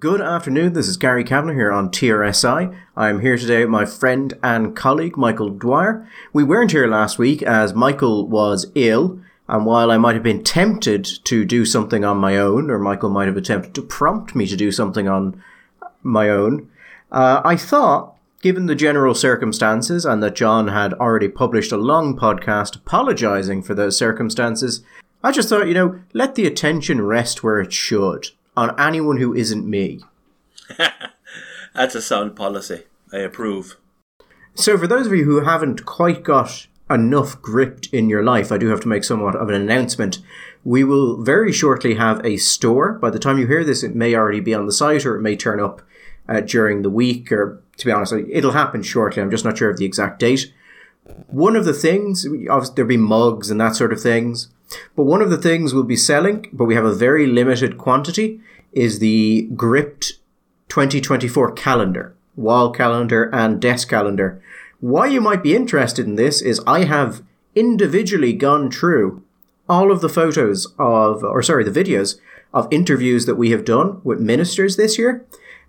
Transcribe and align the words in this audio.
Good 0.00 0.20
afternoon. 0.20 0.72
This 0.72 0.88
is 0.88 0.96
Gary 0.96 1.22
Kavanagh 1.22 1.54
here 1.54 1.70
on 1.70 1.90
TRSI. 1.90 2.76
I'm 2.96 3.20
here 3.20 3.38
today 3.38 3.60
with 3.60 3.70
my 3.70 3.84
friend 3.84 4.34
and 4.42 4.74
colleague 4.74 5.16
Michael 5.16 5.48
Dwyer. 5.48 6.10
We 6.32 6.42
weren't 6.42 6.72
here 6.72 6.88
last 6.88 7.20
week 7.20 7.40
as 7.44 7.72
Michael 7.72 8.26
was 8.26 8.66
ill, 8.74 9.20
and 9.46 9.64
while 9.64 9.92
I 9.92 9.96
might 9.96 10.16
have 10.16 10.24
been 10.24 10.42
tempted 10.42 11.04
to 11.22 11.44
do 11.44 11.64
something 11.64 12.04
on 12.04 12.16
my 12.16 12.36
own, 12.36 12.68
or 12.68 12.80
Michael 12.80 13.10
might 13.10 13.28
have 13.28 13.36
attempted 13.36 13.76
to 13.76 13.82
prompt 13.82 14.34
me 14.34 14.48
to 14.48 14.56
do 14.56 14.72
something 14.72 15.06
on 15.06 15.40
my 16.02 16.30
own, 16.30 16.68
uh, 17.12 17.42
I 17.44 17.54
thought, 17.54 18.16
given 18.42 18.66
the 18.66 18.74
general 18.74 19.14
circumstances 19.14 20.04
and 20.04 20.20
that 20.20 20.34
John 20.34 20.66
had 20.66 20.94
already 20.94 21.28
published 21.28 21.70
a 21.70 21.76
long 21.76 22.18
podcast 22.18 22.74
apologizing 22.74 23.62
for 23.62 23.74
those 23.74 23.96
circumstances, 23.96 24.82
I 25.22 25.30
just 25.30 25.48
thought, 25.48 25.68
you 25.68 25.74
know, 25.74 26.00
let 26.12 26.34
the 26.34 26.44
attention 26.44 27.02
rest 27.02 27.44
where 27.44 27.60
it 27.60 27.72
should 27.72 28.30
on 28.56 28.78
anyone 28.80 29.18
who 29.18 29.34
isn't 29.34 29.68
me. 29.68 30.00
That's 31.74 31.94
a 31.94 32.02
sound 32.02 32.36
policy. 32.36 32.84
I 33.12 33.18
approve. 33.18 33.76
So, 34.54 34.78
for 34.78 34.86
those 34.86 35.06
of 35.06 35.12
you 35.12 35.24
who 35.24 35.40
haven't 35.40 35.84
quite 35.84 36.22
got 36.22 36.66
enough 36.90 37.40
gripped 37.42 37.88
in 37.92 38.08
your 38.08 38.22
life, 38.22 38.50
I 38.50 38.58
do 38.58 38.68
have 38.68 38.80
to 38.80 38.88
make 38.88 39.04
somewhat 39.04 39.36
of 39.36 39.48
an 39.48 39.54
announcement. 39.54 40.18
We 40.64 40.82
will 40.82 41.22
very 41.22 41.52
shortly 41.52 41.94
have 41.94 42.24
a 42.24 42.38
store. 42.38 42.92
By 42.92 43.10
the 43.10 43.18
time 43.18 43.38
you 43.38 43.46
hear 43.46 43.64
this, 43.64 43.82
it 43.82 43.94
may 43.94 44.14
already 44.14 44.40
be 44.40 44.54
on 44.54 44.66
the 44.66 44.72
site 44.72 45.04
or 45.04 45.16
it 45.16 45.22
may 45.22 45.36
turn 45.36 45.60
up 45.60 45.82
uh, 46.28 46.40
during 46.40 46.82
the 46.82 46.90
week, 46.90 47.30
or 47.30 47.62
to 47.76 47.86
be 47.86 47.92
honest, 47.92 48.12
it'll 48.12 48.52
happen 48.52 48.82
shortly. 48.82 49.22
I'm 49.22 49.30
just 49.30 49.44
not 49.44 49.58
sure 49.58 49.70
of 49.70 49.76
the 49.76 49.84
exact 49.84 50.18
date. 50.18 50.52
One 51.28 51.56
of 51.56 51.64
the 51.64 51.72
things, 51.72 52.26
obviously, 52.26 52.74
there'll 52.74 52.88
be 52.88 52.96
mugs 52.96 53.50
and 53.50 53.60
that 53.60 53.76
sort 53.76 53.92
of 53.92 54.00
things. 54.00 54.48
But 54.96 55.04
one 55.04 55.22
of 55.22 55.30
the 55.30 55.38
things 55.38 55.72
we'll 55.72 55.84
be 55.84 55.96
selling, 55.96 56.48
but 56.52 56.64
we 56.64 56.74
have 56.74 56.84
a 56.84 56.94
very 56.94 57.26
limited 57.26 57.78
quantity, 57.78 58.40
is 58.72 58.98
the 58.98 59.48
gripped 59.54 60.14
2024 60.68 61.52
calendar, 61.52 62.14
wall 62.34 62.70
calendar 62.70 63.30
and 63.32 63.60
desk 63.60 63.88
calendar. 63.88 64.42
Why 64.80 65.06
you 65.06 65.20
might 65.20 65.42
be 65.42 65.54
interested 65.54 66.06
in 66.06 66.16
this 66.16 66.42
is 66.42 66.60
I 66.66 66.84
have 66.84 67.22
individually 67.54 68.32
gone 68.32 68.70
through 68.70 69.22
all 69.68 69.90
of 69.90 70.00
the 70.00 70.08
photos 70.08 70.66
of, 70.78 71.24
or 71.24 71.42
sorry, 71.42 71.64
the 71.64 71.84
videos 71.84 72.18
of 72.52 72.68
interviews 72.70 73.26
that 73.26 73.36
we 73.36 73.50
have 73.50 73.64
done 73.64 74.00
with 74.04 74.20
ministers 74.20 74.76
this 74.76 74.98
year 74.98 75.24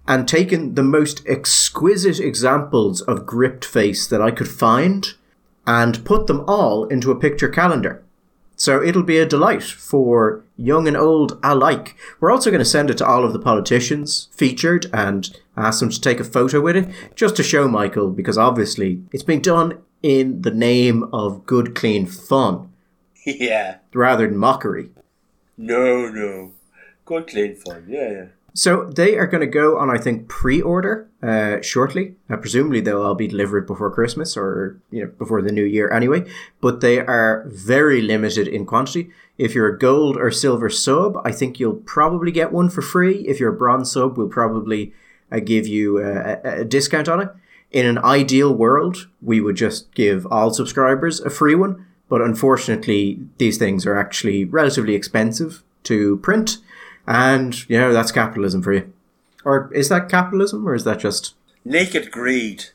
and 0.08 0.28
taken 0.28 0.76
the 0.76 0.84
most 0.84 1.22
exquisite 1.28 2.20
examples 2.20 3.02
of 3.02 3.26
gripped 3.26 3.66
face 3.66 4.08
that 4.08 4.22
I 4.22 4.32
could 4.32 4.48
find 4.48 5.14
and 5.68 6.04
put 6.06 6.26
them 6.28 6.44
all 6.48 6.86
into 6.86 7.12
a 7.12 7.20
picture 7.20 7.50
calendar. 7.50 8.04
So 8.56 8.82
it'll 8.82 9.04
be 9.04 9.20
a 9.20 9.26
delight 9.26 9.62
for 9.62 10.44
young 10.58 10.88
and 10.88 10.98
old 10.98 11.38
alike. 11.44 11.96
We're 12.20 12.32
also 12.32 12.50
going 12.50 12.60
to 12.60 12.66
send 12.66 12.90
it 12.90 12.98
to 12.98 13.06
all 13.06 13.24
of 13.24 13.34
the 13.34 13.40
politicians 13.40 14.30
featured 14.32 14.88
and 14.92 15.30
ask 15.56 15.80
them 15.80 15.92
to 15.92 16.02
take 16.02 16.20
a 16.20 16.24
photo 16.24 16.60
with 16.60 16.76
it, 16.76 16.88
just 17.14 17.36
to 17.36 17.44
show 17.44 17.68
Michael, 17.68 18.10
because 18.10 18.38
obviously 18.38 19.04
it's 19.14 19.22
being 19.22 19.42
done 19.42 19.78
in 20.02 20.42
the 20.42 20.52
name 20.52 21.04
of 21.14 21.46
good, 21.46 21.76
clean 21.76 22.08
fun. 22.08 22.72
Yeah. 23.26 23.80
Rather 23.94 24.26
than 24.26 24.38
mockery. 24.38 24.90
No, 25.58 26.08
no. 26.08 26.54
Good, 27.04 27.28
clean 27.28 27.58
fun. 27.58 27.86
Yeah, 27.90 28.10
yeah. 28.10 28.26
So 28.58 28.86
they 28.86 29.18
are 29.20 29.28
going 29.28 29.42
to 29.42 29.48
go 29.48 29.78
on, 29.78 29.92
I 29.92 30.00
think, 30.00 30.28
pre-order 30.28 31.08
uh, 31.22 31.62
shortly. 31.62 32.16
Uh, 32.28 32.38
presumably, 32.38 32.82
they'll 32.82 33.04
all 33.04 33.14
be 33.14 33.28
delivered 33.28 33.68
before 33.68 33.92
Christmas 33.92 34.36
or 34.36 34.80
you 34.90 35.04
know 35.04 35.12
before 35.20 35.44
the 35.44 35.52
new 35.52 35.64
year 35.64 35.92
anyway. 35.92 36.28
But 36.60 36.82
they 36.82 37.00
are 37.00 37.44
very 37.46 38.02
limited 38.02 38.48
in 38.48 38.66
quantity. 38.66 39.12
If 39.38 39.54
you're 39.54 39.68
a 39.68 39.78
gold 39.78 40.18
or 40.18 40.32
silver 40.32 40.72
sub, 40.72 41.22
I 41.24 41.32
think 41.32 41.60
you'll 41.60 41.84
probably 41.86 42.32
get 42.32 42.52
one 42.52 42.70
for 42.70 42.82
free. 42.82 43.28
If 43.28 43.40
you're 43.40 43.54
a 43.54 43.58
bronze 43.58 43.92
sub, 43.92 44.18
we'll 44.18 44.28
probably 44.28 44.92
uh, 45.32 45.40
give 45.40 45.68
you 45.68 46.00
a, 46.00 46.62
a 46.62 46.66
discount 46.66 47.08
on 47.08 47.22
it. 47.22 47.30
In 47.72 47.86
an 47.86 48.00
ideal 48.00 48.52
world, 48.56 49.08
we 49.22 49.40
would 49.40 49.56
just 49.56 49.94
give 49.94 50.26
all 50.32 50.52
subscribers 50.52 51.20
a 51.20 51.30
free 51.30 51.54
one. 51.54 51.86
But 52.10 52.22
unfortunately, 52.22 53.20
these 53.38 53.60
things 53.60 53.86
are 53.86 54.00
actually 54.00 54.46
relatively 54.46 54.96
expensive 54.96 55.62
to 55.84 56.18
print. 56.18 56.58
And, 57.08 57.68
you 57.70 57.80
know, 57.80 57.94
that's 57.94 58.12
capitalism 58.12 58.62
for 58.62 58.74
you. 58.74 58.94
Or 59.46 59.74
is 59.74 59.88
that 59.90 60.10
capitalism 60.10 60.68
or 60.68 60.76
is 60.76 60.84
that 60.84 61.00
just 61.00 61.36
naked 61.64 62.12
greed? 62.12 62.66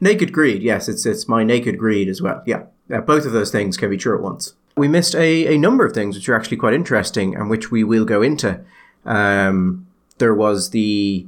Naked 0.00 0.32
greed, 0.32 0.62
yes, 0.62 0.88
it's 0.88 1.06
it's 1.06 1.26
my 1.26 1.42
naked 1.42 1.78
greed 1.78 2.08
as 2.08 2.20
well. 2.20 2.42
Yeah, 2.46 2.64
uh, 2.92 3.00
both 3.00 3.24
of 3.24 3.32
those 3.32 3.50
things 3.50 3.76
can 3.76 3.90
be 3.90 3.96
true 3.96 4.14
at 4.14 4.22
once. 4.22 4.54
We 4.76 4.88
missed 4.88 5.14
a, 5.14 5.54
a 5.54 5.58
number 5.58 5.84
of 5.84 5.92
things 5.92 6.14
which 6.16 6.28
are 6.28 6.36
actually 6.36 6.58
quite 6.58 6.74
interesting 6.74 7.34
and 7.34 7.50
which 7.50 7.70
we 7.70 7.82
will 7.82 8.04
go 8.04 8.22
into. 8.22 8.60
Um, 9.04 9.86
there 10.18 10.34
was 10.34 10.70
the 10.70 11.26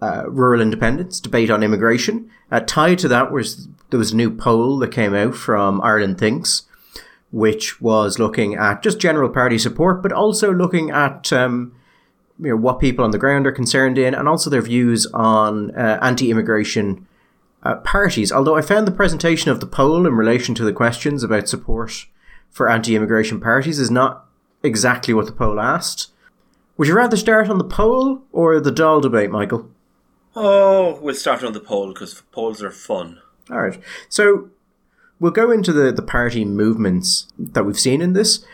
uh, 0.00 0.24
rural 0.28 0.60
independence 0.60 1.20
debate 1.20 1.50
on 1.50 1.62
immigration. 1.62 2.30
Uh, 2.50 2.60
tied 2.60 2.98
to 3.00 3.08
that 3.08 3.30
was 3.30 3.68
there 3.90 3.98
was 3.98 4.12
a 4.12 4.16
new 4.16 4.30
poll 4.30 4.78
that 4.78 4.92
came 4.92 5.14
out 5.14 5.34
from 5.34 5.80
Ireland 5.82 6.18
Thinks, 6.18 6.62
which 7.32 7.80
was 7.80 8.18
looking 8.18 8.54
at 8.54 8.82
just 8.82 9.00
general 9.00 9.30
party 9.30 9.58
support, 9.58 10.02
but 10.02 10.12
also 10.12 10.52
looking 10.52 10.90
at 10.90 11.32
um, 11.32 11.74
you 12.38 12.50
know 12.50 12.56
what 12.56 12.78
people 12.78 13.04
on 13.04 13.10
the 13.10 13.18
ground 13.18 13.46
are 13.46 13.52
concerned 13.52 13.98
in, 13.98 14.14
and 14.14 14.28
also 14.28 14.48
their 14.48 14.62
views 14.62 15.06
on 15.06 15.74
uh, 15.74 15.98
anti-immigration 16.02 17.06
uh, 17.62 17.76
parties. 17.76 18.30
Although 18.30 18.56
I 18.56 18.62
found 18.62 18.86
the 18.86 18.92
presentation 18.92 19.50
of 19.50 19.60
the 19.60 19.66
poll 19.66 20.06
in 20.06 20.14
relation 20.14 20.54
to 20.56 20.64
the 20.64 20.72
questions 20.72 21.24
about 21.24 21.48
support 21.48 22.06
for 22.50 22.68
anti-immigration 22.68 23.40
parties 23.40 23.78
is 23.78 23.90
not 23.90 24.26
exactly 24.62 25.14
what 25.14 25.26
the 25.26 25.32
poll 25.32 25.58
asked. 25.58 26.10
Would 26.76 26.88
you 26.88 26.94
rather 26.94 27.16
start 27.16 27.48
on 27.48 27.58
the 27.58 27.64
poll 27.64 28.22
or 28.32 28.60
the 28.60 28.72
Dáil 28.72 29.00
debate, 29.00 29.30
Michael? 29.30 29.70
Oh, 30.34 30.98
we'll 31.00 31.14
start 31.14 31.44
on 31.44 31.52
the 31.52 31.60
poll 31.60 31.88
because 31.88 32.22
polls 32.32 32.62
are 32.62 32.70
fun. 32.70 33.20
All 33.50 33.60
right. 33.60 33.78
So 34.08 34.50
we'll 35.22 35.30
go 35.30 35.52
into 35.52 35.72
the, 35.72 35.92
the 35.92 36.02
party 36.02 36.44
movements 36.44 37.28
that 37.38 37.64
we've 37.64 37.78
seen 37.78 38.02
in 38.02 38.12
this. 38.12 38.44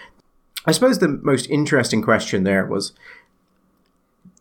I 0.66 0.72
suppose 0.72 0.98
the 0.98 1.18
most 1.22 1.48
interesting 1.48 2.02
question 2.02 2.44
there 2.44 2.66
was 2.66 2.92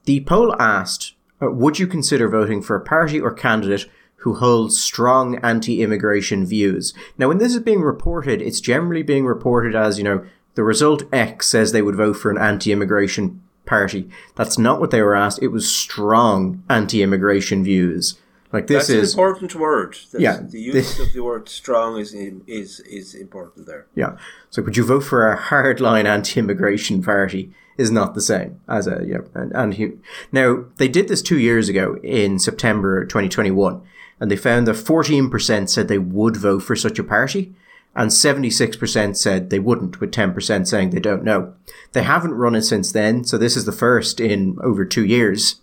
the 0.03 0.19
poll 0.25 0.53
asked, 0.61 1.13
uh, 1.41 1.49
would 1.49 1.79
you 1.79 1.87
consider 1.87 2.27
voting 2.27 2.61
for 2.61 2.75
a 2.75 2.83
party 2.83 3.17
or 3.17 3.31
candidate 3.31 3.85
who 4.17 4.33
holds 4.35 4.77
strong 4.77 5.37
anti-immigration 5.37 6.45
views? 6.45 6.93
Now, 7.17 7.29
when 7.29 7.37
this 7.37 7.55
is 7.55 7.61
being 7.61 7.81
reported, 7.81 8.41
it's 8.41 8.59
generally 8.59 9.03
being 9.03 9.25
reported 9.25 9.73
as, 9.73 9.97
you 9.97 10.03
know, 10.03 10.25
the 10.55 10.65
result 10.65 11.03
X 11.13 11.47
says 11.47 11.71
they 11.71 11.81
would 11.81 11.95
vote 11.95 12.17
for 12.17 12.29
an 12.29 12.37
anti-immigration 12.37 13.41
party. 13.65 14.09
That's 14.35 14.57
not 14.57 14.81
what 14.81 14.91
they 14.91 15.01
were 15.01 15.15
asked. 15.15 15.41
It 15.41 15.49
was 15.49 15.73
strong 15.73 16.63
anti-immigration 16.69 17.63
views. 17.63 18.19
Like 18.53 18.67
this 18.67 18.87
That's 18.87 18.89
is 18.89 19.13
an 19.13 19.19
important 19.19 19.55
word. 19.55 19.97
That's 20.11 20.21
Yeah, 20.21 20.39
the 20.41 20.59
use 20.59 20.73
this- 20.73 20.99
of 20.99 21.13
the 21.13 21.21
word 21.21 21.49
"strong" 21.49 21.99
is 21.99 22.13
is 22.13 22.79
is 22.81 23.13
important 23.13 23.65
there. 23.65 23.87
Yeah. 23.95 24.17
So 24.49 24.61
would 24.61 24.77
you 24.77 24.85
vote 24.85 25.03
for 25.03 25.29
a 25.29 25.37
hardline 25.37 26.05
anti-immigration 26.05 27.03
party 27.03 27.53
is 27.77 27.91
not 27.91 28.15
the 28.15 28.21
same 28.21 28.59
as 28.67 28.87
a, 28.87 29.03
you 29.05 29.13
know, 29.13 29.25
and, 29.35 29.51
and 29.53 29.73
he, 29.75 29.91
now 30.31 30.65
they 30.77 30.87
did 30.87 31.07
this 31.07 31.21
two 31.21 31.37
years 31.37 31.69
ago 31.69 31.97
in 32.01 32.39
September 32.39 33.05
2021 33.05 33.81
and 34.19 34.31
they 34.31 34.35
found 34.35 34.67
that 34.67 34.75
14% 34.75 35.69
said 35.69 35.87
they 35.87 35.99
would 35.99 36.37
vote 36.37 36.63
for 36.63 36.75
such 36.75 36.97
a 36.97 37.03
party 37.03 37.53
and 37.95 38.09
76% 38.09 39.15
said 39.15 39.49
they 39.49 39.59
wouldn't 39.59 39.99
with 39.99 40.11
10% 40.11 40.67
saying 40.67 40.89
they 40.89 40.99
don't 40.99 41.23
know. 41.23 41.53
They 41.93 42.03
haven't 42.03 42.33
run 42.33 42.55
it 42.55 42.61
since 42.63 42.91
then. 42.91 43.23
So 43.23 43.37
this 43.37 43.55
is 43.55 43.65
the 43.65 43.71
first 43.71 44.19
in 44.19 44.57
over 44.63 44.85
two 44.85 45.05
years. 45.05 45.61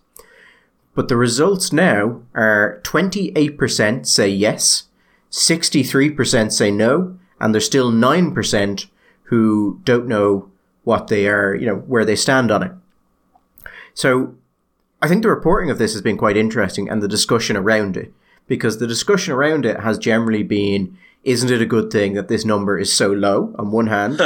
But 0.94 1.08
the 1.08 1.16
results 1.16 1.72
now 1.72 2.22
are 2.34 2.80
28% 2.84 4.06
say 4.06 4.28
yes, 4.28 4.84
63% 5.30 6.52
say 6.52 6.70
no, 6.70 7.18
and 7.40 7.52
there's 7.52 7.66
still 7.66 7.90
9% 7.90 8.86
who 9.24 9.80
don't 9.84 10.06
know 10.06 10.50
what 10.84 11.08
they 11.08 11.26
are, 11.26 11.54
you 11.54 11.66
know, 11.66 11.76
where 11.76 12.04
they 12.04 12.14
stand 12.14 12.50
on 12.50 12.62
it. 12.62 12.72
So 13.94 14.34
I 15.02 15.08
think 15.08 15.22
the 15.22 15.30
reporting 15.30 15.70
of 15.70 15.78
this 15.78 15.92
has 15.94 16.02
been 16.02 16.16
quite 16.16 16.36
interesting 16.36 16.88
and 16.88 17.02
the 17.02 17.08
discussion 17.08 17.56
around 17.56 17.96
it, 17.96 18.12
because 18.46 18.78
the 18.78 18.86
discussion 18.86 19.32
around 19.32 19.66
it 19.66 19.80
has 19.80 19.98
generally 19.98 20.42
been, 20.42 20.96
isn't 21.24 21.50
it 21.50 21.62
a 21.62 21.66
good 21.66 21.90
thing 21.90 22.14
that 22.14 22.28
this 22.28 22.44
number 22.44 22.78
is 22.78 22.92
so 22.92 23.10
low 23.10 23.54
on 23.58 23.72
one 23.72 23.88
hand, 23.88 24.20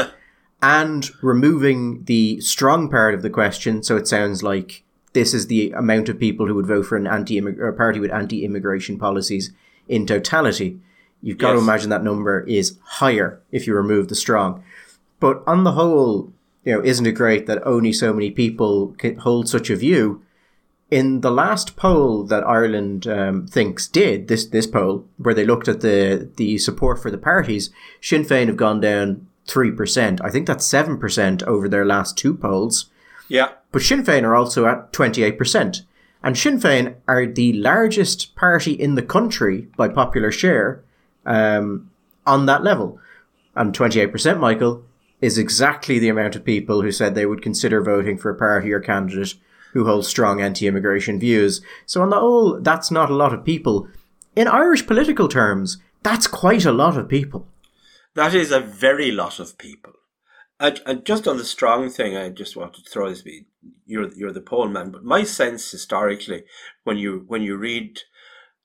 and 0.61 1.11
removing 1.23 2.05
the 2.05 2.41
strong 2.41 2.91
part 2.91 3.15
of 3.15 3.23
the 3.23 3.31
question, 3.31 3.83
so 3.83 3.97
it 3.97 4.09
sounds 4.09 4.43
like 4.43 4.83
this 5.13 5.35
is 5.35 5.47
the 5.47 5.73
amount 5.73 6.09
of 6.09 6.19
people 6.19 6.47
who 6.47 6.55
would 6.55 6.67
vote 6.67 6.87
for 6.87 6.97
an 6.97 7.07
anti 7.07 7.41
or 7.41 7.69
a 7.69 7.73
party 7.73 8.01
with 8.01 8.13
anti-immigration 8.13 8.99
policies 8.99 9.53
in 9.89 10.07
totality. 10.07 10.79
You've 11.23 11.39
got 11.39 11.53
to 11.53 11.59
imagine 11.59 11.91
that 11.91 12.05
number 12.05 12.41
is 12.41 12.79
higher 12.85 13.41
if 13.51 13.67
you 13.67 13.75
remove 13.75 14.09
the 14.09 14.15
strong. 14.15 14.63
But 15.19 15.43
on 15.47 15.65
the 15.65 15.73
whole, 15.73 16.33
you 16.65 16.75
know, 16.75 16.85
isn't 16.85 17.07
it 17.07 17.13
great 17.13 17.47
that 17.47 17.67
only 17.67 17.93
so 17.93 18.13
many 18.13 18.31
people 18.31 18.95
can 18.99 19.19
hold 19.19 19.49
such 19.49 19.71
a 19.71 19.77
view? 19.77 20.23
In 20.91 21.21
the 21.21 21.31
last 21.31 21.77
poll 21.77 22.23
that 22.25 22.47
Ireland 22.47 23.07
um, 23.07 23.47
thinks 23.47 23.89
did 23.89 24.29
this 24.29 24.47
this 24.47 24.67
poll, 24.67 25.05
where 25.19 25.35
they 25.35 25.45
looked 25.45 25.69
at 25.69 25.81
the 25.81 26.31
the 26.37 26.57
support 26.59 27.03
for 27.03 27.11
the 27.11 27.19
parties, 27.19 27.71
Sinn 28.01 28.25
Féin 28.25 28.47
have 28.47 28.57
gone 28.57 28.81
down 28.81 29.27
three 29.45 29.71
percent. 29.71 30.21
I 30.23 30.31
think 30.31 30.47
that's 30.47 30.67
seven 30.67 30.97
percent 30.99 31.43
over 31.43 31.69
their 31.69 31.85
last 31.85 32.17
two 32.17 32.35
polls. 32.35 32.87
Yeah, 33.29 33.51
But 33.73 33.83
Sinn 33.83 34.03
Féin 34.03 34.23
are 34.23 34.35
also 34.35 34.67
at 34.67 34.93
28%. 34.93 35.83
And 36.23 36.37
Sinn 36.37 36.59
Féin 36.59 36.97
are 37.07 37.27
the 37.27 37.53
largest 37.53 38.35
party 38.35 38.73
in 38.73 38.95
the 38.95 39.03
country 39.03 39.69
by 39.77 39.89
popular 39.89 40.33
share 40.33 40.83
um, 41.27 41.91
on 42.27 42.47
that 42.47 42.65
level. 42.65 42.99
And 43.55 43.77
28%, 43.77 44.41
Michael, 44.41 44.85
is 45.21 45.39
exactly 45.39 45.99
the 45.99 46.09
amount 46.09 46.37
of 46.37 46.45
people 46.45 46.83
who 46.83 46.93
said 46.93 47.15
they 47.15 47.27
would 47.27 47.43
consider 47.43 47.83
voting 47.83 48.19
for 48.19 48.31
a 48.31 48.37
party 48.37 48.73
or 48.73 48.81
candidate 48.81 49.35
who 49.73 49.85
holds 49.85 50.09
strong 50.09 50.41
anti-immigration 50.41 51.21
views. 51.21 51.61
So 51.87 52.03
on 52.03 52.11
the 52.11 52.19
whole, 52.19 52.61
that's 52.61 52.91
not 52.91 53.11
a 53.11 53.15
lot 53.15 53.35
of 53.35 53.45
people. 53.45 53.89
In 54.35 54.49
Irish 54.49 54.87
political 54.87 55.29
terms, 55.29 55.79
that's 56.03 56.27
quite 56.27 56.65
a 56.65 56.73
lot 56.73 56.97
of 56.97 57.09
people. 57.09 57.47
That 58.15 58.35
is 58.35 58.51
a 58.51 58.61
very 58.61 59.11
lot 59.11 59.39
of 59.39 59.59
people. 59.59 59.93
And, 60.61 60.81
and 60.87 61.05
just 61.05 61.29
on 61.29 61.37
the 61.37 61.45
strong 61.45 61.89
thing, 61.89 62.17
I 62.17 62.31
just 62.31 62.57
wanted 62.57 62.85
to 62.85 62.91
throw 62.91 63.09
this. 63.09 63.23
You're 63.87 64.13
you're 64.15 64.33
the 64.33 64.41
poll 64.41 64.69
man, 64.69 64.91
but 64.91 65.05
my 65.05 65.23
sense 65.23 65.71
historically, 65.71 66.45
when 66.85 66.99
you 66.99 67.25
when 67.29 67.43
you 67.43 67.57
read 67.57 68.01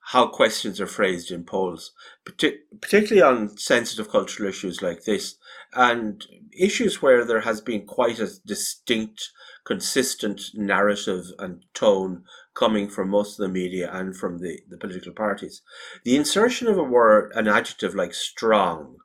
how 0.08 0.28
questions 0.28 0.82
are 0.82 0.88
phrased 0.88 1.32
in 1.32 1.46
polls, 1.46 1.94
particularly 2.26 3.22
on 3.22 3.58
sensitive 3.58 4.10
cultural 4.10 4.50
issues 4.50 4.82
like 4.82 5.04
this, 5.04 5.36
and 5.74 6.26
issues 6.52 7.02
where 7.02 7.24
there 7.24 7.42
has 7.42 7.62
been 7.62 7.86
quite 7.86 8.20
a 8.20 8.30
distinct, 8.46 9.32
consistent 9.64 10.42
narrative 10.54 11.28
and 11.40 11.64
tone 11.74 12.24
coming 12.54 12.90
from 12.90 13.10
most 13.10 13.40
of 13.40 13.44
the 13.44 13.54
media 13.54 13.90
and 13.94 14.16
from 14.16 14.40
the, 14.40 14.60
the 14.68 14.78
political 14.78 15.14
parties. 15.14 15.62
The 16.04 16.18
insertion 16.18 16.68
of 16.68 16.78
a 16.78 16.84
word, 16.84 17.32
an 17.34 17.48
adjective 17.48 17.96
like 17.96 18.14
strong, 18.14 18.98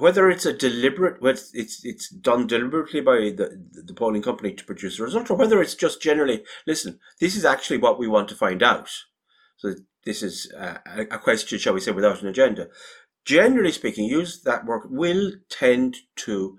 whether 0.00 0.30
it's 0.30 0.46
a 0.46 0.52
deliberate, 0.52 1.20
whether 1.22 1.40
it's 1.52 1.84
it's 1.84 2.08
done 2.08 2.46
deliberately 2.46 3.00
by 3.00 3.30
the 3.36 3.62
the 3.72 3.94
polling 3.94 4.22
company 4.22 4.52
to 4.54 4.64
produce 4.64 4.98
a 4.98 5.04
result, 5.04 5.30
or 5.30 5.36
whether 5.36 5.60
it's 5.60 5.74
just 5.74 6.02
generally, 6.02 6.42
listen, 6.66 6.98
this 7.20 7.36
is 7.36 7.44
actually 7.44 7.78
what 7.78 7.98
we 7.98 8.08
want 8.08 8.28
to 8.28 8.34
find 8.34 8.62
out. 8.62 8.90
So 9.56 9.74
this 10.04 10.22
is 10.22 10.50
a, 10.56 10.80
a 11.10 11.18
question, 11.18 11.58
shall 11.58 11.74
we 11.74 11.80
say, 11.80 11.92
without 11.92 12.22
an 12.22 12.28
agenda. 12.28 12.68
Generally 13.24 13.72
speaking, 13.72 14.06
use 14.06 14.42
that 14.42 14.64
word 14.64 14.90
will 14.90 15.32
tend 15.50 15.98
to 16.16 16.58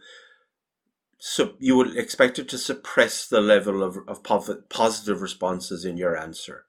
so 1.24 1.54
you 1.60 1.76
would 1.76 1.96
expect 1.96 2.40
it 2.40 2.50
to 2.50 2.58
suppress 2.58 3.28
the 3.28 3.42
level 3.42 3.84
of, 3.84 3.98
of 4.08 4.24
positive 4.24 5.22
responses 5.22 5.86
in 5.86 5.96
your 5.96 6.18
answer. 6.18 6.66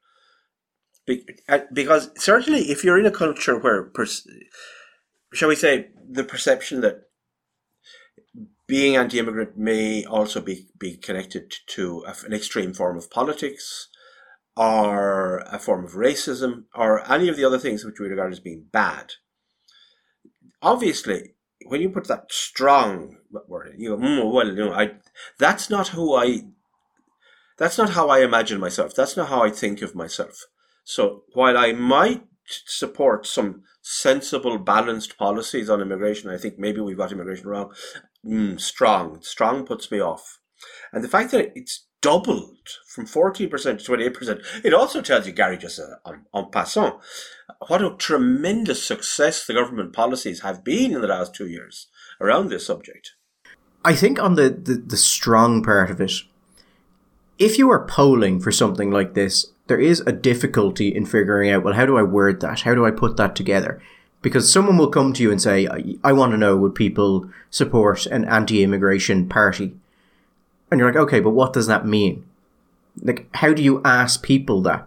Uh, 1.49 1.61
because 1.73 2.11
certainly, 2.17 2.71
if 2.71 2.85
you're 2.85 2.99
in 2.99 3.07
a 3.07 3.11
culture 3.11 3.59
where, 3.59 3.91
shall 5.33 5.49
we 5.49 5.57
say, 5.57 5.89
the 6.09 6.25
perception 6.25 6.81
that 6.83 7.03
being 8.67 8.97
anti-immigrant 8.97 9.57
may 9.57 10.05
also 10.05 10.41
be, 10.41 10.69
be 10.79 10.97
connected 10.97 11.53
to 11.67 12.05
an 12.25 12.33
extreme 12.33 12.73
form 12.73 12.97
of 12.97 13.11
politics 13.11 13.89
or 14.57 15.39
a 15.39 15.59
form 15.59 15.85
of 15.85 15.93
racism 15.93 16.65
or 16.75 17.11
any 17.11 17.29
of 17.29 17.37
the 17.37 17.45
other 17.45 17.59
things 17.59 17.85
which 17.85 17.99
we 17.99 18.09
regard 18.09 18.33
as 18.33 18.41
being 18.41 18.67
bad. 18.73 19.13
Obviously, 20.61 21.35
when 21.67 21.81
you 21.81 21.91
put 21.91 22.09
that 22.09 22.31
strong 22.31 23.17
word, 23.49 23.75
you 23.79 23.91
go, 23.91 23.97
mm, 23.97 24.33
well, 24.33 24.47
you 24.47 24.55
know, 24.55 24.73
I, 24.73 24.93
that's 25.39 25.69
not 25.69 25.89
who 25.89 26.15
I, 26.15 26.43
that's 27.59 27.79
not 27.79 27.91
how 27.91 28.09
I 28.09 28.21
imagine 28.21 28.61
myself. 28.61 28.95
That's 28.95 29.17
not 29.17 29.29
how 29.29 29.43
I 29.43 29.51
think 29.51 29.83
of 29.83 29.95
myself. 29.95 30.45
So 30.85 31.23
while 31.33 31.57
I 31.57 31.73
might 31.73 32.25
support 32.67 33.27
some 33.27 33.63
sensible, 33.83 34.59
balanced 34.59 35.17
policies 35.19 35.69
on 35.69 35.81
immigration, 35.81 36.31
I 36.31 36.39
think 36.39 36.59
maybe 36.59 36.81
we've 36.81 36.97
got 36.97 37.13
immigration 37.13 37.49
wrong. 37.49 37.73
Mm, 38.25 38.61
strong, 38.61 39.21
strong 39.23 39.67
puts 39.67 39.91
me 39.91 40.01
off. 40.01 40.39
And 40.93 41.03
the 41.03 41.09
fact 41.09 41.33
that 41.33 41.53
it's 41.57 41.87
doubled 42.01 42.69
from 42.89 43.07
14% 43.07 43.39
to 43.39 43.51
28%, 43.51 44.65
it 44.65 44.75
also 44.75 45.01
tells 45.01 45.27
you, 45.27 45.33
Gary, 45.33 45.57
just 45.57 45.81
uh, 45.81 45.97
en, 46.07 46.27
en 46.35 46.51
passant, 46.51 47.01
what 47.69 47.83
a 47.83 47.95
tremendous 47.97 48.85
success 48.85 49.47
the 49.47 49.55
government 49.55 49.93
policies 49.93 50.41
have 50.41 50.65
been 50.65 50.93
in 50.93 51.01
the 51.01 51.07
last 51.07 51.35
two 51.35 51.47
years 51.47 51.87
around 52.21 52.49
this 52.49 52.67
subject. 52.67 53.13
I 53.85 53.95
think 53.95 54.21
on 54.21 54.35
the, 54.35 54.51
the, 54.51 54.75
the 54.75 54.97
strong 54.97 55.63
part 55.63 55.91
of 55.91 56.01
it, 56.01 56.13
if 57.43 57.59
you 57.59 57.69
are 57.71 57.85
polling 57.87 58.39
for 58.39 58.53
something 58.53 58.93
like 58.93 59.15
this, 59.15 59.53
there 59.67 59.81
is 59.81 60.01
a 60.01 60.13
difficulty 60.13 60.95
in 60.95 61.05
figuring 61.05 61.51
out, 61.51 61.65
well, 61.65 61.75
how 61.75 61.87
do 61.87 61.99
I 61.99 62.03
word 62.03 62.41
that? 62.41 62.61
How 62.61 62.75
do 62.75 62.87
I 62.87 62.93
put 62.93 63.17
that 63.17 63.35
together? 63.35 63.83
Because 64.23 64.53
someone 64.53 64.79
will 64.79 64.89
come 64.89 65.13
to 65.13 65.23
you 65.23 65.33
and 65.33 65.43
say, 65.43 65.67
I, 65.67 65.97
I 66.05 66.13
want 66.13 66.31
to 66.33 66.39
know 66.39 66.57
would 66.57 66.77
people 66.77 67.29
support 67.51 68.07
an 68.07 68.25
anti 68.27 68.63
immigration 68.63 69.29
party? 69.29 69.75
And 70.71 70.79
you're 70.79 70.89
like, 70.89 71.03
okay, 71.03 71.19
but 71.19 71.31
what 71.31 71.53
does 71.53 71.67
that 71.67 71.85
mean? 71.85 72.25
Like, 73.03 73.27
how 73.35 73.53
do 73.53 73.63
you 73.63 73.83
ask 73.85 74.23
people 74.23 74.63
that? 74.63 74.87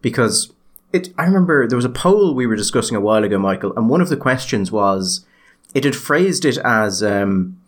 Because 0.00 0.52
it, 0.92 1.12
I 1.18 1.24
remember 1.24 1.66
there 1.66 1.76
was 1.76 1.84
a 1.84 1.90
poll 1.90 2.34
we 2.34 2.46
were 2.46 2.54
discussing 2.54 2.96
a 2.96 3.00
while 3.00 3.24
ago, 3.24 3.38
Michael, 3.38 3.74
and 3.76 3.88
one 3.88 4.00
of 4.00 4.08
the 4.08 4.16
questions 4.16 4.70
was, 4.70 5.26
it 5.74 5.82
had 5.82 5.96
phrased 5.96 6.44
it 6.44 6.58
as, 6.58 7.02
um, 7.02 7.60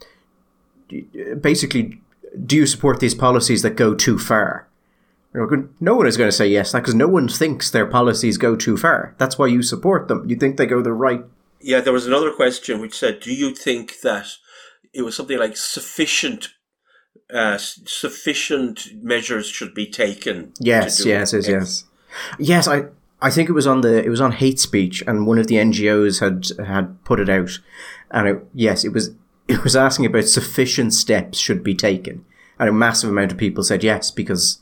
basically, 1.41 2.01
do 2.47 2.57
you 2.57 2.67
support 2.67 3.01
these 3.01 3.15
policies 3.15 3.63
that 3.63 3.77
go 3.77 3.95
too 3.95 4.19
far? 4.19 4.69
No 5.81 5.95
one 5.95 6.07
is 6.07 6.17
going 6.17 6.29
to 6.29 6.37
say 6.37 6.49
yes, 6.49 6.73
because 6.73 6.95
no 6.95 7.07
one 7.07 7.29
thinks 7.29 7.71
their 7.71 7.87
policies 7.87 8.39
go 8.39 8.57
too 8.57 8.77
far. 8.77 9.15
That's 9.19 9.39
why 9.39 9.47
you 9.47 9.63
support 9.63 10.09
them. 10.09 10.29
You 10.29 10.37
think 10.37 10.57
they 10.57 10.67
go 10.67 10.83
the 10.83 10.93
right. 10.93 11.25
Yeah, 11.61 11.81
there 11.81 11.93
was 11.93 12.07
another 12.07 12.33
question 12.33 12.81
which 12.81 12.99
said, 12.99 13.21
"Do 13.21 13.33
you 13.33 13.55
think 13.55 14.01
that 14.01 14.27
it 14.93 15.03
was 15.03 15.15
something 15.15 15.39
like 15.39 15.57
sufficient 15.57 16.49
uh, 17.33 17.59
sufficient 17.59 18.89
measures 19.03 19.47
should 19.47 19.75
be 19.75 19.87
taken. 19.87 20.53
Yes, 20.61 21.05
yes, 21.05 21.33
yes, 21.33 21.49
yes, 21.49 21.85
yes. 22.39 22.69
I 22.69 22.85
I 23.21 23.31
think 23.31 23.49
it 23.49 23.53
was 23.53 23.67
on 23.67 23.83
the 23.83 24.03
it 24.03 24.09
was 24.09 24.21
on 24.21 24.33
hate 24.33 24.59
speech, 24.59 25.03
and 25.07 25.27
one 25.27 25.39
of 25.39 25.47
the 25.47 25.57
NGOs 25.57 26.21
had 26.21 26.67
had 26.67 27.03
put 27.05 27.21
it 27.21 27.29
out, 27.29 27.59
and 28.11 28.29
it, 28.29 28.47
yes, 28.55 28.85
it 28.85 28.93
was 28.93 29.11
it 29.47 29.63
was 29.63 29.77
asking 29.77 30.07
about 30.07 30.25
sufficient 30.25 30.95
steps 30.95 31.39
should 31.39 31.63
be 31.63 31.75
taken, 31.75 32.25
and 32.59 32.69
a 32.69 32.73
massive 32.73 33.11
amount 33.11 33.33
of 33.33 33.39
people 33.39 33.63
said 33.63 33.85
yes 33.85 34.11
because 34.11 34.61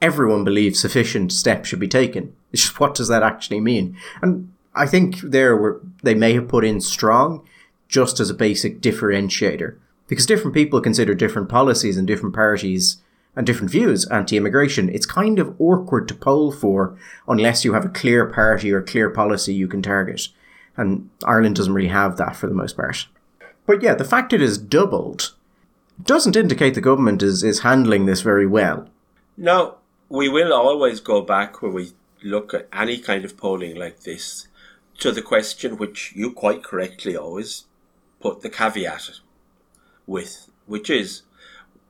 everyone 0.00 0.44
believes 0.44 0.80
sufficient 0.80 1.32
steps 1.32 1.68
should 1.68 1.80
be 1.80 1.88
taken. 1.88 2.34
It's 2.52 2.62
just 2.62 2.80
what 2.80 2.94
does 2.94 3.08
that 3.08 3.22
actually 3.22 3.60
mean? 3.60 3.96
And 4.22 4.52
I 4.74 4.86
think 4.86 5.20
there 5.20 5.56
were 5.56 5.80
they 6.02 6.14
may 6.14 6.34
have 6.34 6.48
put 6.48 6.64
in 6.64 6.80
strong 6.80 7.46
just 7.88 8.20
as 8.20 8.30
a 8.30 8.34
basic 8.34 8.80
differentiator 8.80 9.76
because 10.08 10.26
different 10.26 10.54
people 10.54 10.80
consider 10.80 11.14
different 11.14 11.48
policies 11.48 11.96
and 11.96 12.06
different 12.06 12.34
parties 12.34 12.98
and 13.36 13.46
different 13.46 13.70
views 13.70 14.06
anti-immigration. 14.06 14.88
It's 14.88 15.06
kind 15.06 15.38
of 15.38 15.54
awkward 15.60 16.06
to 16.08 16.14
poll 16.14 16.52
for 16.52 16.96
unless 17.26 17.64
you 17.64 17.72
have 17.72 17.84
a 17.84 17.88
clear 17.88 18.26
party 18.26 18.72
or 18.72 18.82
clear 18.82 19.10
policy 19.10 19.54
you 19.54 19.68
can 19.68 19.82
target. 19.82 20.28
And 20.76 21.10
Ireland 21.24 21.56
doesn't 21.56 21.72
really 21.72 21.88
have 21.88 22.16
that 22.16 22.36
for 22.36 22.46
the 22.46 22.54
most 22.54 22.76
part. 22.76 23.06
But 23.66 23.82
yeah, 23.82 23.94
the 23.94 24.04
fact 24.04 24.32
it 24.32 24.42
is 24.42 24.58
doubled 24.58 25.34
doesn't 26.02 26.36
indicate 26.36 26.74
the 26.74 26.80
government 26.80 27.22
is, 27.22 27.42
is 27.42 27.60
handling 27.60 28.06
this 28.06 28.20
very 28.20 28.46
well. 28.46 28.88
No, 29.36 29.76
we 30.08 30.28
will 30.28 30.52
always 30.52 31.00
go 31.00 31.20
back 31.20 31.62
when 31.62 31.72
we 31.72 31.92
look 32.22 32.54
at 32.54 32.68
any 32.72 32.98
kind 32.98 33.24
of 33.24 33.36
polling 33.36 33.76
like 33.76 34.00
this 34.00 34.48
to 34.98 35.12
the 35.12 35.22
question 35.22 35.76
which 35.76 36.12
you 36.14 36.32
quite 36.32 36.62
correctly 36.62 37.16
always 37.16 37.64
put 38.20 38.42
the 38.42 38.50
caveat 38.50 39.10
with, 40.06 40.50
which 40.66 40.88
is 40.88 41.22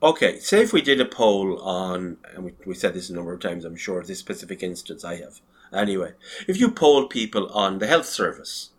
okay. 0.01 0.39
Say 0.39 0.61
if 0.61 0.73
we 0.73 0.81
did 0.81 0.99
a 0.99 1.05
poll 1.05 1.61
on, 1.61 2.17
and 2.33 2.45
we, 2.45 2.53
we 2.65 2.73
said 2.73 2.93
this 2.93 3.09
a 3.09 3.13
number 3.13 3.33
of 3.33 3.39
times, 3.39 3.63
I'm 3.63 3.75
sure 3.75 4.03
this 4.03 4.19
specific 4.19 4.63
instance 4.63 5.05
I 5.05 5.15
have. 5.17 5.41
Anyway, 5.73 6.13
if 6.47 6.59
you 6.59 6.71
poll 6.71 7.07
people 7.07 7.49
on 7.51 7.79
the 7.79 7.87
health 7.87 8.05
service, 8.05 8.71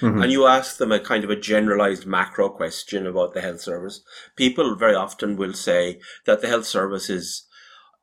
Mm-hmm. 0.00 0.22
and 0.22 0.32
you 0.32 0.46
ask 0.46 0.78
them 0.78 0.92
a 0.92 1.00
kind 1.00 1.24
of 1.24 1.30
a 1.30 1.36
generalized 1.36 2.06
macro 2.06 2.48
question 2.48 3.06
about 3.06 3.34
the 3.34 3.40
health 3.40 3.60
service, 3.60 4.02
people 4.36 4.76
very 4.76 4.94
often 4.94 5.36
will 5.36 5.52
say 5.52 6.00
that 6.26 6.40
the 6.40 6.48
health 6.48 6.66
service 6.66 7.10
is 7.10 7.46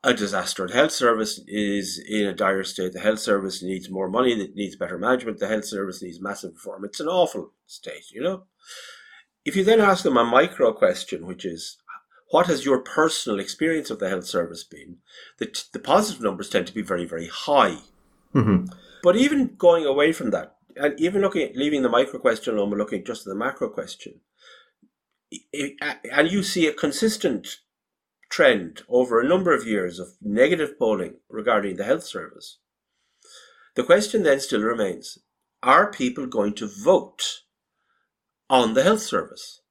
a 0.04 0.14
disaster. 0.14 0.68
The 0.68 0.76
health 0.76 0.92
service 0.92 1.40
is 1.48 2.00
in 2.08 2.26
a 2.26 2.34
dire 2.34 2.64
state. 2.64 2.94
The 2.94 3.00
health 3.00 3.20
service 3.20 3.64
needs 3.64 3.90
more 3.90 4.10
money. 4.10 4.32
It 4.32 4.56
needs 4.56 4.76
better 4.76 4.98
management. 4.98 5.40
The 5.40 5.48
health 5.48 5.66
service 5.66 6.02
needs 6.02 6.22
massive 6.22 6.54
reform. 6.54 6.86
It's 6.86 7.00
an 7.00 7.08
awful 7.08 7.54
state, 7.66 8.12
you 8.12 8.22
know? 8.22 8.44
If 9.44 9.56
you 9.56 9.64
then 9.64 9.80
ask 9.80 10.04
them 10.04 10.18
a 10.18 10.24
micro 10.24 10.74
question, 10.74 11.26
which 11.26 11.46
is, 11.46 11.78
what 12.30 12.48
has 12.48 12.66
your 12.66 12.80
personal 12.80 13.40
experience 13.40 13.90
of 13.90 14.00
the 14.00 14.10
health 14.10 14.26
service 14.26 14.64
been? 14.64 14.98
The, 15.40 15.64
the 15.72 15.80
positive 15.80 16.22
numbers 16.22 16.50
tend 16.50 16.68
to 16.68 16.74
be 16.74 16.82
very, 16.82 17.06
very 17.06 17.28
high. 17.28 17.78
Mm-hmm. 18.36 18.66
But 19.02 19.16
even 19.16 19.56
going 19.58 19.86
away 19.86 20.12
from 20.12 20.32
that, 20.32 20.57
and 20.80 21.00
even 21.00 21.22
looking 21.22 21.44
at 21.44 21.56
leaving 21.56 21.82
the 21.82 21.90
micro 21.90 22.20
question 22.20 22.56
alone, 22.56 22.70
but 22.70 22.80
looking 22.80 23.04
just 23.06 23.26
at 23.26 23.32
the 23.32 23.36
macro 23.36 23.70
question, 23.70 24.22
and 26.12 26.32
you 26.32 26.44
see 26.44 26.68
a 26.68 26.74
consistent 26.74 27.58
trend 28.30 28.82
over 28.90 29.20
a 29.20 29.28
number 29.28 29.54
of 29.54 29.68
years 29.68 30.00
of 30.00 30.10
negative 30.22 30.78
polling 30.78 31.16
regarding 31.30 31.76
the 31.76 31.84
health 31.84 32.04
service, 32.04 32.60
the 33.76 33.84
question 33.84 34.24
then 34.24 34.40
still 34.40 34.62
remains 34.62 35.20
are 35.64 35.92
people 35.92 36.28
going 36.28 36.54
to 36.54 36.68
vote 36.68 37.42
on 38.50 38.74
the 38.74 38.84
health 38.84 39.02
service. 39.02 39.62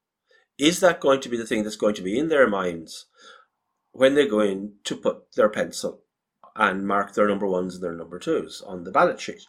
Is 0.58 0.80
that 0.80 1.00
going 1.00 1.20
to 1.20 1.28
be 1.28 1.36
the 1.36 1.46
thing 1.46 1.62
that's 1.62 1.76
going 1.76 1.94
to 1.94 2.02
be 2.02 2.18
in 2.18 2.28
their 2.28 2.48
minds 2.48 3.06
when 3.92 4.14
they're 4.14 4.28
going 4.28 4.75
to 4.84 4.96
put 4.96 5.32
their 5.34 5.48
pencil 5.48 6.02
and 6.54 6.86
mark 6.86 7.14
their 7.14 7.28
number 7.28 7.46
ones 7.46 7.75
and 7.75 7.84
their 7.84 7.94
number 7.94 8.18
twos 8.18 8.62
on 8.66 8.84
the 8.84 8.90
ballot 8.90 9.20
sheet. 9.20 9.42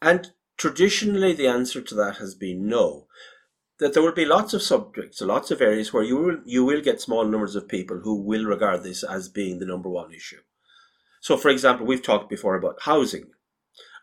And 0.00 0.32
traditionally, 0.62 1.32
the 1.32 1.48
answer 1.48 1.80
to 1.80 1.94
that 1.96 2.18
has 2.18 2.36
been 2.36 2.68
no. 2.68 3.08
That 3.80 3.94
there 3.94 4.02
will 4.02 4.12
be 4.12 4.24
lots 4.24 4.54
of 4.54 4.62
subjects, 4.62 5.20
lots 5.20 5.50
of 5.50 5.60
areas 5.60 5.92
where 5.92 6.04
you 6.04 6.16
will 6.16 6.38
you 6.44 6.64
will 6.64 6.80
get 6.80 7.00
small 7.00 7.24
numbers 7.24 7.56
of 7.56 7.66
people 7.66 7.98
who 8.04 8.14
will 8.14 8.44
regard 8.44 8.84
this 8.84 9.02
as 9.02 9.28
being 9.28 9.58
the 9.58 9.66
number 9.66 9.88
one 9.88 10.12
issue. 10.12 10.42
So, 11.20 11.36
for 11.36 11.48
example, 11.48 11.84
we've 11.84 12.08
talked 12.08 12.30
before 12.30 12.54
about 12.54 12.82
housing. 12.82 13.32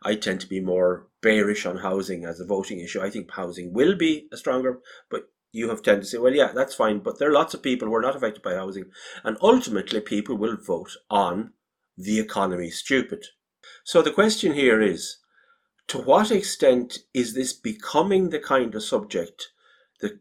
I 0.03 0.15
tend 0.15 0.41
to 0.41 0.47
be 0.47 0.59
more 0.59 1.07
bearish 1.21 1.65
on 1.65 1.77
housing 1.77 2.25
as 2.25 2.41
a 2.41 2.45
voting 2.45 2.81
issue. 2.81 3.01
I 3.01 3.09
think 3.09 3.31
housing 3.31 3.71
will 3.71 3.95
be 3.95 4.27
a 4.33 4.35
stronger, 4.35 4.79
but 5.09 5.29
you 5.53 5.69
have 5.69 5.81
tended 5.81 6.03
to 6.03 6.09
say, 6.09 6.17
well, 6.17 6.35
yeah, 6.35 6.51
that's 6.53 6.75
fine, 6.75 6.99
but 6.99 7.19
there 7.19 7.29
are 7.29 7.39
lots 7.39 7.53
of 7.53 7.63
people 7.63 7.87
who 7.87 7.95
are 7.95 8.01
not 8.01 8.17
affected 8.17 8.43
by 8.43 8.55
housing, 8.55 8.85
and 9.23 9.37
ultimately 9.41 10.01
people 10.01 10.35
will 10.35 10.57
vote 10.57 10.91
on 11.09 11.53
the 11.97 12.19
economy 12.19 12.69
stupid. 12.69 13.27
So 13.85 14.01
the 14.01 14.11
question 14.11 14.53
here 14.53 14.81
is, 14.81 15.19
to 15.89 15.98
what 15.98 16.31
extent 16.31 17.00
is 17.13 17.34
this 17.34 17.51
becoming 17.51 18.29
the 18.29 18.39
kind 18.39 18.74
of 18.75 18.84
subject 18.84 19.50
that 20.01 20.19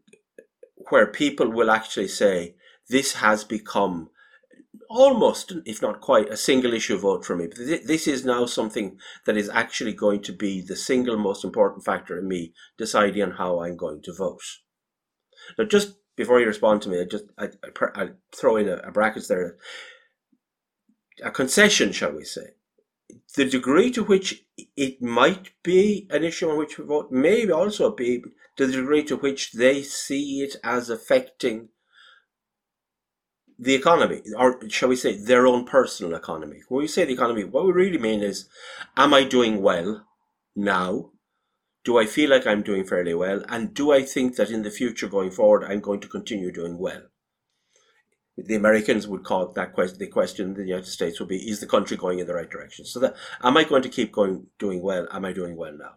where 0.88 1.06
people 1.06 1.50
will 1.50 1.70
actually 1.70 2.08
say 2.08 2.54
this 2.88 3.14
has 3.14 3.44
become 3.44 4.08
almost, 4.88 5.52
if 5.66 5.82
not 5.82 6.00
quite, 6.00 6.30
a 6.30 6.36
single 6.36 6.72
issue 6.72 6.96
vote 6.96 7.24
for 7.24 7.36
me. 7.36 7.46
But 7.46 7.86
this 7.86 8.06
is 8.06 8.24
now 8.24 8.46
something 8.46 8.98
that 9.26 9.36
is 9.36 9.50
actually 9.50 9.92
going 9.92 10.22
to 10.22 10.32
be 10.32 10.62
the 10.62 10.76
single 10.76 11.18
most 11.18 11.44
important 11.44 11.84
factor 11.84 12.18
in 12.18 12.26
me 12.26 12.54
deciding 12.78 13.22
on 13.22 13.32
how 13.32 13.60
I'm 13.60 13.76
going 13.76 14.00
to 14.02 14.14
vote. 14.14 14.40
Now, 15.58 15.64
just 15.64 15.96
before 16.16 16.40
you 16.40 16.46
respond 16.46 16.80
to 16.82 16.88
me, 16.88 17.00
I 17.00 17.04
just 17.04 17.24
I, 17.38 17.48
I, 17.62 18.02
I 18.02 18.08
throw 18.34 18.56
in 18.56 18.68
a, 18.68 18.76
a 18.76 18.90
brackets 18.90 19.28
there, 19.28 19.58
a 21.22 21.30
concession, 21.30 21.92
shall 21.92 22.12
we 22.12 22.24
say? 22.24 22.54
The 23.38 23.44
degree 23.44 23.92
to 23.92 24.02
which 24.02 24.44
it 24.76 25.00
might 25.00 25.52
be 25.62 26.08
an 26.10 26.24
issue 26.24 26.50
on 26.50 26.58
which 26.58 26.76
we 26.76 26.84
vote 26.84 27.12
may 27.12 27.48
also 27.48 27.94
be 27.94 28.22
to 28.56 28.66
the 28.66 28.72
degree 28.72 29.04
to 29.04 29.16
which 29.16 29.52
they 29.52 29.82
see 29.82 30.42
it 30.42 30.56
as 30.64 30.90
affecting 30.90 31.68
the 33.56 33.76
economy, 33.76 34.22
or 34.36 34.68
shall 34.68 34.88
we 34.88 34.96
say, 34.96 35.16
their 35.16 35.46
own 35.46 35.64
personal 35.64 36.16
economy. 36.16 36.62
When 36.68 36.82
we 36.82 36.88
say 36.88 37.04
the 37.04 37.12
economy, 37.12 37.44
what 37.44 37.64
we 37.64 37.72
really 37.72 37.98
mean 37.98 38.24
is, 38.24 38.48
am 38.96 39.14
I 39.14 39.22
doing 39.22 39.62
well 39.62 40.04
now? 40.56 41.12
do 41.88 41.96
I 41.96 42.04
feel 42.04 42.28
like 42.28 42.46
I'm 42.46 42.62
doing 42.62 42.84
fairly 42.84 43.14
well? 43.14 43.42
And 43.48 43.72
do 43.72 43.92
I 43.92 44.02
think 44.02 44.36
that 44.36 44.50
in 44.50 44.62
the 44.62 44.70
future 44.70 45.08
going 45.08 45.30
forward, 45.30 45.64
I'm 45.64 45.80
going 45.80 46.00
to 46.00 46.08
continue 46.08 46.52
doing 46.52 46.76
well? 46.76 47.04
The 48.46 48.54
Americans 48.54 49.08
would 49.08 49.24
call 49.24 49.52
that 49.52 49.72
question, 49.72 49.98
the 49.98 50.06
question 50.06 50.54
the 50.54 50.62
United 50.62 50.86
States 50.86 51.18
would 51.18 51.28
be, 51.28 51.50
is 51.50 51.60
the 51.60 51.66
country 51.66 51.96
going 51.96 52.20
in 52.20 52.26
the 52.26 52.34
right 52.34 52.48
direction? 52.48 52.84
So 52.84 53.00
that, 53.00 53.16
am 53.42 53.56
I 53.56 53.64
going 53.64 53.82
to 53.82 53.88
keep 53.88 54.12
going, 54.12 54.46
doing 54.58 54.82
well? 54.82 55.08
Am 55.10 55.24
I 55.24 55.32
doing 55.32 55.56
well 55.56 55.76
now? 55.76 55.94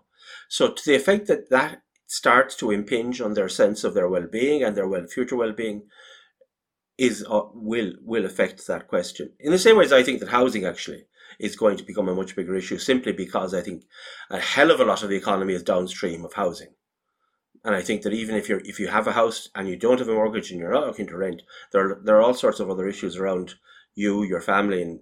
So 0.49 0.71
to 0.71 0.85
the 0.85 0.95
effect 0.95 1.27
that 1.27 1.49
that 1.49 1.81
starts 2.07 2.55
to 2.57 2.71
impinge 2.71 3.21
on 3.21 3.35
their 3.35 3.49
sense 3.49 3.83
of 3.83 3.93
their 3.93 4.09
well-being 4.09 4.63
and 4.63 4.75
their 4.75 4.87
well, 4.87 5.05
future 5.07 5.35
well-being, 5.35 5.83
is 6.97 7.25
uh, 7.27 7.41
will 7.53 7.93
will 8.03 8.25
affect 8.25 8.67
that 8.67 8.87
question. 8.87 9.31
In 9.39 9.51
the 9.51 9.57
same 9.57 9.77
way 9.77 9.85
as 9.85 9.93
I 9.93 10.03
think 10.03 10.19
that 10.19 10.29
housing 10.29 10.65
actually 10.65 11.05
is 11.39 11.55
going 11.55 11.77
to 11.77 11.83
become 11.83 12.07
a 12.09 12.15
much 12.15 12.35
bigger 12.35 12.55
issue 12.55 12.77
simply 12.77 13.11
because 13.11 13.53
I 13.53 13.61
think 13.61 13.83
a 14.29 14.39
hell 14.39 14.69
of 14.69 14.79
a 14.79 14.85
lot 14.85 15.01
of 15.01 15.09
the 15.09 15.15
economy 15.15 15.53
is 15.53 15.63
downstream 15.63 16.23
of 16.25 16.33
housing. 16.33 16.73
And 17.63 17.75
I 17.75 17.81
think 17.81 18.01
that 18.01 18.13
even 18.13 18.35
if 18.35 18.49
you're 18.49 18.61
if 18.65 18.79
you 18.79 18.87
have 18.87 19.07
a 19.07 19.11
house 19.11 19.49
and 19.53 19.67
you 19.67 19.75
don't 19.75 19.99
have 19.99 20.09
a 20.09 20.13
mortgage 20.13 20.51
and 20.51 20.59
you're 20.59 20.71
not 20.73 20.87
looking 20.87 21.07
to 21.07 21.17
rent, 21.17 21.43
there 21.71 21.91
are, 21.91 22.01
there 22.03 22.17
are 22.17 22.21
all 22.21 22.33
sorts 22.33 22.59
of 22.59 22.69
other 22.69 22.87
issues 22.87 23.17
around 23.17 23.55
you, 23.93 24.23
your 24.23 24.41
family, 24.41 24.81
and 24.81 24.99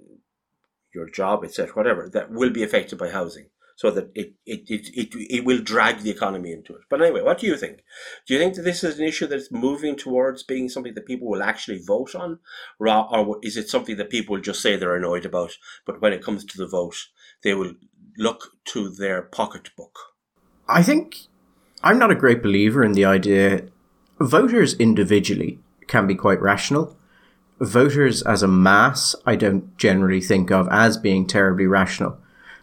your 0.93 1.09
job, 1.09 1.43
etc., 1.43 1.71
whatever, 1.73 2.09
that 2.09 2.31
will 2.31 2.49
be 2.49 2.63
affected 2.63 2.97
by 2.97 3.09
housing 3.09 3.45
so 3.79 3.89
that 3.91 4.11
it, 4.13 4.33
it, 4.45 4.69
it, 4.69 4.89
it, 4.93 5.09
it 5.29 5.45
will 5.45 5.61
drag 5.61 5.99
the 5.99 6.09
economy 6.09 6.51
into 6.51 6.75
it. 6.75 6.81
But 6.89 7.01
anyway, 7.01 7.21
what 7.21 7.37
do 7.37 7.47
you 7.47 7.55
think? 7.55 7.77
Do 8.27 8.33
you 8.33 8.39
think 8.41 8.55
that 8.55 8.63
this 8.63 8.83
is 8.83 8.99
an 8.99 9.05
issue 9.05 9.25
that's 9.25 9.53
moving 9.53 9.95
towards 9.95 10.43
being 10.43 10.67
something 10.67 10.95
that 10.95 11.05
people 11.05 11.29
will 11.29 11.41
actually 11.41 11.81
vote 11.87 12.13
on? 12.13 12.39
Or 12.77 13.39
is 13.41 13.55
it 13.55 13.69
something 13.69 13.95
that 13.95 14.09
people 14.09 14.37
just 14.41 14.61
say 14.61 14.75
they're 14.75 14.97
annoyed 14.97 15.25
about, 15.25 15.53
but 15.85 16.01
when 16.01 16.11
it 16.11 16.21
comes 16.21 16.43
to 16.43 16.57
the 16.57 16.67
vote, 16.67 17.07
they 17.41 17.53
will 17.53 17.75
look 18.17 18.49
to 18.73 18.89
their 18.89 19.21
pocketbook? 19.21 19.97
I 20.67 20.83
think 20.83 21.15
I'm 21.83 21.99
not 21.99 22.11
a 22.11 22.15
great 22.15 22.43
believer 22.43 22.83
in 22.83 22.93
the 22.93 23.05
idea 23.05 23.63
voters 24.19 24.73
individually 24.75 25.59
can 25.87 26.07
be 26.07 26.15
quite 26.15 26.41
rational. 26.41 26.95
Voters 27.59 28.21
as 28.21 28.43
a 28.43 28.47
mass, 28.47 29.15
I 29.25 29.35
don't 29.35 29.75
generally 29.77 30.21
think 30.21 30.51
of 30.51 30.67
as 30.69 30.97
being 30.97 31.25
terribly 31.25 31.67
rational. 31.67 32.17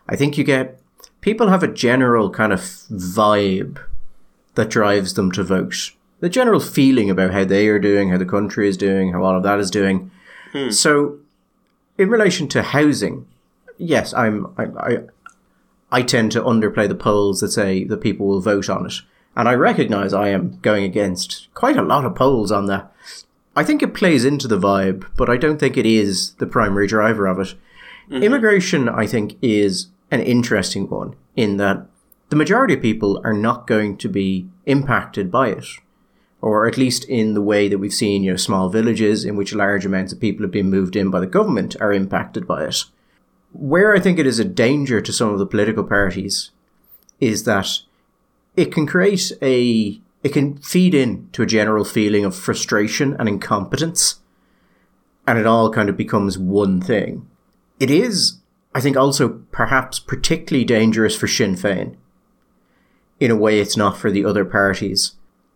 I 0.08 0.16
think 0.16 0.38
you 0.38 0.44
get 0.44 0.80
people 1.20 1.48
have 1.48 1.62
a 1.62 1.68
general 1.68 2.30
kind 2.30 2.52
of 2.52 2.60
vibe 2.60 3.78
that 4.54 4.70
drives 4.70 5.14
them 5.14 5.32
to 5.32 5.42
vote. 5.42 5.92
The 6.20 6.28
general 6.30 6.60
feeling 6.60 7.10
about 7.10 7.32
how 7.32 7.44
they 7.44 7.68
are 7.68 7.78
doing, 7.78 8.10
how 8.10 8.18
the 8.18 8.24
country 8.24 8.68
is 8.68 8.76
doing, 8.76 9.12
how 9.12 9.22
all 9.22 9.36
of 9.36 9.42
that 9.42 9.58
is 9.58 9.70
doing. 9.70 10.10
Hmm. 10.52 10.70
So, 10.70 11.18
in 11.98 12.08
relation 12.08 12.48
to 12.48 12.62
housing, 12.62 13.26
yes, 13.76 14.14
I'm 14.14 14.46
I, 14.56 14.64
I 14.64 14.98
I 15.90 16.02
tend 16.02 16.32
to 16.32 16.42
underplay 16.42 16.88
the 16.88 16.94
polls 16.94 17.40
that 17.40 17.52
say 17.52 17.84
that 17.84 18.00
people 18.00 18.26
will 18.26 18.40
vote 18.40 18.68
on 18.68 18.86
it, 18.86 18.94
and 19.36 19.48
I 19.48 19.54
recognise 19.54 20.12
I 20.12 20.28
am 20.28 20.58
going 20.60 20.84
against 20.84 21.48
quite 21.54 21.76
a 21.76 21.82
lot 21.82 22.04
of 22.04 22.14
polls 22.14 22.50
on 22.50 22.66
that. 22.66 22.92
I 23.54 23.64
think 23.64 23.82
it 23.82 23.94
plays 23.94 24.24
into 24.24 24.48
the 24.48 24.58
vibe, 24.58 25.06
but 25.16 25.30
I 25.30 25.36
don't 25.36 25.58
think 25.58 25.76
it 25.76 25.86
is 25.86 26.32
the 26.34 26.46
primary 26.46 26.86
driver 26.86 27.26
of 27.26 27.38
it. 27.38 27.54
Mm-hmm. 28.10 28.22
Immigration, 28.22 28.88
I 28.88 29.06
think, 29.06 29.38
is 29.40 29.88
an 30.10 30.20
interesting 30.20 30.88
one 30.88 31.16
in 31.36 31.56
that 31.56 31.86
the 32.28 32.36
majority 32.36 32.74
of 32.74 32.82
people 32.82 33.20
are 33.24 33.32
not 33.32 33.66
going 33.66 33.96
to 33.98 34.08
be 34.08 34.48
impacted 34.66 35.30
by 35.30 35.50
it, 35.50 35.66
or 36.40 36.66
at 36.66 36.76
least 36.76 37.04
in 37.04 37.34
the 37.34 37.42
way 37.42 37.68
that 37.68 37.78
we've 37.78 37.94
seen, 37.94 38.24
you 38.24 38.32
know, 38.32 38.36
small 38.36 38.68
villages 38.68 39.24
in 39.24 39.36
which 39.36 39.54
large 39.54 39.86
amounts 39.86 40.12
of 40.12 40.20
people 40.20 40.42
have 40.44 40.52
been 40.52 40.70
moved 40.70 40.96
in 40.96 41.10
by 41.10 41.20
the 41.20 41.26
government 41.26 41.76
are 41.80 41.92
impacted 41.92 42.46
by 42.46 42.64
it. 42.64 42.84
Where 43.52 43.94
I 43.94 44.00
think 44.00 44.18
it 44.18 44.26
is 44.26 44.38
a 44.38 44.44
danger 44.44 45.00
to 45.00 45.12
some 45.12 45.30
of 45.30 45.38
the 45.38 45.46
political 45.46 45.84
parties 45.84 46.50
is 47.20 47.44
that 47.44 47.80
it 48.56 48.72
can 48.72 48.86
create 48.86 49.32
a, 49.40 50.00
it 50.22 50.32
can 50.32 50.58
feed 50.58 50.94
in 50.94 51.28
to 51.32 51.42
a 51.42 51.46
general 51.46 51.84
feeling 51.84 52.24
of 52.24 52.36
frustration 52.36 53.16
and 53.18 53.28
incompetence, 53.28 54.20
and 55.26 55.38
it 55.38 55.46
all 55.46 55.72
kind 55.72 55.88
of 55.88 55.96
becomes 55.96 56.38
one 56.38 56.80
thing. 56.80 57.28
It 57.80 57.90
is 57.90 58.38
I 58.76 58.80
think 58.80 58.94
also 58.94 59.40
perhaps 59.52 59.98
particularly 59.98 60.66
dangerous 60.66 61.16
for 61.16 61.26
Sinn 61.26 61.54
Féin. 61.54 61.96
In 63.18 63.30
a 63.30 63.34
way, 63.34 63.58
it's 63.58 63.74
not 63.74 63.96
for 63.96 64.10
the 64.10 64.22
other 64.22 64.44
parties. 64.44 65.12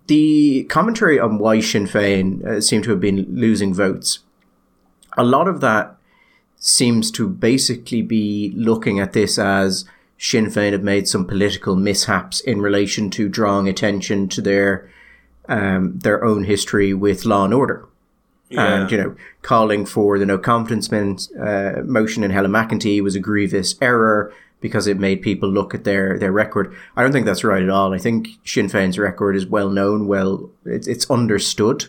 The 0.07 0.65
commentary 0.71 1.21
on 1.21 1.37
why 1.37 1.61
Sinn 1.61 1.85
Féin 1.85 2.43
uh, 2.43 2.63
seem 2.63 2.81
to 2.81 2.91
have 2.93 3.01
been 3.01 3.27
losing 3.29 3.75
votes, 3.75 4.21
a 5.19 5.23
lot 5.23 5.49
of 5.49 5.61
that 5.61 5.99
seems 6.61 7.11
to 7.11 7.29
basically 7.29 8.03
be 8.03 8.53
looking 8.55 9.01
at 9.01 9.13
this 9.13 9.39
as 9.39 9.85
Sinn 10.19 10.47
Féin 10.47 10.73
have 10.73 10.83
made 10.83 11.09
some 11.09 11.27
political 11.27 11.75
mishaps 11.75 12.41
in 12.41 12.61
relation 12.61 13.11
to 13.11 13.29
drawing 13.29 13.69
attention 13.69 14.29
to 14.29 14.41
their 14.41 14.89
um, 15.49 15.99
their 15.99 16.23
own 16.23 16.45
history 16.45 16.95
with 16.95 17.25
law 17.25 17.45
and 17.45 17.55
order 17.55 17.89
yeah. 18.51 18.83
and 18.83 18.91
you 18.91 18.99
know 18.99 19.17
calling 19.43 19.87
for 19.87 20.19
the 20.19 20.27
no 20.27 20.37
confidence 20.37 20.93
uh, 20.93 21.83
motion 21.85 22.23
in 22.23 22.31
Helen 22.31 22.51
McEntee 22.51 23.03
was 23.03 23.15
a 23.15 23.21
grievous 23.21 23.77
error 23.81 24.33
because 24.61 24.87
it 24.87 24.99
made 24.99 25.23
people 25.23 25.49
look 25.49 25.75
at 25.75 25.85
their 25.85 26.19
their 26.19 26.33
record. 26.33 26.75
I 26.97 27.03
don't 27.03 27.13
think 27.13 27.27
that's 27.27 27.45
right 27.45 27.63
at 27.63 27.71
all. 27.71 27.95
I 27.95 27.99
think 27.99 28.29
Sinn 28.45 28.67
Féin's 28.67 28.99
record 28.99 29.37
is 29.37 29.47
well 29.47 29.71
known, 29.71 30.07
well 30.07 30.51
it's, 30.67 30.87
it's 30.87 31.11
understood, 31.11 31.87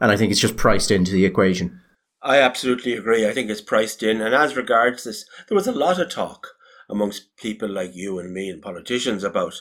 and 0.00 0.10
I 0.10 0.16
think 0.16 0.32
it's 0.32 0.40
just 0.40 0.56
priced 0.56 0.90
into 0.90 1.12
the 1.12 1.24
equation. 1.24 1.80
I 2.28 2.42
absolutely 2.42 2.92
agree. 2.92 3.26
I 3.26 3.32
think 3.32 3.48
it's 3.48 3.62
priced 3.62 4.02
in, 4.02 4.20
and 4.20 4.34
as 4.34 4.54
regards 4.54 5.04
this, 5.04 5.24
there 5.48 5.56
was 5.56 5.66
a 5.66 5.72
lot 5.72 5.98
of 5.98 6.10
talk 6.10 6.48
amongst 6.90 7.34
people 7.38 7.70
like 7.70 7.96
you 7.96 8.18
and 8.18 8.34
me 8.34 8.50
and 8.50 8.60
politicians 8.60 9.24
about 9.24 9.54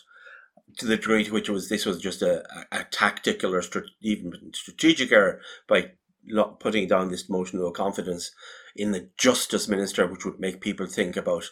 to 0.78 0.86
the 0.86 0.98
degree 0.98 1.24
to 1.24 1.32
which 1.32 1.48
was 1.48 1.70
this 1.70 1.86
was 1.86 2.02
just 2.02 2.22
a, 2.22 2.44
a, 2.74 2.82
a 2.82 2.84
tactical 2.84 3.56
or 3.56 3.64
even 4.02 4.52
strategic 4.54 5.14
error 5.14 5.40
by 5.66 5.92
not 6.26 6.60
putting 6.60 6.90
down 6.90 7.10
this 7.10 7.30
motion 7.30 7.62
of 7.62 7.72
confidence 7.72 8.32
in 8.76 8.92
the 8.92 9.10
justice 9.18 9.70
minister, 9.70 10.06
which 10.06 10.26
would 10.26 10.42
make 10.42 10.60
people 10.60 10.88
think 10.88 11.16
about 11.16 11.50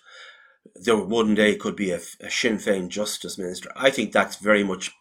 there 0.76 0.98
one 0.98 1.34
day 1.34 1.56
could 1.56 1.78
be 1.78 1.92
a, 1.92 2.02
a 2.20 2.30
Sinn 2.30 2.58
Féin 2.58 2.90
justice 2.90 3.38
minister. 3.38 3.72
I 3.74 3.90
think 3.90 4.12
that's 4.12 4.36
very 4.36 4.66
much 4.66 4.92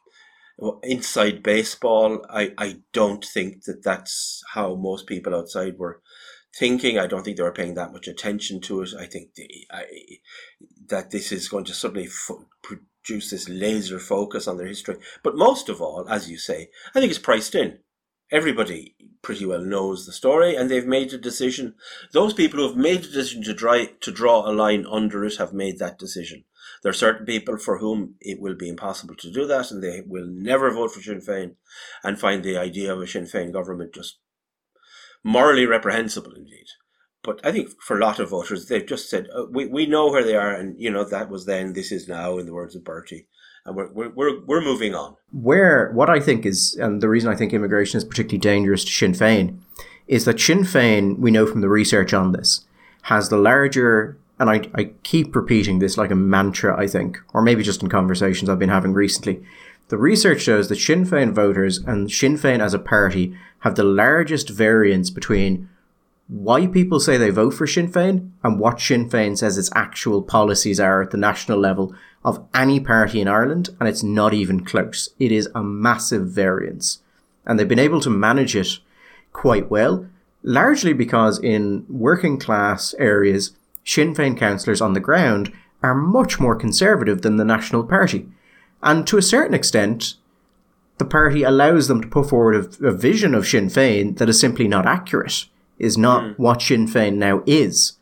inside 0.82 1.42
baseball. 1.42 2.25
I, 2.30 2.52
I 2.58 2.76
don't 2.92 3.25
think 3.25 3.64
that 3.64 3.82
that's 3.82 4.42
how 4.52 4.75
most 4.75 5.06
people 5.06 5.34
outside 5.34 5.78
were 5.78 6.00
thinking. 6.56 6.99
I 6.99 7.06
don't 7.06 7.25
think 7.25 7.37
they 7.37 7.42
were 7.42 7.52
paying 7.52 7.75
that 7.75 7.92
much 7.92 8.08
attention 8.08 8.61
to 8.62 8.82
it. 8.82 8.90
I 8.99 9.06
think 9.06 9.34
the, 9.34 9.49
I, 9.70 9.84
that 10.88 11.11
this 11.11 11.32
is 11.32 11.49
going 11.49 11.64
to 11.64 11.75
suddenly 11.75 12.08
produce 12.62 13.30
this 13.30 13.49
laser 13.49 13.99
focus 13.99 14.46
on 14.46 14.58
their 14.58 14.66
history. 14.66 14.96
But 15.23 15.37
most 15.37 15.68
of 15.68 15.80
all, 15.80 16.06
as 16.08 16.30
you 16.30 16.38
say, 16.38 16.70
I 16.94 17.00
think 17.00 17.11
it's 17.11 17.18
priced 17.18 17.54
in 17.54 17.78
everybody 18.30 18.96
pretty 19.23 19.46
well 19.46 19.64
knows 19.64 20.04
the 20.04 20.12
story 20.12 20.56
and 20.56 20.70
they've 20.70 20.87
made 20.87 21.12
a 21.12 21.18
decision. 21.18 21.75
Those 22.12 22.34
people 22.34 22.58
who 22.58 22.68
have 22.68 22.76
made 22.76 23.00
a 23.04 23.12
decision 23.12 23.42
to, 23.44 23.54
try, 23.54 23.87
to 24.00 24.11
draw 24.11 24.49
a 24.49 24.52
line 24.52 24.84
under 24.90 25.25
it 25.25 25.37
have 25.37 25.52
made 25.52 25.78
that 25.78 25.99
decision. 25.99 26.44
There 26.83 26.90
are 26.90 26.94
certain 26.94 27.26
people 27.26 27.56
for 27.56 27.78
whom 27.78 28.14
it 28.21 28.40
will 28.40 28.54
be 28.54 28.68
impossible 28.68 29.14
to 29.16 29.30
do 29.30 29.47
that 29.47 29.71
and 29.71 29.83
they 29.83 30.02
will 30.06 30.26
never 30.26 30.71
vote 30.71 30.92
for 30.92 31.00
Sinn 31.00 31.21
Féin 31.21 31.56
and 32.02 32.18
find 32.18 32.42
the 32.42 32.56
idea 32.56 32.92
of 32.92 33.00
a 33.00 33.06
Sinn 33.06 33.25
Féin 33.25 33.52
government 33.52 33.94
just 33.94 34.18
morally 35.23 35.66
reprehensible 35.66 36.33
indeed. 36.33 36.66
But 37.23 37.40
I 37.44 37.52
think 37.52 37.71
for 37.80 37.97
a 37.97 38.00
lot 38.00 38.18
of 38.18 38.30
voters, 38.30 38.66
they've 38.66 38.87
just 38.87 39.09
said, 39.09 39.28
oh, 39.35 39.49
we, 39.50 39.66
we 39.66 39.87
know 39.87 40.11
where 40.11 40.25
they 40.25 40.37
are 40.37 40.54
and, 40.54 40.78
you 40.78 40.90
know, 40.90 41.04
that 41.04 41.30
was 41.30 41.47
then, 41.47 41.73
this 41.73 41.90
is 41.90 42.06
now, 42.06 42.37
in 42.37 42.44
the 42.44 42.52
words 42.52 42.76
of 42.76 42.85
Bertie 42.85 43.28
and 43.66 43.76
we're, 43.76 44.11
we're, 44.11 44.44
we're 44.44 44.61
moving 44.61 44.94
on. 44.94 45.16
Where, 45.33 45.90
what 45.92 46.11
I 46.11 46.21
think 46.21 46.44
is, 46.44 46.76
and 46.80 47.00
the 47.00 47.09
reason 47.09 47.30
I 47.30 47.37
think 47.37 47.52
immigration 47.52 47.99
is 47.99 48.04
particularly 48.04 48.38
dangerous 48.38 48.85
to 48.85 48.90
Sinn 48.90 49.12
Féin, 49.12 49.59
is 50.06 50.25
that 50.26 50.40
Sinn 50.40 50.61
Féin, 50.61 51.18
we 51.18 51.30
know 51.30 51.47
from 51.47 51.62
the 51.62 51.68
research 51.68 52.12
on 52.12 52.33
this, 52.33 52.66
has 53.02 53.28
the 53.28 53.38
larger, 53.38 54.18
and 54.38 54.50
I, 54.50 54.62
I 54.75 54.85
keep 55.03 55.35
repeating 55.37 55.79
this 55.79 55.97
like 55.97 56.11
a 56.11 56.17
mantra, 56.17 56.79
I 56.79 56.87
think, 56.87 57.19
or 57.33 57.43
maybe 57.43 57.62
just 57.62 57.83
in 57.83 57.88
conversations 57.88 58.49
I've 58.49 58.59
been 58.59 58.69
having 58.69 58.93
recently. 58.93 59.43
The 59.88 59.99
research 59.99 60.41
shows 60.41 60.69
that 60.69 60.79
Sinn 60.79 61.05
Féin 61.05 61.33
voters 61.33 61.79
and 61.79 62.11
Sinn 62.11 62.37
Féin 62.37 62.61
as 62.61 62.75
a 62.75 62.79
party 62.79 63.37
have 63.61 63.75
the 63.75 63.85
largest 63.85 64.49
variance 64.49 65.11
between 65.11 65.69
why 66.26 66.67
people 66.67 67.00
say 67.00 67.17
they 67.17 67.31
vote 67.31 67.53
for 67.53 67.67
Sinn 67.67 67.93
Féin 67.93 68.31
and 68.43 68.59
what 68.59 68.81
Sinn 68.81 69.09
Féin 69.09 69.37
says 69.37 69.59
its 69.59 69.71
actual 69.75 70.23
policies 70.23 70.81
are 70.81 71.03
at 71.03 71.11
the 71.11 71.19
national 71.19 71.59
level 71.59 71.95
of 72.25 72.47
any 72.55 72.81
party 72.81 73.21
in 73.21 73.29
Ireland, 73.29 73.69
and 73.79 73.88
it's 73.88 74.03
not 74.03 74.33
even 74.33 74.64
close. 74.64 75.11
It 75.19 75.31
is 75.31 75.49
a 75.55 75.62
massive 75.62 76.29
variance. 76.29 77.00
And 77.45 77.59
they've 77.59 77.69
been 77.69 77.79
able 77.79 78.00
to 78.00 78.11
manage 78.11 78.57
it 78.57 78.79
quite 79.35 79.71
well, 79.71 80.07
largely 80.43 80.95
because 80.95 81.38
in 81.38 81.85
working 81.91 82.38
class 82.38 82.95
areas, 82.99 83.53
Sinn 83.85 84.14
Féin 84.14 84.37
councillors 84.37 84.81
on 84.81 84.95
the 84.95 85.00
ground 85.00 85.53
are 85.83 85.95
much 85.95 86.41
more 86.41 86.57
conservative 86.57 87.23
than 87.23 87.37
the 87.37 87.45
National 87.45 87.85
Party. 87.85 88.26
And 88.83 89.07
to 89.07 89.19
a 89.19 89.23
certain 89.23 89.55
extent, 89.55 90.14
the 90.99 91.05
party 91.05 91.43
allows 91.43 91.88
them 91.88 92.00
to 92.00 92.09
put 92.09 92.29
forward 92.29 92.79
a, 92.81 92.88
a 92.88 92.93
vision 92.93 93.35
of 93.35 93.47
Sinn 93.47 93.67
Féin 93.67 94.17
that 94.19 94.29
is 94.29 94.41
simply 94.41 94.69
not 94.69 94.87
accurate, 94.87 95.47
is 95.79 95.99
not 95.99 96.23
mm. 96.23 96.38
what 96.38 96.62
Sinn 96.62 96.87
Féin 96.87 97.17
now 97.17 97.43
is. 97.47 97.95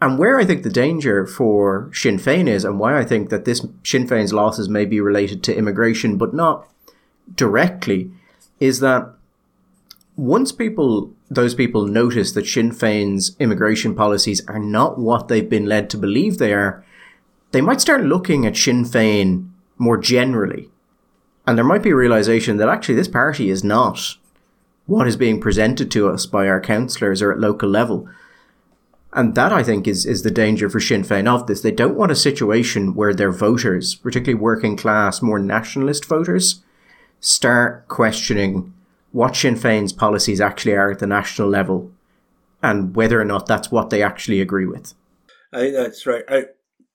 And 0.00 0.18
where 0.18 0.38
I 0.38 0.44
think 0.44 0.62
the 0.62 0.70
danger 0.70 1.26
for 1.26 1.90
Sinn 1.94 2.18
Féin 2.18 2.48
is, 2.48 2.64
and 2.64 2.78
why 2.78 2.98
I 2.98 3.04
think 3.04 3.30
that 3.30 3.44
this 3.44 3.64
Sinn 3.84 4.06
Féin's 4.06 4.32
losses 4.32 4.68
may 4.68 4.84
be 4.84 5.00
related 5.00 5.42
to 5.44 5.56
immigration, 5.56 6.18
but 6.18 6.34
not 6.34 6.68
directly, 7.34 8.10
is 8.58 8.80
that 8.80 9.14
once 10.16 10.52
people, 10.52 11.12
those 11.34 11.54
people 11.54 11.86
notice 11.86 12.32
that 12.32 12.46
Sinn 12.46 12.70
Féin's 12.70 13.36
immigration 13.38 13.94
policies 13.94 14.46
are 14.48 14.58
not 14.58 14.98
what 14.98 15.28
they've 15.28 15.48
been 15.48 15.66
led 15.66 15.88
to 15.90 15.96
believe 15.96 16.38
they 16.38 16.52
are, 16.52 16.84
they 17.52 17.60
might 17.60 17.80
start 17.80 18.04
looking 18.04 18.46
at 18.46 18.56
Sinn 18.56 18.84
Féin 18.84 19.48
more 19.78 19.98
generally. 19.98 20.70
And 21.46 21.56
there 21.56 21.64
might 21.64 21.82
be 21.82 21.90
a 21.90 21.96
realization 21.96 22.56
that 22.58 22.68
actually 22.68 22.94
this 22.94 23.08
party 23.08 23.50
is 23.50 23.64
not 23.64 24.16
what 24.86 25.06
is 25.06 25.16
being 25.16 25.40
presented 25.40 25.90
to 25.90 26.08
us 26.08 26.26
by 26.26 26.48
our 26.48 26.60
councillors 26.60 27.22
or 27.22 27.32
at 27.32 27.40
local 27.40 27.68
level. 27.68 28.08
And 29.12 29.34
that, 29.34 29.52
I 29.52 29.62
think, 29.62 29.86
is, 29.86 30.06
is 30.06 30.22
the 30.22 30.30
danger 30.30 30.70
for 30.70 30.80
Sinn 30.80 31.02
Féin 31.02 31.26
of 31.26 31.46
this. 31.46 31.60
They 31.60 31.70
don't 31.70 31.96
want 31.96 32.12
a 32.12 32.16
situation 32.16 32.94
where 32.94 33.14
their 33.14 33.32
voters, 33.32 33.94
particularly 33.94 34.40
working 34.40 34.76
class, 34.76 35.20
more 35.20 35.38
nationalist 35.38 36.04
voters, 36.04 36.62
start 37.20 37.86
questioning 37.88 38.72
what 39.12 39.36
Sinn 39.36 39.54
Féin's 39.54 39.92
policies 39.92 40.40
actually 40.40 40.74
are 40.74 40.90
at 40.90 40.98
the 40.98 41.06
national 41.06 41.48
level 41.48 41.92
and 42.62 42.94
whether 42.94 43.20
or 43.20 43.24
not 43.24 43.46
that's 43.46 43.70
what 43.70 43.90
they 43.90 44.02
actually 44.02 44.40
agree 44.40 44.66
with. 44.66 44.94
I 45.52 45.58
think 45.58 45.74
that's 45.74 46.06
right. 46.06 46.24
I, 46.28 46.44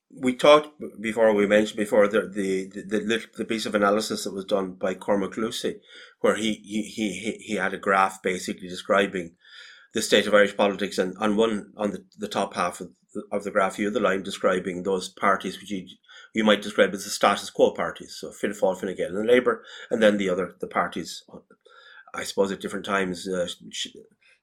we 0.10 0.36
talked 0.36 0.70
before, 1.00 1.32
we 1.34 1.46
mentioned 1.46 1.78
before 1.78 2.08
the, 2.08 2.22
the, 2.22 2.66
the, 2.66 3.24
the, 3.36 3.46
piece 3.46 3.66
of 3.66 3.76
analysis 3.76 4.24
that 4.24 4.34
was 4.34 4.46
done 4.46 4.74
by 4.74 4.94
Cormac 4.96 5.38
Lucy, 5.38 5.80
where 6.22 6.36
he, 6.36 6.54
he, 6.54 6.84
he, 6.84 7.38
he 7.40 7.56
had 7.56 7.74
a 7.74 7.78
graph 7.78 8.24
basically 8.24 8.68
describing 8.68 9.36
the 9.94 10.02
state 10.02 10.28
of 10.28 10.34
Irish 10.34 10.56
politics, 10.56 10.98
and 10.98 11.18
on 11.18 11.36
one 11.36 11.72
on 11.78 11.92
the, 11.92 12.06
the 12.18 12.28
top 12.28 12.56
half 12.56 12.82
of 12.82 12.90
the, 13.14 13.24
of 13.32 13.44
the 13.44 13.52
graph, 13.52 13.80
you 13.80 13.90
the 13.90 14.00
line 14.00 14.22
describing 14.22 14.84
those 14.84 15.10
parties 15.10 15.60
which 15.60 15.72
you 15.72 15.88
you 16.34 16.44
might 16.44 16.62
describe 16.62 16.94
as 16.94 17.04
the 17.04 17.10
status 17.10 17.50
quo 17.50 17.72
parties, 17.72 18.16
so 18.20 18.32
Fianna 18.32 18.54
Fáil, 18.54 18.80
Fine 18.80 18.96
Gael, 18.96 19.18
and 19.18 19.28
Labour, 19.28 19.64
and 19.90 20.04
then 20.04 20.18
the 20.18 20.30
other 20.30 20.56
the 20.60 20.68
parties, 20.68 21.24
I 22.18 22.24
suppose 22.24 22.52
at 22.52 22.60
different 22.60 22.86
times, 22.86 23.28
uh, 23.28 23.48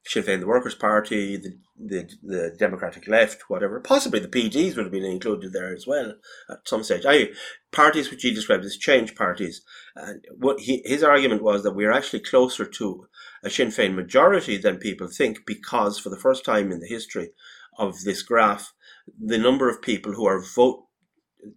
Sinn 0.06 0.22
Féin, 0.22 0.40
the 0.40 0.46
Workers' 0.46 0.74
Party, 0.74 1.36
the, 1.36 1.58
the 1.78 2.08
the 2.22 2.56
Democratic 2.58 3.08
Left, 3.08 3.42
whatever. 3.48 3.80
Possibly 3.80 4.20
the 4.20 4.28
PDs 4.28 4.76
would 4.76 4.84
have 4.84 4.92
been 4.92 5.04
included 5.04 5.52
there 5.52 5.74
as 5.74 5.86
well 5.86 6.14
at 6.50 6.68
some 6.68 6.84
stage. 6.84 7.04
I 7.06 7.30
parties 7.72 8.10
which 8.10 8.22
he 8.22 8.32
described 8.32 8.64
as 8.64 8.76
change 8.76 9.14
parties, 9.14 9.62
and 9.96 10.24
what 10.36 10.60
he, 10.60 10.82
his 10.84 11.02
argument 11.02 11.42
was 11.42 11.62
that 11.62 11.74
we 11.74 11.86
are 11.86 11.92
actually 11.92 12.20
closer 12.20 12.66
to 12.66 13.06
a 13.42 13.50
Sinn 13.50 13.68
Féin 13.68 13.94
majority 13.94 14.58
than 14.58 14.76
people 14.76 15.08
think, 15.08 15.46
because 15.46 15.98
for 15.98 16.10
the 16.10 16.20
first 16.20 16.44
time 16.44 16.70
in 16.70 16.80
the 16.80 16.86
history 16.86 17.30
of 17.78 18.02
this 18.02 18.22
graph, 18.22 18.72
the 19.18 19.38
number 19.38 19.68
of 19.68 19.82
people 19.82 20.12
who 20.12 20.26
are 20.26 20.40
vote 20.40 20.84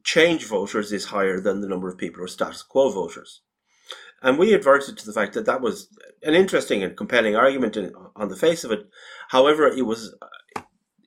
change 0.03 0.45
voters 0.45 0.91
is 0.91 1.05
higher 1.05 1.39
than 1.39 1.61
the 1.61 1.67
number 1.67 1.89
of 1.89 1.97
people 1.97 2.19
who 2.19 2.25
are 2.25 2.29
status 2.29 2.63
quo 2.63 2.89
voters. 2.89 3.41
And 4.21 4.39
we 4.39 4.53
adverted 4.53 4.97
to 4.97 5.05
the 5.05 5.13
fact 5.13 5.33
that 5.33 5.45
that 5.45 5.61
was 5.61 5.89
an 6.23 6.33
interesting 6.33 6.81
and 6.83 6.97
compelling 6.97 7.35
argument 7.35 7.77
in, 7.77 7.93
on 8.15 8.29
the 8.29 8.35
face 8.35 8.63
of 8.63 8.71
it. 8.71 8.87
However, 9.29 9.67
it 9.67 9.85
was 9.85 10.15
uh, 10.21 10.61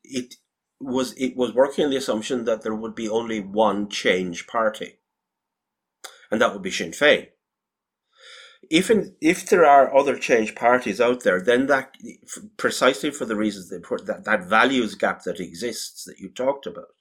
it 0.05 0.37
was 0.81 1.13
it 1.15 1.37
was 1.37 1.53
working 1.53 1.85
on 1.85 1.91
the 1.91 1.97
assumption 1.97 2.45
that 2.45 2.63
there 2.63 2.75
would 2.75 2.95
be 2.95 3.09
only 3.09 3.41
one 3.41 3.89
change 3.89 4.47
party, 4.47 4.99
and 6.31 6.41
that 6.41 6.53
would 6.53 6.63
be 6.63 6.71
Sinn 6.71 6.93
Féin. 6.93 7.29
If 8.71 8.91
in, 8.91 9.17
if 9.21 9.49
there 9.49 9.65
are 9.65 9.97
other 9.97 10.17
change 10.17 10.55
parties 10.55 11.01
out 11.01 11.25
there, 11.25 11.41
then 11.41 11.67
that 11.67 11.95
precisely 12.57 13.11
for 13.11 13.25
the 13.25 13.35
reasons 13.35 13.69
that 13.71 13.83
that, 14.07 14.25
that 14.25 14.49
values 14.49 14.95
gap 14.95 15.25
that 15.25 15.41
exists 15.41 16.05
that 16.05 16.21
you 16.21 16.29
talked 16.29 16.67
about, 16.67 16.95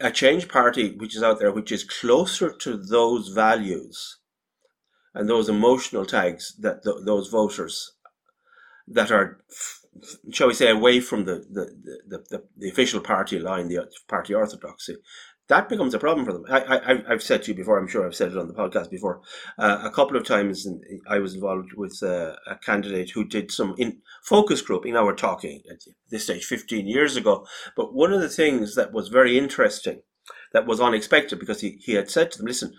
a 0.00 0.12
change 0.12 0.48
party 0.48 0.96
which 0.96 1.16
is 1.16 1.24
out 1.24 1.40
there 1.40 1.50
which 1.50 1.72
is 1.72 1.82
closer 1.82 2.52
to 2.52 2.76
those 2.76 3.28
values 3.28 4.19
and 5.14 5.28
those 5.28 5.48
emotional 5.48 6.04
tags 6.04 6.54
that 6.58 6.82
th- 6.82 7.04
those 7.04 7.28
voters 7.28 7.92
that 8.88 9.10
are, 9.10 9.42
shall 10.32 10.48
we 10.48 10.54
say, 10.54 10.70
away 10.70 11.00
from 11.00 11.24
the, 11.24 11.44
the, 11.50 11.66
the, 12.08 12.24
the, 12.30 12.44
the 12.56 12.68
official 12.68 13.00
party 13.00 13.38
line, 13.38 13.68
the 13.68 13.88
party 14.08 14.34
orthodoxy, 14.34 14.96
that 15.50 15.68
becomes 15.68 15.92
a 15.94 15.98
problem 15.98 16.24
for 16.24 16.32
them. 16.32 16.44
I, 16.48 17.02
I, 17.08 17.10
have 17.10 17.24
said 17.24 17.42
to 17.42 17.50
you 17.50 17.56
before, 17.56 17.76
I'm 17.76 17.88
sure 17.88 18.06
I've 18.06 18.14
said 18.14 18.30
it 18.30 18.38
on 18.38 18.46
the 18.46 18.54
podcast 18.54 18.88
before, 18.88 19.20
uh, 19.58 19.80
a 19.82 19.90
couple 19.90 20.16
of 20.16 20.24
times 20.24 20.66
I 21.08 21.18
was 21.18 21.34
involved 21.34 21.72
with 21.74 22.00
uh, 22.04 22.36
a 22.46 22.54
candidate 22.64 23.10
who 23.10 23.24
did 23.24 23.50
some 23.50 23.74
in 23.76 23.98
focus 24.22 24.62
group. 24.62 24.86
You 24.86 24.92
know, 24.92 25.04
we're 25.04 25.16
talking 25.16 25.60
at 25.68 25.80
this 26.08 26.24
stage 26.24 26.44
15 26.44 26.86
years 26.86 27.16
ago. 27.16 27.46
But 27.76 27.92
one 27.92 28.12
of 28.12 28.20
the 28.20 28.28
things 28.28 28.76
that 28.76 28.92
was 28.92 29.08
very 29.08 29.36
interesting, 29.36 30.02
that 30.52 30.66
was 30.66 30.80
unexpected, 30.80 31.40
because 31.40 31.60
he, 31.60 31.80
he 31.80 31.94
had 31.94 32.08
said 32.08 32.30
to 32.30 32.38
them, 32.38 32.46
listen, 32.46 32.72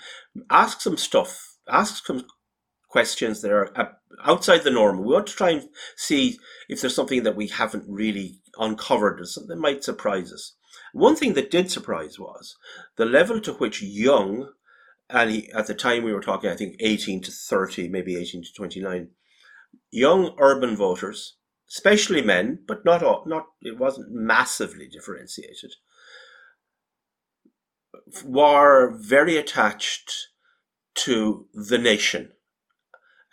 ask 0.50 0.80
some 0.80 0.96
stuff 0.96 1.51
ask 1.70 2.06
some 2.06 2.26
questions 2.90 3.42
that 3.42 3.52
are 3.52 3.98
outside 4.24 4.64
the 4.64 4.70
norm. 4.70 5.00
We 5.00 5.14
want 5.14 5.28
to 5.28 5.36
try 5.36 5.52
and 5.52 5.70
see 5.96 6.38
if 6.68 6.82
there's 6.82 6.96
something 6.96 7.24
that 7.24 7.36
we 7.36 7.48
haven't 7.48 7.86
really 7.88 8.42
uncovered 8.58 9.22
or 9.22 9.26
something 9.26 9.50
that 9.50 9.62
might 9.62 9.84
surprise 9.84 10.32
us. 10.34 10.56
One 10.94 11.16
thing 11.16 11.34
that 11.34 11.52
did 11.52 11.72
surprise 11.72 12.20
was 12.20 12.56
the 12.98 13.06
level 13.06 13.40
to 13.42 13.54
which 13.54 13.82
young, 13.82 14.52
and 15.10 15.32
he, 15.32 15.52
at 15.54 15.68
the 15.68 15.74
time 15.74 16.04
we 16.04 16.14
were 16.14 16.22
talking, 16.22 16.50
I 16.50 16.56
think 16.56 16.76
18 16.82 17.22
to 17.24 17.32
30, 17.32 17.88
maybe 17.88 18.18
18 18.18 18.44
to 18.44 18.54
29, 18.54 19.10
young 19.90 20.36
urban 20.38 20.76
voters, 20.76 21.38
especially 21.70 22.22
men, 22.22 22.60
but 22.68 22.84
not 22.84 23.04
all, 23.04 23.24
not 23.26 23.46
it 23.62 23.78
wasn't 23.78 24.12
massively 24.12 24.88
differentiated, 24.88 25.76
were 28.26 28.94
very 28.98 29.38
attached 29.38 30.12
to 30.94 31.48
the 31.54 31.78
nation 31.78 32.32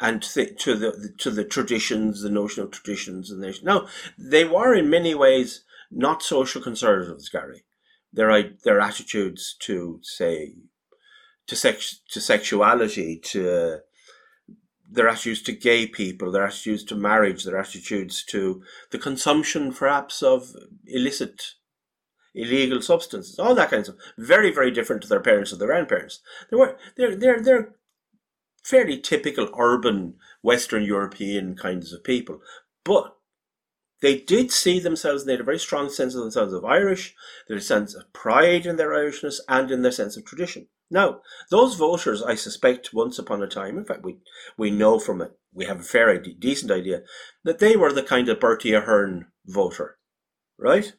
and 0.00 0.22
to 0.22 0.74
the 0.74 1.12
to 1.18 1.30
the 1.30 1.44
traditions, 1.44 2.22
the 2.22 2.30
notion 2.30 2.62
of 2.62 2.70
traditions 2.70 3.30
and 3.30 3.40
nation. 3.40 3.64
Now, 3.64 3.88
they 4.16 4.44
were 4.44 4.74
in 4.74 4.90
many 4.90 5.14
ways 5.14 5.64
not 5.90 6.22
social 6.22 6.62
conservatives, 6.62 7.28
Gary. 7.28 7.64
Their 8.12 8.50
their 8.64 8.80
attitudes 8.80 9.56
to 9.60 10.00
say 10.02 10.54
to 11.46 11.56
sex 11.56 12.00
to 12.10 12.20
sexuality, 12.20 13.20
to 13.24 13.80
their 14.90 15.08
attitudes 15.08 15.42
to 15.42 15.52
gay 15.52 15.86
people, 15.86 16.30
their 16.30 16.46
attitudes 16.46 16.84
to 16.84 16.94
marriage, 16.94 17.44
their 17.44 17.58
attitudes 17.58 18.24
to 18.24 18.62
the 18.90 18.98
consumption, 18.98 19.72
perhaps, 19.72 20.22
of 20.22 20.54
illicit 20.86 21.54
illegal 22.38 22.80
substances, 22.80 23.38
all 23.38 23.54
that 23.54 23.70
kind 23.70 23.80
of 23.80 23.86
stuff. 23.86 24.12
Very, 24.16 24.52
very 24.52 24.70
different 24.70 25.02
to 25.02 25.08
their 25.08 25.20
parents 25.20 25.52
or 25.52 25.56
their 25.56 25.68
grandparents. 25.68 26.20
They 26.50 26.56
were 26.56 26.78
they're 26.96 27.16
they're 27.16 27.42
they're 27.42 27.74
fairly 28.62 28.98
typical 28.98 29.50
urban 29.58 30.14
Western 30.42 30.84
European 30.84 31.56
kinds 31.56 31.92
of 31.92 32.04
people. 32.04 32.40
But 32.84 33.14
they 34.00 34.18
did 34.18 34.52
see 34.52 34.78
themselves, 34.78 35.22
and 35.22 35.28
they 35.28 35.32
had 35.32 35.40
a 35.40 35.44
very 35.44 35.58
strong 35.58 35.90
sense 35.90 36.14
of 36.14 36.20
themselves 36.20 36.52
of 36.52 36.64
Irish, 36.64 37.14
their 37.48 37.60
sense 37.60 37.94
of 37.94 38.12
pride 38.12 38.66
in 38.66 38.76
their 38.76 38.90
Irishness 38.90 39.40
and 39.48 39.70
in 39.70 39.82
their 39.82 39.92
sense 39.92 40.16
of 40.16 40.24
tradition. 40.24 40.68
Now, 40.90 41.20
those 41.50 41.74
voters, 41.74 42.22
I 42.22 42.34
suspect, 42.34 42.94
once 42.94 43.18
upon 43.18 43.42
a 43.42 43.46
time, 43.46 43.76
in 43.76 43.84
fact, 43.84 44.04
we, 44.04 44.18
we 44.56 44.70
know 44.70 44.98
from 44.98 45.20
it, 45.20 45.32
we 45.52 45.66
have 45.66 45.80
a 45.80 45.82
fairly 45.82 46.32
decent 46.32 46.70
idea, 46.70 47.02
that 47.44 47.58
they 47.58 47.76
were 47.76 47.92
the 47.92 48.02
kind 48.02 48.28
of 48.28 48.40
Bertie 48.40 48.72
Ahern 48.72 49.26
voter, 49.44 49.98
right? 50.56 50.94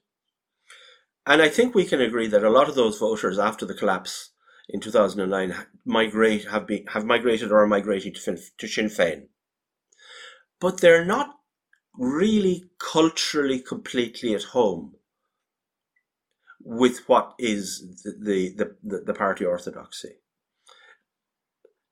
And 1.29 1.43
I 1.43 1.47
think 1.47 1.75
we 1.75 1.85
can 1.85 2.01
agree 2.01 2.25
that 2.25 2.43
a 2.43 2.49
lot 2.49 2.69
of 2.69 2.73
those 2.73 2.97
voters 2.97 3.37
after 3.37 3.63
the 3.63 3.75
collapse 3.75 4.31
in 4.67 4.79
2009 4.79 5.55
migrate, 5.85 6.47
have, 6.49 6.67
have 6.87 7.05
migrated 7.05 7.51
or 7.51 7.59
are 7.59 7.67
migrating 7.67 8.15
to, 8.15 8.37
to 8.57 8.67
Sinn 8.67 8.87
Féin. 8.87 9.27
But 10.59 10.81
they're 10.81 11.05
not 11.05 11.35
really 11.95 12.71
culturally 12.79 13.59
completely 13.59 14.33
at 14.33 14.43
home 14.43 14.95
with 16.61 17.07
what 17.07 17.35
is 17.37 18.01
the, 18.03 18.51
the, 18.57 18.75
the, 18.83 19.03
the 19.05 19.13
party 19.13 19.45
orthodoxy. 19.45 20.15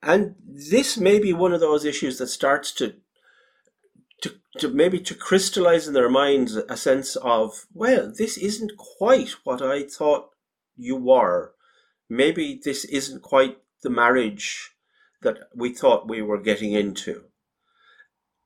And 0.01 0.33
this 0.43 0.97
may 0.97 1.19
be 1.19 1.31
one 1.31 1.53
of 1.53 1.59
those 1.59 1.85
issues 1.85 2.17
that 2.17 2.27
starts 2.27 2.71
to 2.73 2.95
to, 4.59 4.69
maybe 4.69 4.99
to 4.99 5.15
crystallize 5.15 5.87
in 5.87 5.93
their 5.93 6.09
minds 6.09 6.55
a 6.55 6.77
sense 6.77 7.15
of, 7.17 7.65
well, 7.73 8.11
this 8.15 8.37
isn't 8.37 8.77
quite 8.77 9.35
what 9.43 9.61
I 9.61 9.83
thought 9.83 10.29
you 10.75 10.95
were. 10.95 11.53
Maybe 12.09 12.59
this 12.63 12.85
isn't 12.85 13.21
quite 13.21 13.57
the 13.83 13.89
marriage 13.89 14.71
that 15.21 15.37
we 15.55 15.73
thought 15.73 16.09
we 16.09 16.21
were 16.21 16.41
getting 16.41 16.73
into. 16.73 17.23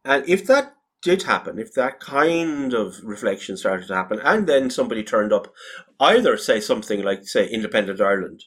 And 0.03 0.27
if 0.27 0.45
that 0.47 0.75
did 1.01 1.23
happen, 1.23 1.59
if 1.59 1.73
that 1.73 1.99
kind 1.99 2.73
of 2.73 3.03
reflection 3.03 3.57
started 3.57 3.87
to 3.87 3.95
happen, 3.95 4.19
and 4.23 4.47
then 4.47 4.69
somebody 4.69 5.03
turned 5.03 5.33
up, 5.33 5.53
either 5.99 6.37
say 6.37 6.59
something 6.59 7.03
like, 7.03 7.25
say, 7.25 7.47
independent 7.47 7.99
Ireland, 7.99 8.43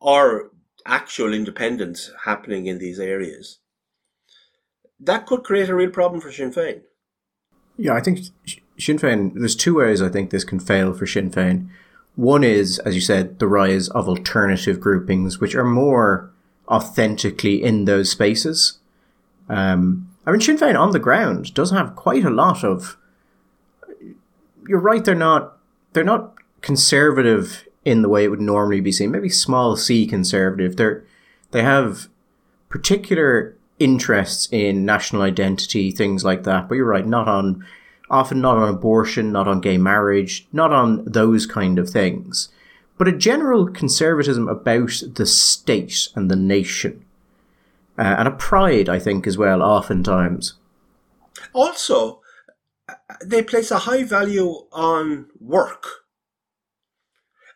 or 0.00 0.50
actual 0.86 1.34
independence 1.34 2.10
happening 2.24 2.66
in 2.66 2.78
these 2.78 2.98
areas, 2.98 3.58
that 5.04 5.26
could 5.26 5.42
create 5.42 5.68
a 5.68 5.74
real 5.74 5.90
problem 5.90 6.20
for 6.20 6.32
Sinn 6.32 6.52
Féin. 6.52 6.82
Yeah, 7.76 7.94
I 7.94 8.00
think 8.00 8.20
Sinn 8.78 8.98
Féin, 8.98 9.32
there's 9.34 9.56
two 9.56 9.76
ways 9.76 10.02
I 10.02 10.08
think 10.08 10.30
this 10.30 10.44
can 10.44 10.60
fail 10.60 10.92
for 10.92 11.06
Sinn 11.06 11.30
Féin. 11.30 11.68
One 12.14 12.44
is, 12.44 12.78
as 12.80 12.94
you 12.94 13.00
said, 13.00 13.38
the 13.38 13.48
rise 13.48 13.88
of 13.88 14.08
alternative 14.08 14.80
groupings, 14.80 15.40
which 15.40 15.54
are 15.54 15.64
more 15.64 16.30
authentically 16.68 17.62
in 17.62 17.86
those 17.86 18.10
spaces. 18.10 18.78
Um, 19.48 20.10
I 20.26 20.30
mean, 20.30 20.40
Sinn 20.40 20.58
Féin 20.58 20.78
on 20.78 20.92
the 20.92 20.98
ground 20.98 21.54
does 21.54 21.70
have 21.70 21.96
quite 21.96 22.24
a 22.24 22.30
lot 22.30 22.62
of. 22.62 22.96
You're 24.68 24.78
right; 24.78 25.04
they're 25.04 25.14
not 25.14 25.58
they're 25.92 26.04
not 26.04 26.34
conservative 26.60 27.66
in 27.84 28.02
the 28.02 28.08
way 28.08 28.24
it 28.24 28.28
would 28.28 28.40
normally 28.40 28.80
be 28.80 28.92
seen. 28.92 29.10
Maybe 29.10 29.28
small 29.28 29.76
c 29.76 30.06
conservative. 30.06 30.76
They're 30.76 31.04
they 31.50 31.62
have 31.62 32.08
particular 32.68 33.56
interests 33.82 34.48
in 34.52 34.84
national 34.84 35.22
identity, 35.22 35.90
things 35.90 36.24
like 36.24 36.44
that. 36.44 36.68
But 36.68 36.76
you're 36.76 36.86
right; 36.86 37.06
not 37.06 37.28
on 37.28 37.64
often 38.10 38.40
not 38.40 38.58
on 38.58 38.68
abortion, 38.68 39.32
not 39.32 39.48
on 39.48 39.60
gay 39.60 39.78
marriage, 39.78 40.46
not 40.52 40.72
on 40.72 41.04
those 41.06 41.46
kind 41.46 41.78
of 41.78 41.88
things. 41.88 42.50
But 42.98 43.08
a 43.08 43.16
general 43.16 43.68
conservatism 43.68 44.48
about 44.48 45.02
the 45.14 45.26
state 45.26 46.08
and 46.14 46.30
the 46.30 46.36
nation 46.36 47.04
uh, 47.98 48.16
and 48.18 48.28
a 48.28 48.32
pride, 48.32 48.88
I 48.88 48.98
think, 48.98 49.26
as 49.26 49.38
well, 49.38 49.62
oftentimes. 49.62 50.54
Also, 51.52 52.20
they 53.24 53.42
place 53.42 53.70
a 53.70 53.78
high 53.78 54.04
value 54.04 54.66
on 54.72 55.26
work. 55.40 55.86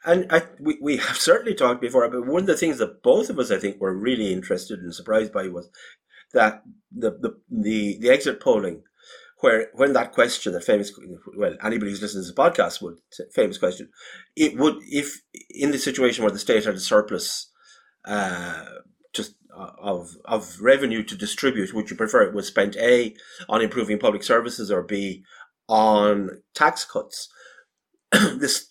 And 0.05 0.27
I, 0.31 0.43
we, 0.61 0.79
we 0.81 0.97
have 0.99 1.17
certainly 1.17 1.55
talked 1.55 1.81
before, 1.81 2.09
but 2.09 2.27
one 2.27 2.43
of 2.43 2.47
the 2.47 2.57
things 2.57 2.79
that 2.79 3.03
both 3.03 3.29
of 3.29 3.39
us, 3.39 3.51
I 3.51 3.59
think, 3.59 3.81
were 3.81 3.95
really 3.95 4.33
interested 4.33 4.79
and 4.79 4.95
surprised 4.95 5.33
by 5.33 5.49
was 5.49 5.69
that 6.33 6.62
the, 6.95 7.11
the, 7.11 7.37
the, 7.51 7.99
the 8.01 8.11
exit 8.11 8.41
polling, 8.41 8.83
where 9.41 9.69
when 9.75 9.93
that 9.93 10.12
question, 10.12 10.53
the 10.53 10.61
famous, 10.61 10.93
well, 11.37 11.57
anybody 11.62 11.91
who's 11.91 12.03
listening 12.03 12.25
to 12.25 12.33
this 12.33 12.35
podcast 12.35 12.83
would, 12.83 12.97
famous 13.35 13.59
question, 13.59 13.91
it 14.35 14.57
would, 14.57 14.77
if 14.83 15.21
in 15.51 15.71
the 15.71 15.79
situation 15.79 16.25
where 16.25 16.33
the 16.33 16.39
state 16.39 16.65
had 16.65 16.75
a 16.75 16.81
surplus, 16.81 17.51
uh, 18.07 18.65
just 19.12 19.35
uh, 19.57 19.71
of 19.81 20.17
of 20.25 20.61
revenue 20.61 21.03
to 21.03 21.17
distribute, 21.17 21.75
would 21.75 21.91
you 21.91 21.97
prefer 21.97 22.23
it 22.23 22.35
was 22.35 22.47
spent 22.47 22.77
a 22.77 23.15
on 23.49 23.62
improving 23.62 23.99
public 23.99 24.23
services 24.23 24.71
or 24.71 24.83
b 24.83 25.25
on 25.69 26.43
tax 26.55 26.85
cuts? 26.85 27.29
this 28.12 28.69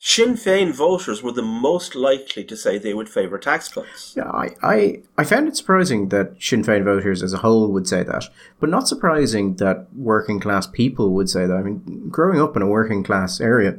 Sinn 0.00 0.34
Féin 0.34 0.72
voters 0.72 1.24
were 1.24 1.32
the 1.32 1.42
most 1.42 1.96
likely 1.96 2.44
to 2.44 2.56
say 2.56 2.78
they 2.78 2.94
would 2.94 3.08
favour 3.08 3.36
tax 3.36 3.68
cuts. 3.68 4.14
Yeah, 4.16 4.30
I, 4.30 4.50
I, 4.62 5.02
I 5.16 5.24
found 5.24 5.48
it 5.48 5.56
surprising 5.56 6.10
that 6.10 6.40
Sinn 6.40 6.62
Féin 6.62 6.84
voters 6.84 7.20
as 7.20 7.32
a 7.32 7.38
whole 7.38 7.72
would 7.72 7.88
say 7.88 8.04
that, 8.04 8.28
but 8.60 8.70
not 8.70 8.86
surprising 8.86 9.56
that 9.56 9.88
working 9.96 10.38
class 10.38 10.68
people 10.68 11.10
would 11.14 11.28
say 11.28 11.46
that. 11.46 11.56
I 11.56 11.62
mean, 11.62 12.08
growing 12.10 12.40
up 12.40 12.54
in 12.54 12.62
a 12.62 12.68
working 12.68 13.02
class 13.02 13.40
area, 13.40 13.78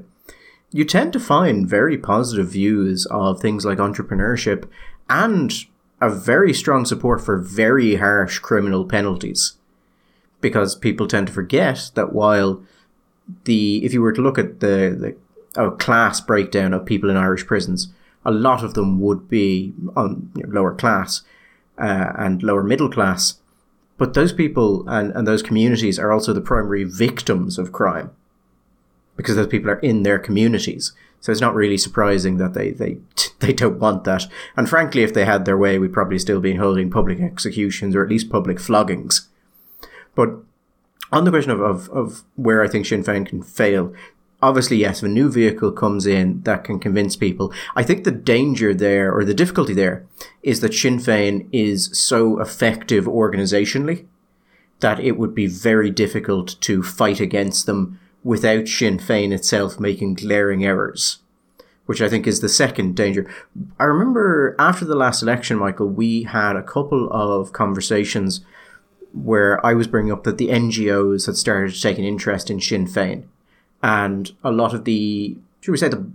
you 0.72 0.84
tend 0.84 1.14
to 1.14 1.22
find 1.22 1.70
very 1.70 1.98
positive 1.98 2.50
views 2.50 3.06
of 3.06 3.40
things 3.40 3.64
like 3.64 3.78
entrepreneurship 3.78 4.70
and 5.10 5.54
a 6.02 6.10
very 6.10 6.54
strong 6.54 6.86
support 6.86 7.22
for 7.22 7.38
very 7.38 7.96
harsh 7.96 8.40
criminal 8.40 8.86
penalties. 8.86 9.54
Because 10.42 10.76
people 10.76 11.08
tend 11.08 11.28
to 11.28 11.34
forget 11.34 11.92
that 11.96 12.14
while 12.14 12.62
the, 13.46 13.84
if 13.86 13.94
you 13.94 14.02
were 14.02 14.14
to 14.14 14.22
look 14.22 14.38
at 14.38 14.60
the, 14.60 14.96
the 15.00 15.16
a 15.60 15.72
class 15.72 16.22
breakdown 16.22 16.74
of 16.74 16.86
people 16.86 17.10
in 17.10 17.18
Irish 17.18 17.46
prisons, 17.46 17.90
a 18.24 18.32
lot 18.32 18.64
of 18.64 18.74
them 18.74 19.00
would 19.02 19.30
be 19.30 19.74
on 19.96 20.32
you 20.36 20.44
know, 20.44 20.54
lower 20.54 20.74
class 20.74 21.22
uh, 21.78 22.14
and 22.18 22.42
lower 22.42 22.64
middle 22.64 22.90
class. 22.90 23.40
But 23.98 24.14
those 24.14 24.32
people 24.32 24.88
and, 24.88 25.12
and 25.12 25.28
those 25.28 25.44
communities 25.44 26.00
are 26.00 26.12
also 26.12 26.32
the 26.32 26.42
primary 26.42 26.86
victims 26.86 27.58
of 27.58 27.74
crime 27.74 28.12
because 29.18 29.36
those 29.36 29.48
people 29.48 29.70
are 29.70 29.80
in 29.80 30.04
their 30.04 30.18
communities. 30.18 30.94
So 31.20 31.34
it's 31.34 31.42
not 31.42 31.56
really 31.56 31.78
surprising 31.78 32.38
that 32.38 32.54
they, 32.54 32.72
they, 32.72 33.00
they 33.40 33.52
don't 33.52 33.80
want 33.80 34.06
that. 34.06 34.28
And 34.56 34.70
frankly, 34.70 35.04
if 35.04 35.14
they 35.14 35.26
had 35.26 35.44
their 35.44 35.58
way, 35.58 35.78
we'd 35.78 35.92
probably 35.92 36.20
still 36.20 36.40
be 36.40 36.56
holding 36.56 36.90
public 36.90 37.20
executions 37.20 37.96
or 37.96 38.04
at 38.04 38.10
least 38.10 38.30
public 38.30 38.60
floggings. 38.60 39.28
But 40.16 40.30
on 41.12 41.26
the 41.26 41.32
question 41.32 41.52
of, 41.52 41.60
of, 41.60 41.90
of 41.90 42.24
where 42.38 42.64
I 42.64 42.70
think 42.70 42.86
Sinn 42.86 43.04
Féin 43.04 43.26
can 43.26 43.44
fail, 43.44 43.94
obviously, 44.42 44.78
yes, 44.78 45.00
if 45.00 45.06
a 45.06 45.08
new 45.08 45.30
vehicle 45.30 45.72
comes 45.72 46.06
in 46.06 46.42
that 46.44 46.64
can 46.64 46.80
convince 46.80 47.16
people, 47.16 47.54
I 47.76 47.84
think 47.84 48.04
the 48.04 48.12
danger 48.12 48.74
there 48.74 49.14
or 49.14 49.26
the 49.26 49.34
difficulty 49.34 49.74
there 49.74 50.06
is 50.44 50.62
that 50.62 50.74
Sinn 50.74 50.98
Féin 50.98 51.48
is 51.52 51.90
so 51.98 52.40
effective 52.40 53.06
organisationally 53.06 54.06
that 54.80 55.00
it 55.00 55.18
would 55.18 55.36
be 55.36 55.48
very 55.48 55.90
difficult 55.90 56.56
to 56.62 56.82
fight 56.82 57.20
against 57.20 57.66
them 57.66 58.00
without 58.24 58.68
Sinn 58.68 58.98
Féin 58.98 59.34
itself 59.34 59.80
making 59.80 60.14
glaring 60.14 60.64
errors, 60.64 61.20
which 61.86 62.02
I 62.02 62.10
think 62.10 62.28
is 62.28 62.40
the 62.40 62.50
second 62.50 62.96
danger. 62.96 63.30
I 63.80 63.86
remember 63.86 64.56
after 64.58 64.86
the 64.86 64.96
last 64.96 65.22
election, 65.22 65.58
Michael, 65.58 65.88
we 65.90 66.24
had 66.24 66.56
a 66.56 66.64
couple 66.64 67.10
of 67.12 67.52
conversations 67.52 68.42
where 69.12 69.66
I 69.66 69.74
was 69.74 69.88
bringing 69.88 70.12
up 70.12 70.24
that 70.24 70.38
the 70.38 70.50
NGOs 70.50 71.26
had 71.26 71.36
started 71.36 71.74
to 71.74 71.82
take 71.82 71.98
an 71.98 72.04
interest 72.06 72.50
in 72.50 72.62
Sinn 72.62 72.86
Féin. 72.86 73.26
And 73.82 74.32
a 74.44 74.52
lot 74.52 74.74
of 74.74 74.86
the, 74.86 75.38
should 75.62 75.72
we 75.72 75.78
say, 75.78 75.90
the 75.90 76.10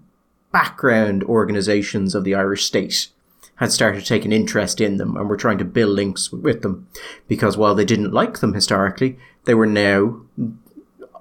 background 0.53 1.25
organizations 1.25 2.15
of 2.15 2.25
the 2.25 2.35
Irish 2.35 2.65
state 2.65 3.09
had 3.57 3.73
started 3.73 4.05
taking 4.05 4.33
interest 4.33 4.81
in 4.81 4.97
them 4.97 5.17
and 5.17 5.29
were 5.29 5.37
trying 5.37 5.59
to 5.59 5.65
build 5.65 5.95
links 5.95 6.33
with 6.33 6.63
them 6.63 6.89
because 7.29 7.57
while 7.57 7.75
they 7.75 7.85
didn't 7.85 8.13
like 8.13 8.39
them 8.39 8.55
historically, 8.55 9.19
they 9.45 9.55
were 9.55 9.67
now 9.67 10.21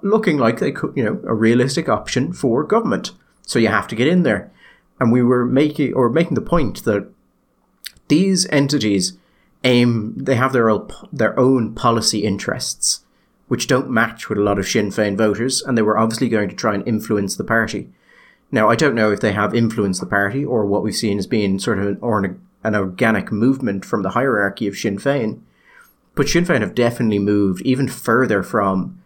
looking 0.02 0.36
like 0.36 0.58
they 0.58 0.72
could, 0.72 0.92
you 0.96 1.04
know, 1.04 1.20
a 1.26 1.34
realistic 1.34 1.88
option 1.88 2.32
for 2.32 2.64
government. 2.64 3.12
So 3.42 3.58
you 3.58 3.68
have 3.68 3.88
to 3.88 3.96
get 3.96 4.08
in 4.08 4.22
there. 4.22 4.52
And 5.00 5.12
we 5.12 5.22
were 5.22 5.44
making, 5.44 5.94
or 5.94 6.08
making 6.10 6.34
the 6.34 6.40
point 6.40 6.84
that 6.84 7.08
these 8.08 8.46
entities 8.50 9.14
aim, 9.64 10.14
they 10.16 10.34
have 10.34 10.52
their 10.52 10.68
own, 10.68 10.88
their 11.12 11.38
own 11.38 11.74
policy 11.74 12.24
interests, 12.24 13.04
which 13.48 13.66
don't 13.66 13.90
match 13.90 14.28
with 14.28 14.38
a 14.38 14.42
lot 14.42 14.58
of 14.58 14.66
Sinn 14.66 14.90
Féin 14.90 15.16
voters, 15.16 15.62
and 15.62 15.76
they 15.76 15.82
were 15.82 15.98
obviously 15.98 16.28
going 16.28 16.48
to 16.48 16.56
try 16.56 16.74
and 16.74 16.86
influence 16.86 17.36
the 17.36 17.44
party. 17.44 17.90
Now, 18.50 18.68
I 18.70 18.76
don't 18.76 18.94
know 18.94 19.10
if 19.10 19.20
they 19.20 19.32
have 19.32 19.54
influenced 19.54 20.00
the 20.00 20.06
party 20.06 20.44
or 20.44 20.64
what 20.64 20.82
we've 20.82 20.94
seen 20.94 21.18
as 21.18 21.26
being 21.26 21.58
sort 21.58 21.78
of 21.78 22.02
an, 22.02 22.40
an 22.62 22.74
organic 22.74 23.32
movement 23.32 23.84
from 23.84 24.02
the 24.02 24.10
hierarchy 24.10 24.66
of 24.66 24.76
Sinn 24.76 24.98
Féin, 24.98 25.40
but 26.14 26.28
Sinn 26.28 26.44
Féin 26.44 26.60
have 26.60 26.74
definitely 26.74 27.18
moved 27.18 27.62
even 27.62 27.88
further 27.88 28.42
from 28.42 29.02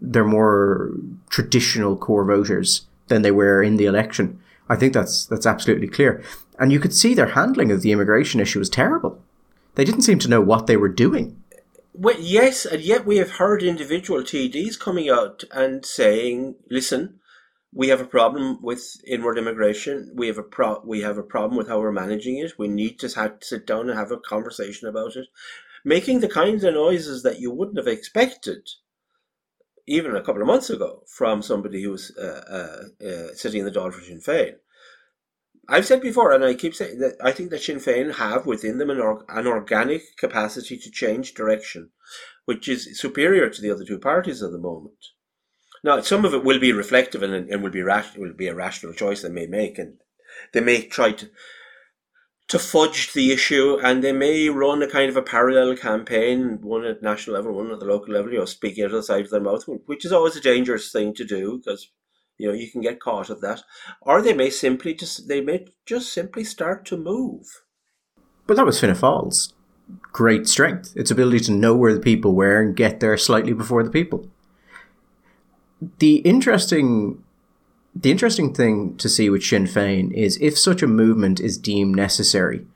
they're 0.00 0.24
more 0.24 0.92
traditional 1.28 1.96
core 1.96 2.24
voters 2.24 2.86
than 3.08 3.22
they 3.22 3.30
were 3.30 3.62
in 3.62 3.76
the 3.76 3.84
election. 3.84 4.38
I 4.68 4.76
think 4.76 4.94
that's 4.94 5.26
that's 5.26 5.46
absolutely 5.46 5.88
clear. 5.88 6.22
And 6.58 6.72
you 6.72 6.80
could 6.80 6.94
see 6.94 7.14
their 7.14 7.28
handling 7.28 7.70
of 7.70 7.82
the 7.82 7.92
immigration 7.92 8.40
issue 8.40 8.58
was 8.58 8.70
terrible. 8.70 9.20
They 9.74 9.84
didn't 9.84 10.02
seem 10.02 10.18
to 10.20 10.28
know 10.28 10.40
what 10.40 10.66
they 10.66 10.76
were 10.76 10.88
doing. 10.88 11.39
Well, 11.92 12.20
yes, 12.20 12.64
and 12.64 12.80
yet 12.82 13.04
we 13.04 13.16
have 13.18 13.32
heard 13.32 13.62
individual 13.62 14.22
TDs 14.22 14.78
coming 14.78 15.10
out 15.10 15.44
and 15.50 15.84
saying, 15.84 16.56
"Listen, 16.70 17.20
we 17.72 17.88
have 17.88 18.00
a 18.00 18.06
problem 18.06 18.62
with 18.62 19.00
inward 19.06 19.38
immigration. 19.38 20.12
We 20.14 20.28
have 20.28 20.38
a 20.38 20.42
pro- 20.42 20.82
we 20.84 21.00
have 21.00 21.18
a 21.18 21.22
problem 21.22 21.58
with 21.58 21.68
how 21.68 21.80
we're 21.80 21.92
managing 21.92 22.38
it. 22.38 22.58
We 22.58 22.68
need 22.68 22.98
to 23.00 23.08
have, 23.08 23.40
to 23.40 23.46
sit 23.46 23.66
down 23.66 23.90
and 23.90 23.98
have 23.98 24.12
a 24.12 24.18
conversation 24.18 24.88
about 24.88 25.16
it." 25.16 25.26
Making 25.84 26.20
the 26.20 26.28
kinds 26.28 26.62
of 26.64 26.74
noises 26.74 27.22
that 27.22 27.40
you 27.40 27.50
wouldn't 27.50 27.78
have 27.78 27.88
expected 27.88 28.68
even 29.86 30.14
a 30.14 30.22
couple 30.22 30.40
of 30.40 30.46
months 30.46 30.70
ago 30.70 31.02
from 31.06 31.42
somebody 31.42 31.82
who 31.82 31.90
was 31.90 32.16
uh, 32.16 32.44
uh, 33.02 33.06
uh, 33.06 33.34
sitting 33.34 33.60
in 33.60 33.66
the 33.66 33.72
Dáil 33.72 33.92
for 33.92 34.00
Sinn 34.02 34.20
Féin. 34.20 34.54
I've 35.70 35.86
said 35.86 36.00
before, 36.00 36.32
and 36.32 36.44
I 36.44 36.54
keep 36.54 36.74
saying 36.74 36.98
that 36.98 37.16
I 37.22 37.30
think 37.30 37.50
that 37.50 37.62
Sinn 37.62 37.78
Féin 37.78 38.16
have 38.16 38.44
within 38.44 38.78
them 38.78 38.90
an, 38.90 38.98
or, 38.98 39.24
an 39.28 39.46
organic 39.46 40.16
capacity 40.16 40.76
to 40.76 40.90
change 40.90 41.32
direction, 41.32 41.90
which 42.44 42.68
is 42.68 43.00
superior 43.00 43.48
to 43.48 43.62
the 43.62 43.70
other 43.70 43.84
two 43.84 44.00
parties 44.00 44.42
at 44.42 44.50
the 44.50 44.58
moment. 44.58 45.06
Now, 45.84 46.00
some 46.00 46.24
of 46.24 46.34
it 46.34 46.44
will 46.44 46.58
be 46.58 46.72
reflective 46.72 47.22
and, 47.22 47.32
and 47.32 47.62
will 47.62 47.70
be 47.70 47.84
will 47.84 48.34
be 48.36 48.48
a 48.48 48.54
rational 48.54 48.92
choice 48.92 49.22
they 49.22 49.28
may 49.28 49.46
make, 49.46 49.78
and 49.78 49.98
they 50.52 50.60
may 50.60 50.82
try 50.82 51.12
to 51.12 51.30
to 52.48 52.58
fudge 52.58 53.12
the 53.12 53.30
issue, 53.30 53.78
and 53.80 54.02
they 54.02 54.12
may 54.12 54.48
run 54.48 54.82
a 54.82 54.88
kind 54.88 55.08
of 55.08 55.16
a 55.16 55.22
parallel 55.22 55.76
campaign, 55.76 56.58
one 56.62 56.84
at 56.84 57.00
national 57.00 57.36
level, 57.36 57.52
one 57.52 57.70
at 57.70 57.78
the 57.78 57.86
local 57.86 58.12
level, 58.12 58.32
you 58.32 58.40
know, 58.40 58.44
speaking 58.44 58.82
out 58.82 58.90
of 58.90 58.96
the 58.96 59.02
side 59.04 59.24
of 59.24 59.30
their 59.30 59.40
mouth, 59.40 59.62
which 59.86 60.04
is 60.04 60.10
always 60.10 60.34
a 60.34 60.40
dangerous 60.40 60.90
thing 60.90 61.14
to 61.14 61.24
do 61.24 61.58
because 61.58 61.92
you 62.40 62.48
know 62.48 62.54
you 62.54 62.70
can 62.70 62.80
get 62.80 63.00
caught 63.00 63.30
at 63.30 63.40
that, 63.42 63.62
or 64.00 64.22
they 64.22 64.32
may 64.32 64.50
simply 64.50 64.94
just 64.94 65.28
they 65.28 65.40
may 65.40 65.66
just 65.86 66.12
simply 66.12 66.44
start 66.44 66.84
to 66.86 66.96
move. 66.96 67.62
But 68.46 68.56
that 68.56 68.66
was 68.66 68.80
Fianna 68.80 68.94
Fáil's 68.94 69.52
great 70.12 70.48
strength, 70.48 70.92
its 70.96 71.10
ability 71.10 71.44
to 71.44 71.52
know 71.52 71.74
where 71.74 71.94
the 71.94 72.00
people 72.00 72.34
were 72.34 72.60
and 72.60 72.76
get 72.76 73.00
there 73.00 73.16
slightly 73.16 73.52
before 73.52 73.82
the 73.82 73.90
people. 73.90 74.28
The 75.98 76.16
interesting 76.16 77.22
the 77.94 78.10
interesting 78.10 78.54
thing 78.54 78.96
to 78.96 79.08
see 79.08 79.28
with 79.28 79.42
Sinn 79.42 79.64
Féin 79.64 80.12
is 80.12 80.38
if 80.40 80.58
such 80.58 80.82
a 80.82 80.86
movement 80.86 81.40
is 81.40 81.58
deemed 81.58 81.96
necessary, 81.96 82.66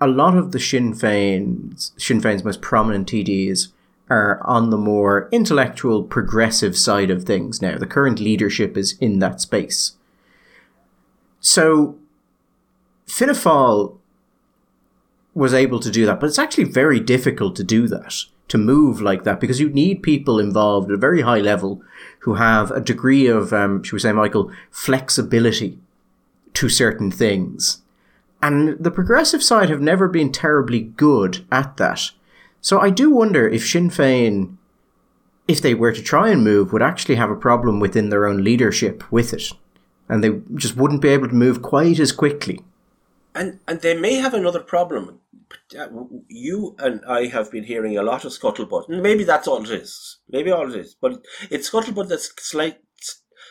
a 0.00 0.06
lot 0.06 0.36
of 0.36 0.52
the 0.52 0.60
Sinn 0.60 0.92
Féin's, 0.92 1.92
Sinn 1.96 2.20
Féin's 2.20 2.44
most 2.44 2.60
prominent 2.60 3.08
TDs 3.08 3.68
are 4.10 4.40
on 4.44 4.70
the 4.70 4.76
more 4.76 5.28
intellectual, 5.32 6.02
progressive 6.02 6.76
side 6.76 7.10
of 7.10 7.24
things 7.24 7.60
now. 7.60 7.78
The 7.78 7.86
current 7.86 8.20
leadership 8.20 8.76
is 8.76 8.96
in 9.00 9.18
that 9.18 9.40
space. 9.40 9.92
So, 11.40 11.96
Fianna 13.06 13.88
was 15.34 15.54
able 15.54 15.80
to 15.80 15.90
do 15.90 16.04
that, 16.06 16.20
but 16.20 16.26
it's 16.26 16.38
actually 16.38 16.64
very 16.64 17.00
difficult 17.00 17.54
to 17.56 17.64
do 17.64 17.86
that 17.88 18.24
to 18.48 18.58
move 18.58 19.00
like 19.00 19.24
that 19.24 19.40
because 19.40 19.60
you 19.60 19.68
need 19.68 20.02
people 20.02 20.40
involved 20.40 20.90
at 20.90 20.94
a 20.94 20.98
very 20.98 21.20
high 21.20 21.38
level 21.38 21.82
who 22.20 22.34
have 22.34 22.70
a 22.70 22.80
degree 22.80 23.26
of, 23.26 23.52
um, 23.52 23.82
should 23.82 23.92
we 23.92 24.00
say, 24.00 24.12
Michael, 24.12 24.50
flexibility 24.70 25.78
to 26.54 26.68
certain 26.68 27.10
things. 27.10 27.82
And 28.42 28.82
the 28.82 28.90
progressive 28.90 29.42
side 29.42 29.68
have 29.68 29.80
never 29.80 30.08
been 30.08 30.32
terribly 30.32 30.80
good 30.80 31.44
at 31.52 31.76
that. 31.76 32.10
So 32.60 32.80
I 32.80 32.90
do 32.90 33.10
wonder 33.10 33.48
if 33.48 33.66
Sinn 33.66 33.90
Féin, 33.90 34.56
if 35.46 35.60
they 35.60 35.74
were 35.74 35.92
to 35.92 36.02
try 36.02 36.30
and 36.30 36.44
move, 36.44 36.72
would 36.72 36.82
actually 36.82 37.16
have 37.16 37.30
a 37.30 37.36
problem 37.36 37.80
within 37.80 38.10
their 38.10 38.26
own 38.26 38.42
leadership 38.44 39.10
with 39.12 39.32
it. 39.32 39.52
And 40.08 40.24
they 40.24 40.40
just 40.54 40.76
wouldn't 40.76 41.02
be 41.02 41.08
able 41.08 41.28
to 41.28 41.34
move 41.34 41.62
quite 41.62 42.00
as 42.00 42.12
quickly. 42.12 42.60
And 43.34 43.60
and 43.68 43.80
they 43.80 43.96
may 43.96 44.14
have 44.14 44.34
another 44.34 44.60
problem 44.60 45.20
you 46.28 46.74
and 46.78 47.04
I 47.06 47.26
have 47.26 47.50
been 47.50 47.64
hearing 47.64 47.96
a 47.96 48.02
lot 48.02 48.24
of 48.24 48.32
scuttlebutt. 48.32 48.88
Maybe 48.88 49.24
that's 49.24 49.48
all 49.48 49.62
it 49.62 49.70
is. 49.70 50.18
Maybe 50.28 50.50
all 50.50 50.72
it 50.72 50.78
is. 50.78 50.94
But 50.94 51.24
it's 51.50 51.70
scuttlebutt 51.70 52.08
that's 52.08 52.32
slight, 52.40 52.78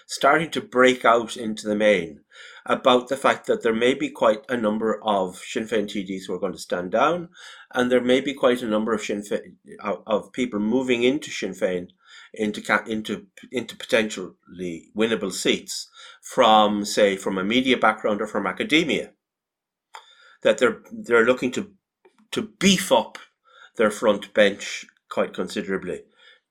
starting 0.06 0.50
to 0.52 0.62
break 0.62 1.06
out 1.06 1.38
into 1.38 1.68
the 1.68 1.76
main 1.76 2.22
about 2.68 3.08
the 3.08 3.18
fact 3.18 3.48
that 3.48 3.64
there 3.64 3.74
may 3.74 3.94
be 3.94 4.10
quite 4.10 4.44
a 4.50 4.58
number 4.58 5.02
of 5.04 5.38
Sinn 5.38 5.66
Féin 5.66 5.86
TDs 5.86 6.26
who 6.28 6.34
are 6.34 6.40
going 6.40 6.54
to 6.54 6.60
stand 6.60 6.92
down, 6.92 7.30
and 7.74 7.92
there 7.92 8.02
may 8.02 8.22
be 8.22 8.34
quite 8.34 8.62
a 8.62 8.68
number 8.68 8.94
of 8.94 9.02
Sinn 9.02 9.24
Féin, 9.24 9.56
of 10.06 10.34
people 10.34 10.60
moving 10.60 11.04
into 11.04 11.32
Sinn 11.32 11.54
Féin 11.54 11.88
into 12.34 12.62
into 12.86 13.28
into 13.52 13.76
potentially 13.76 14.92
winnable 14.96 15.32
seats 15.32 15.90
from 16.22 16.84
say 16.84 17.16
from 17.16 17.38
a 17.38 17.44
media 17.44 17.78
background 17.78 18.22
or 18.22 18.28
from 18.28 18.46
academia 18.46 19.12
that 20.44 20.58
they're 20.58 20.82
they're 20.92 21.26
looking 21.26 21.52
to 21.52 21.72
to 22.32 22.42
beef 22.60 22.92
up 22.92 23.18
their 23.78 23.92
front 23.92 24.34
bench 24.34 24.86
quite 25.10 25.34
considerably. 25.34 26.02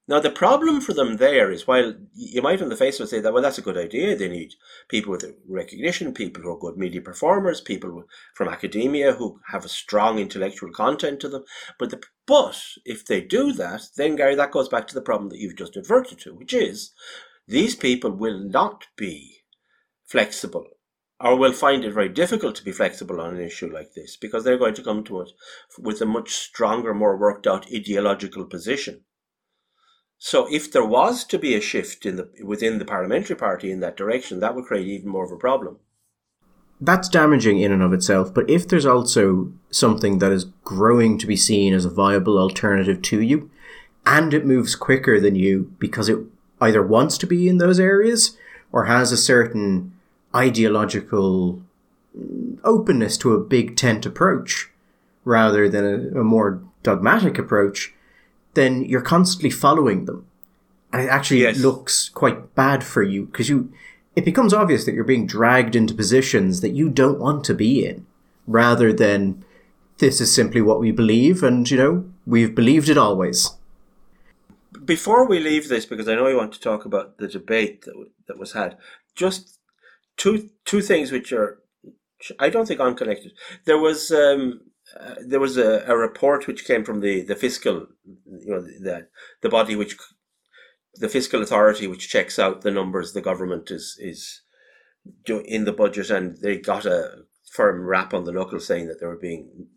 Now, 0.08 0.20
the 0.20 0.30
problem 0.30 0.80
for 0.80 0.92
them 0.92 1.16
there 1.16 1.50
is 1.50 1.66
while 1.66 1.94
you 2.14 2.40
might 2.40 2.62
on 2.62 2.68
the 2.68 2.76
face 2.76 3.00
of 3.00 3.06
it 3.06 3.08
say 3.08 3.20
that, 3.20 3.32
well, 3.32 3.42
that's 3.42 3.58
a 3.58 3.62
good 3.62 3.76
idea. 3.76 4.14
They 4.14 4.28
need 4.28 4.54
people 4.88 5.10
with 5.10 5.34
recognition, 5.48 6.14
people 6.14 6.44
who 6.44 6.50
are 6.52 6.58
good 6.58 6.76
media 6.76 7.00
performers, 7.00 7.60
people 7.60 8.04
from 8.34 8.48
academia 8.48 9.14
who 9.14 9.40
have 9.48 9.64
a 9.64 9.68
strong 9.68 10.20
intellectual 10.20 10.70
content 10.70 11.18
to 11.20 11.28
them. 11.28 11.44
But 11.76 11.90
the, 11.90 12.00
but 12.24 12.56
if 12.84 13.04
they 13.04 13.20
do 13.20 13.52
that, 13.54 13.88
then 13.96 14.14
Gary, 14.14 14.36
that 14.36 14.52
goes 14.52 14.68
back 14.68 14.86
to 14.88 14.94
the 14.94 15.02
problem 15.02 15.28
that 15.30 15.38
you've 15.38 15.56
just 15.56 15.76
adverted 15.76 16.20
to, 16.20 16.34
which 16.34 16.54
is 16.54 16.92
these 17.48 17.74
people 17.74 18.12
will 18.12 18.38
not 18.38 18.86
be 18.96 19.42
flexible 20.04 20.66
or 21.18 21.34
will 21.34 21.52
find 21.52 21.84
it 21.84 21.92
very 21.92 22.10
difficult 22.10 22.54
to 22.54 22.64
be 22.64 22.72
flexible 22.72 23.20
on 23.20 23.34
an 23.34 23.42
issue 23.42 23.72
like 23.72 23.94
this 23.94 24.16
because 24.16 24.44
they're 24.44 24.58
going 24.58 24.74
to 24.74 24.84
come 24.84 25.02
to 25.02 25.22
it 25.22 25.30
with 25.78 26.00
a 26.00 26.06
much 26.06 26.30
stronger, 26.30 26.94
more 26.94 27.16
worked 27.16 27.46
out 27.46 27.66
ideological 27.74 28.44
position. 28.44 29.02
So 30.26 30.48
if 30.50 30.72
there 30.72 30.84
was 30.84 31.22
to 31.26 31.38
be 31.38 31.54
a 31.54 31.60
shift 31.60 32.04
in 32.04 32.16
the 32.16 32.28
within 32.42 32.80
the 32.80 32.84
parliamentary 32.84 33.36
party 33.36 33.70
in 33.70 33.78
that 33.78 33.96
direction, 33.96 34.40
that 34.40 34.56
would 34.56 34.64
create 34.64 34.88
even 34.88 35.08
more 35.08 35.24
of 35.24 35.30
a 35.30 35.36
problem. 35.36 35.78
That's 36.80 37.08
damaging 37.08 37.60
in 37.60 37.70
and 37.70 37.80
of 37.80 37.92
itself, 37.92 38.34
but 38.34 38.50
if 38.50 38.66
there's 38.66 38.84
also 38.84 39.52
something 39.70 40.18
that 40.18 40.32
is 40.32 40.46
growing 40.64 41.16
to 41.18 41.28
be 41.28 41.36
seen 41.36 41.72
as 41.72 41.84
a 41.84 41.90
viable 41.90 42.38
alternative 42.38 43.02
to 43.02 43.22
you, 43.22 43.52
and 44.04 44.34
it 44.34 44.44
moves 44.44 44.74
quicker 44.74 45.20
than 45.20 45.36
you 45.36 45.72
because 45.78 46.08
it 46.08 46.18
either 46.60 46.84
wants 46.84 47.18
to 47.18 47.26
be 47.28 47.48
in 47.48 47.58
those 47.58 47.78
areas 47.78 48.36
or 48.72 48.86
has 48.86 49.12
a 49.12 49.16
certain 49.16 49.92
ideological 50.34 51.62
openness 52.64 53.16
to 53.18 53.32
a 53.32 53.44
big 53.44 53.76
tent 53.76 54.04
approach 54.04 54.70
rather 55.24 55.68
than 55.68 55.84
a, 55.84 56.20
a 56.20 56.24
more 56.24 56.60
dogmatic 56.82 57.38
approach, 57.38 57.94
then 58.56 58.84
you're 58.84 59.00
constantly 59.00 59.50
following 59.50 60.06
them. 60.06 60.26
And 60.92 61.02
it 61.02 61.08
actually 61.08 61.42
yes. 61.42 61.58
looks 61.60 62.08
quite 62.08 62.54
bad 62.56 62.82
for 62.82 63.02
you 63.02 63.26
because 63.26 63.48
you, 63.48 63.72
it 64.16 64.24
becomes 64.24 64.52
obvious 64.52 64.84
that 64.84 64.94
you're 64.94 65.04
being 65.04 65.26
dragged 65.26 65.76
into 65.76 65.94
positions 65.94 66.60
that 66.62 66.70
you 66.70 66.90
don't 66.90 67.20
want 67.20 67.44
to 67.44 67.54
be 67.54 67.86
in 67.86 68.06
rather 68.46 68.92
than 68.92 69.44
this 69.98 70.20
is 70.20 70.34
simply 70.34 70.60
what 70.60 70.80
we 70.80 70.90
believe 70.90 71.42
and, 71.42 71.70
you 71.70 71.76
know, 71.76 72.04
we've 72.26 72.54
believed 72.54 72.88
it 72.88 72.98
always. 72.98 73.50
Before 74.84 75.26
we 75.26 75.38
leave 75.38 75.68
this, 75.68 75.86
because 75.86 76.08
I 76.08 76.14
know 76.14 76.28
you 76.28 76.36
want 76.36 76.52
to 76.54 76.60
talk 76.60 76.84
about 76.84 77.18
the 77.18 77.28
debate 77.28 77.82
that, 77.82 77.94
that 78.28 78.38
was 78.38 78.52
had, 78.52 78.76
just 79.14 79.58
two 80.16 80.50
two 80.64 80.80
things 80.80 81.12
which 81.12 81.32
are 81.32 81.60
I 82.38 82.48
don't 82.48 82.66
think 82.66 82.80
unconnected. 82.80 83.32
There 83.64 83.78
was 83.78 84.10
um, 84.10 84.60
uh, 85.00 85.14
there 85.26 85.40
was 85.40 85.56
a, 85.56 85.84
a 85.86 85.96
report 85.96 86.46
which 86.46 86.64
came 86.64 86.84
from 86.84 87.00
the, 87.00 87.22
the 87.22 87.36
fiscal, 87.36 87.86
you 88.04 88.50
know, 88.50 88.60
the 88.60 89.08
the 89.42 89.48
body 89.48 89.76
which 89.76 89.96
the 90.94 91.08
fiscal 91.08 91.42
authority 91.42 91.86
which 91.86 92.08
checks 92.08 92.38
out 92.38 92.62
the 92.62 92.70
numbers 92.70 93.12
the 93.12 93.20
government 93.20 93.70
is 93.70 93.96
is 94.00 94.42
doing 95.24 95.44
in 95.46 95.64
the 95.64 95.72
budget, 95.72 96.10
and 96.10 96.38
they 96.38 96.58
got 96.58 96.86
a 96.86 97.24
firm 97.50 97.86
rap 97.86 98.12
on 98.12 98.24
the 98.24 98.32
knuckle 98.32 98.60
saying 98.60 98.86
that 98.86 99.00
they 99.00 99.06
were 99.06 99.16
being 99.16 99.68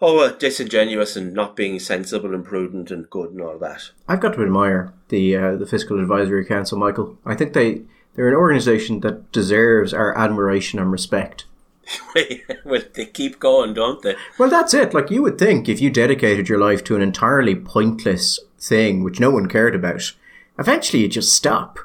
oh 0.00 0.20
uh, 0.20 0.32
disingenuous 0.32 1.16
and 1.16 1.32
not 1.32 1.56
being 1.56 1.78
sensible 1.78 2.34
and 2.34 2.44
prudent 2.44 2.90
and 2.90 3.08
good 3.10 3.30
and 3.30 3.40
all 3.40 3.58
that. 3.58 3.90
I've 4.08 4.20
got 4.20 4.34
to 4.34 4.42
admire 4.42 4.92
the 5.08 5.36
uh, 5.36 5.56
the 5.56 5.66
fiscal 5.66 6.00
advisory 6.00 6.44
council, 6.44 6.78
Michael. 6.78 7.18
I 7.24 7.34
think 7.34 7.52
they 7.52 7.82
they're 8.14 8.28
an 8.28 8.34
organization 8.34 9.00
that 9.00 9.30
deserves 9.32 9.92
our 9.92 10.16
admiration 10.16 10.78
and 10.78 10.90
respect. 10.90 11.44
well, 12.64 12.82
they 12.94 13.06
keep 13.06 13.38
going, 13.38 13.74
don't 13.74 14.02
they? 14.02 14.16
Well, 14.38 14.50
that's 14.50 14.74
it. 14.74 14.94
Like 14.94 15.10
you 15.10 15.22
would 15.22 15.38
think, 15.38 15.68
if 15.68 15.80
you 15.80 15.90
dedicated 15.90 16.48
your 16.48 16.58
life 16.58 16.82
to 16.84 16.96
an 16.96 17.02
entirely 17.02 17.54
pointless 17.54 18.40
thing 18.58 19.02
which 19.02 19.20
no 19.20 19.30
one 19.30 19.48
cared 19.48 19.74
about, 19.74 20.12
eventually 20.58 21.02
you 21.02 21.08
just 21.08 21.34
stop. 21.34 21.78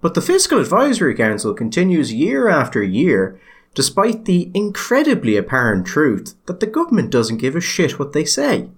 But 0.00 0.14
the 0.14 0.22
Fiscal 0.22 0.60
Advisory 0.60 1.14
Council 1.14 1.52
continues 1.52 2.12
year 2.12 2.48
after 2.48 2.82
year, 2.82 3.40
despite 3.74 4.24
the 4.24 4.50
incredibly 4.54 5.36
apparent 5.36 5.86
truth 5.86 6.34
that 6.46 6.60
the 6.60 6.66
government 6.66 7.10
doesn't 7.10 7.38
give 7.38 7.54
a 7.54 7.60
shit 7.60 7.98
what 7.98 8.12
they 8.12 8.24
say. 8.24 8.68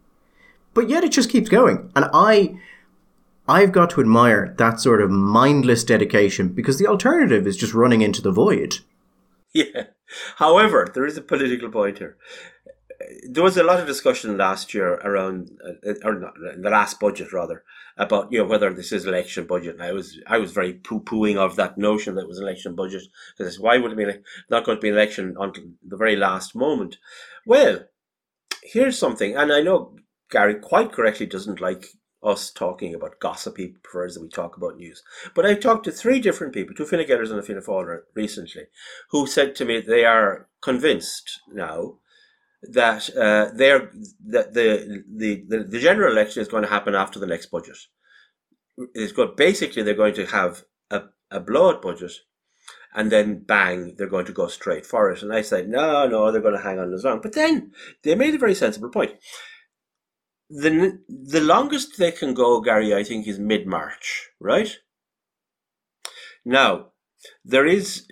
But 0.75 0.89
yet 0.89 1.05
it 1.05 1.13
just 1.13 1.31
keeps 1.31 1.49
going. 1.49 1.91
And 1.95 2.09
I 2.13 2.59
I've 3.49 3.73
got 3.73 3.91
to 3.91 4.01
admire 4.01 4.55
that 4.59 4.81
sort 4.81 5.03
of 5.03 5.11
mindless 5.11 5.83
dedication 5.83 6.49
because 6.49 6.79
the 6.79 6.87
alternative 6.87 7.47
is 7.47 7.57
just 7.57 7.75
running 7.75 8.01
into 8.01 8.23
the 8.23 8.31
void. 8.31 8.79
Yeah. 9.55 9.85
However, 10.37 10.89
there 10.93 11.05
is 11.05 11.19
a 11.19 11.23
political 11.23 11.71
point 11.71 11.99
here. 11.99 12.17
there 13.29 13.43
was 13.43 13.57
a 13.57 13.63
lot 13.63 13.81
of 13.81 13.87
discussion 13.87 14.37
last 14.37 14.75
year 14.75 14.95
around, 14.95 15.51
uh, 15.87 15.95
or 16.05 16.19
not, 16.19 16.35
the 16.61 16.71
last 16.71 17.01
budget 17.01 17.33
rather, 17.33 17.65
about 17.97 18.33
you 18.33 18.39
know 18.39 18.47
whether 18.47 18.73
this 18.73 18.93
is 18.93 19.07
election 19.07 19.47
budget. 19.47 19.75
And 19.75 19.83
I 19.83 19.93
was 19.93 20.19
I 20.27 20.39
was 20.39 20.53
very 20.53 20.75
poo 20.75 21.01
pooing 21.01 21.37
of 21.37 21.57
that 21.57 21.79
notion 21.79 22.15
that 22.15 22.23
it 22.23 22.29
was 22.29 22.41
election 22.41 22.75
budget 22.75 23.03
because 23.37 23.61
why 23.61 23.79
would 23.79 23.93
it 23.93 23.99
be 23.99 24.07
not 24.51 24.65
going 24.65 24.79
to 24.79 24.83
be 24.83 24.89
an 24.89 24.95
election 24.95 25.37
until 25.39 25.65
the 25.87 25.97
very 25.97 26.17
last 26.17 26.55
moment? 26.55 26.99
Well, 27.47 27.85
here's 28.63 28.99
something, 28.99 29.37
and 29.37 29.53
I 29.53 29.61
know 29.61 29.97
Gary 30.31 30.55
quite 30.55 30.93
correctly 30.93 31.27
doesn't 31.27 31.61
like 31.61 31.87
us 32.23 32.51
talking 32.51 32.95
about 32.95 33.19
gossip. 33.21 33.57
He 33.57 33.69
prefers 33.83 34.15
that 34.15 34.23
we 34.23 34.29
talk 34.29 34.57
about 34.57 34.77
news. 34.77 35.03
But 35.35 35.47
I 35.47 35.55
talked 35.55 35.85
to 35.85 35.93
three 35.93 36.21
different 36.21 36.55
people, 36.55 36.75
two 36.75 36.87
Fine 36.87 37.01
and 37.01 37.39
a 37.39 37.43
Fianna 37.43 37.99
recently, 38.15 38.65
who 39.11 39.27
said 39.27 39.55
to 39.57 39.65
me 39.65 39.81
they 39.81 40.05
are 40.05 40.49
convinced 40.61 41.41
now 41.53 41.97
that 42.63 43.11
uh, 43.17 43.51
they're 43.55 43.91
that 44.27 44.55
the, 44.55 45.03
the, 45.09 45.45
the 45.49 45.65
the 45.65 45.81
general 45.81 46.13
election 46.13 46.41
is 46.41 46.49
going 46.49 46.63
to 46.63 46.69
happen 46.71 46.95
after 46.95 47.19
the 47.19 47.27
next 47.27 47.47
budget. 47.47 47.79
It's 48.95 49.13
good. 49.13 49.37
Basically, 49.37 49.83
they're 49.83 49.95
going 49.95 50.15
to 50.15 50.27
have 50.27 50.63
a, 50.91 51.03
a 51.31 51.41
blowout 51.41 51.83
budget, 51.83 52.13
and 52.95 53.11
then 53.11 53.41
bang, 53.41 53.97
they're 53.97 54.07
going 54.07 54.27
to 54.27 54.33
go 54.33 54.47
straight 54.47 54.87
for 54.87 55.11
it. 55.11 55.23
And 55.23 55.33
I 55.33 55.43
said, 55.43 55.69
no, 55.69 56.07
no, 56.07 56.31
they're 56.31 56.41
going 56.41 56.57
to 56.57 56.63
hang 56.63 56.79
on 56.79 56.95
as 56.95 57.05
long. 57.05 57.21
But 57.21 57.35
then 57.35 57.73
they 58.03 58.15
made 58.15 58.35
a 58.35 58.39
very 58.39 58.55
sensible 58.55 58.91
point. 58.91 59.13
The 60.55 61.01
the 61.09 61.41
longest 61.41 61.97
they 61.97 62.13
can 62.13 62.35
go, 62.35 62.61
Gary, 62.61 62.95
I 62.95 63.05
think, 63.05 63.27
is 63.27 63.39
mid 63.39 63.67
March, 63.67 64.29
right? 64.39 64.77
Now, 66.45 66.89
there 67.43 67.65
is 67.67 68.07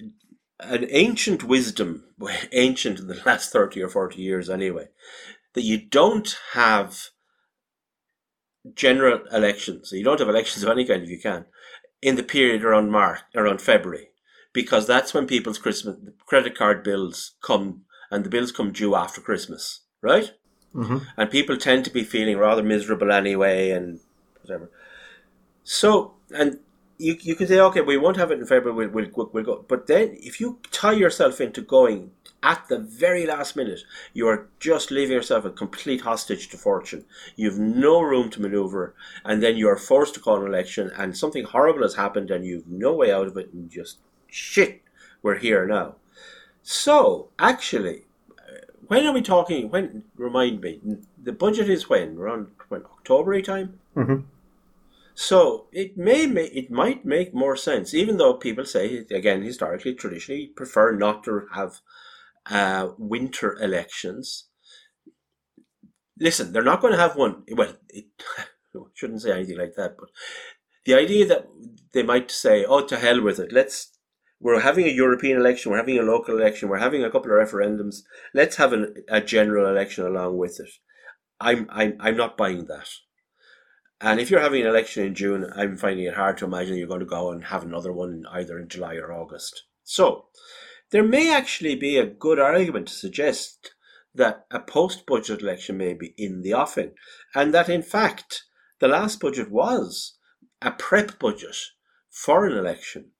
an 0.59 0.87
ancient 0.89 1.45
wisdom, 1.45 2.05
ancient 2.53 2.99
in 2.99 3.09
the 3.09 3.23
last 3.27 3.53
30 3.53 3.83
or 3.83 3.91
40 3.91 4.23
years 4.23 4.49
anyway, 4.49 4.89
that 5.55 5.65
you 5.65 5.79
don't 5.79 6.39
have 6.55 7.09
general 8.75 9.21
elections, 9.33 9.93
you 9.93 10.05
don't 10.05 10.21
have 10.21 10.29
elections 10.29 10.63
of 10.63 10.71
any 10.71 10.87
kind 10.87 11.03
if 11.03 11.11
you 11.11 11.21
can, 11.21 11.45
in 12.01 12.17
the 12.17 12.23
period 12.23 12.65
around 12.65 12.91
March, 12.91 13.21
around 13.35 13.61
February, 13.61 14.09
because 14.55 14.87
that's 14.87 15.13
when 15.13 15.27
people's 15.27 15.59
Christmas 15.59 15.97
credit 16.25 16.57
card 16.57 16.83
bills 16.83 17.35
come 17.43 17.83
and 18.11 18.25
the 18.25 18.31
bills 18.31 18.51
come 18.51 18.73
due 18.73 18.95
after 18.95 19.21
Christmas, 19.21 19.83
right? 20.03 20.33
Mm-hmm. 20.75 20.99
And 21.17 21.31
people 21.31 21.57
tend 21.57 21.85
to 21.85 21.91
be 21.91 22.05
feeling 22.05 22.39
rather 22.39 22.63
miserable 22.63 23.11
anyway 23.13 23.71
and 23.71 24.01
whatever. 24.43 24.71
So, 25.65 26.15
and 26.33 26.59
you, 26.99 27.17
you 27.21 27.35
can 27.35 27.49
say, 27.49 27.59
okay, 27.59 27.81
we 27.81 27.97
won't 27.97 28.17
have 28.19 28.31
it 28.31 28.39
in 28.39 28.47
February, 28.47 28.87
we'll, 28.87 29.09
we'll, 29.15 29.31
we'll 29.33 29.45
go. 29.45 29.65
But 29.67 29.87
then 29.87 30.17
if 30.21 30.41
you 30.41 30.59
tie 30.71 30.93
yourself 30.93 31.41
into 31.41 31.63
going 31.63 32.13
at 32.43 32.69
the 32.69 32.79
very 32.79 33.27
last 33.27 33.57
minute, 33.57 33.81
you 34.13 34.27
are 34.29 34.49
just 34.61 34.91
leaving 34.91 35.17
yourself 35.17 35.45
a 35.45 35.51
complete 35.51 36.03
hostage 36.03 36.49
to 36.51 36.59
fortune. 36.59 37.05
You 37.37 37.51
have 37.51 37.59
no 37.59 38.01
room 38.01 38.31
to 38.31 38.41
maneuver, 38.41 38.95
and 39.25 39.43
then 39.43 39.57
you 39.57 39.69
are 39.69 39.77
forced 39.77 40.15
to 40.15 40.21
call 40.21 40.41
an 40.41 40.47
election, 40.47 40.91
and 40.97 41.17
something 41.17 41.45
horrible 41.45 41.83
has 41.83 41.95
happened, 41.95 42.31
and 42.31 42.45
you've 42.45 42.69
no 42.69 42.95
way 42.95 43.13
out 43.13 43.27
of 43.27 43.37
it, 43.37 43.53
and 43.53 43.71
just 43.71 43.99
shit, 44.29 44.83
we're 45.23 45.39
here 45.39 45.67
now. 45.67 45.97
So, 46.63 47.29
actually, 47.39 48.05
when 48.91 49.07
are 49.07 49.13
we 49.13 49.23
talking? 49.23 49.71
When 49.71 50.03
remind 50.17 50.61
me, 50.61 50.81
the 51.17 51.33
budget 51.33 51.71
is 51.71 51.89
when 51.89 52.19
around 52.19 52.49
when 52.69 52.83
October 52.83 53.41
time. 53.41 53.79
Mm-hmm. 53.97 54.23
So 55.15 55.67
it 55.71 55.97
may 55.97 56.27
make, 56.27 56.53
it 56.53 56.73
might 56.73 57.05
make 57.05 57.33
more 57.33 57.55
sense, 57.55 57.95
even 57.95 58.17
though 58.17 58.35
people 58.35 58.65
say 58.65 59.07
again 59.13 59.43
historically, 59.43 59.95
traditionally 59.95 60.49
prefer 60.49 60.91
not 60.97 61.23
to 61.25 61.47
have 61.55 61.77
uh, 62.51 62.89
winter 62.99 63.57
elections. 63.63 64.49
Listen, 66.19 66.53
they're 66.53 66.65
not 66.65 66.81
going 66.81 66.93
to 66.93 66.99
have 66.99 67.15
one. 67.15 67.45
Well, 67.53 67.75
it 67.91 68.07
shouldn't 68.95 69.23
say 69.23 69.31
anything 69.31 69.59
like 69.59 69.77
that, 69.77 69.99
but 70.01 70.09
the 70.85 70.95
idea 70.95 71.27
that 71.27 71.47
they 71.93 72.03
might 72.03 72.33
say, 72.33 72.65
"Oh, 72.65 72.85
to 72.87 72.99
hell 72.99 73.23
with 73.23 73.39
it. 73.39 73.53
Let's 73.53 73.97
we're 74.41 74.61
having 74.61 74.87
a 74.87 74.91
European 74.91 75.39
election, 75.39 75.71
we're 75.71 75.79
having 75.79 75.99
a 75.99 76.03
local 76.03 76.37
election, 76.37 76.69
we're 76.69 76.79
having 76.79 77.05
a 77.05 77.11
couple 77.11 77.31
of 77.31 77.49
referendums. 77.49 77.99
Let's 78.35 78.57
have 78.57 78.73
an, 78.73 78.95
a 79.09 79.21
general 79.21 79.69
election 79.69 80.07
along 80.07 80.39
with 80.39 80.59
it." 80.61 80.71
I'm 81.41 81.67
I'm 81.71 81.97
I'm 82.01 82.17
not 82.17 82.37
buying 82.37 82.67
that. 82.67 82.89
And 84.01 84.19
if 84.19 84.31
you're 84.31 84.41
having 84.41 84.63
an 84.63 84.69
election 84.69 85.05
in 85.05 85.15
June, 85.15 85.51
I'm 85.55 85.77
finding 85.77 86.07
it 86.07 86.15
hard 86.15 86.39
to 86.39 86.47
imagine 86.47 86.77
you're 86.77 86.89
going 86.89 87.01
to 87.01 87.07
go 87.07 87.31
and 87.31 87.45
have 87.45 87.63
another 87.63 87.93
one 87.93 88.25
either 88.33 88.59
in 88.59 88.69
July 88.69 88.95
or 88.95 89.13
August. 89.13 89.65
So, 89.85 90.29
there 90.91 91.05
may 91.05 91.33
actually 91.33 91.75
be 91.75 91.99
a 91.99 92.07
good 92.07 92.39
argument 92.39 92.89
to 92.89 92.95
suggest 92.95 93.75
that 94.15 94.47
a 94.51 94.59
post 94.59 95.05
budget 95.07 95.43
election 95.43 95.77
may 95.77 95.93
be 95.93 96.15
in 96.17 96.43
the 96.43 96.55
offing, 96.55 96.93
and 97.35 97.53
that 97.55 97.69
in 97.69 97.83
fact, 97.83 98.45
the 98.79 98.89
last 98.89 99.21
budget 99.21 99.51
was 99.51 100.17
a 100.63 100.71
prep 100.71 101.19
budget 101.19 101.57
for 102.09 102.47
an 102.47 102.57
election, 102.57 103.13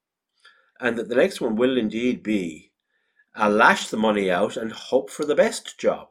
and 0.81 0.97
that 0.97 1.07
the 1.07 1.15
next 1.15 1.39
one 1.39 1.55
will 1.55 1.77
indeed 1.77 2.23
be 2.23 2.71
a 3.35 3.49
lash 3.49 3.87
the 3.87 3.97
money 3.97 4.29
out 4.29 4.57
and 4.57 4.71
hope 4.71 5.09
for 5.09 5.23
the 5.23 5.35
best 5.35 5.79
job. 5.79 6.09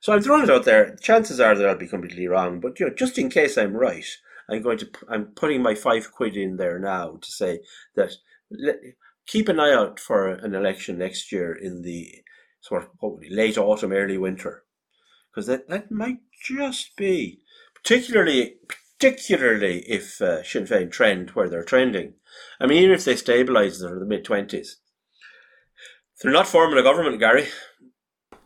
So 0.00 0.12
I'm 0.12 0.22
throwing 0.22 0.42
it 0.42 0.50
out 0.50 0.64
there. 0.64 0.96
Chances 0.96 1.38
are 1.38 1.54
that 1.54 1.68
I'll 1.68 1.76
be 1.76 1.86
completely 1.86 2.26
wrong, 2.26 2.58
but 2.58 2.80
you 2.80 2.86
know, 2.86 2.94
just 2.94 3.18
in 3.18 3.28
case 3.28 3.56
I'm 3.56 3.76
right, 3.76 4.06
I'm 4.48 4.62
going 4.62 4.78
to 4.78 4.90
I'm 5.08 5.26
putting 5.26 5.62
my 5.62 5.76
five 5.76 6.10
quid 6.10 6.36
in 6.36 6.56
there 6.56 6.78
now 6.80 7.18
to 7.20 7.30
say 7.30 7.60
that 7.94 8.12
keep 9.26 9.48
an 9.48 9.60
eye 9.60 9.72
out 9.72 10.00
for 10.00 10.28
an 10.28 10.54
election 10.54 10.98
next 10.98 11.30
year 11.30 11.54
in 11.54 11.82
the 11.82 12.22
sort 12.60 12.82
of 12.82 12.88
hopefully 12.98 13.30
late 13.30 13.58
autumn, 13.58 13.92
early 13.92 14.18
winter, 14.18 14.64
because 15.30 15.46
that 15.46 15.68
that 15.68 15.92
might 15.92 16.18
just 16.42 16.96
be 16.96 17.40
particularly 17.74 18.56
particularly 19.02 19.80
if 19.88 20.22
uh, 20.22 20.44
Sinn 20.44 20.64
Féin 20.64 20.90
trend 20.90 21.30
where 21.30 21.48
they're 21.48 21.64
trending. 21.64 22.14
I 22.60 22.66
mean, 22.66 22.82
even 22.84 22.94
if 22.94 23.04
they 23.04 23.14
stabilise 23.14 23.84
in 23.84 23.98
the 23.98 24.06
mid 24.06 24.24
twenties, 24.24 24.76
they're 26.20 26.32
not 26.32 26.46
forming 26.46 26.78
a 26.78 26.82
government, 26.84 27.18
Gary. 27.18 27.48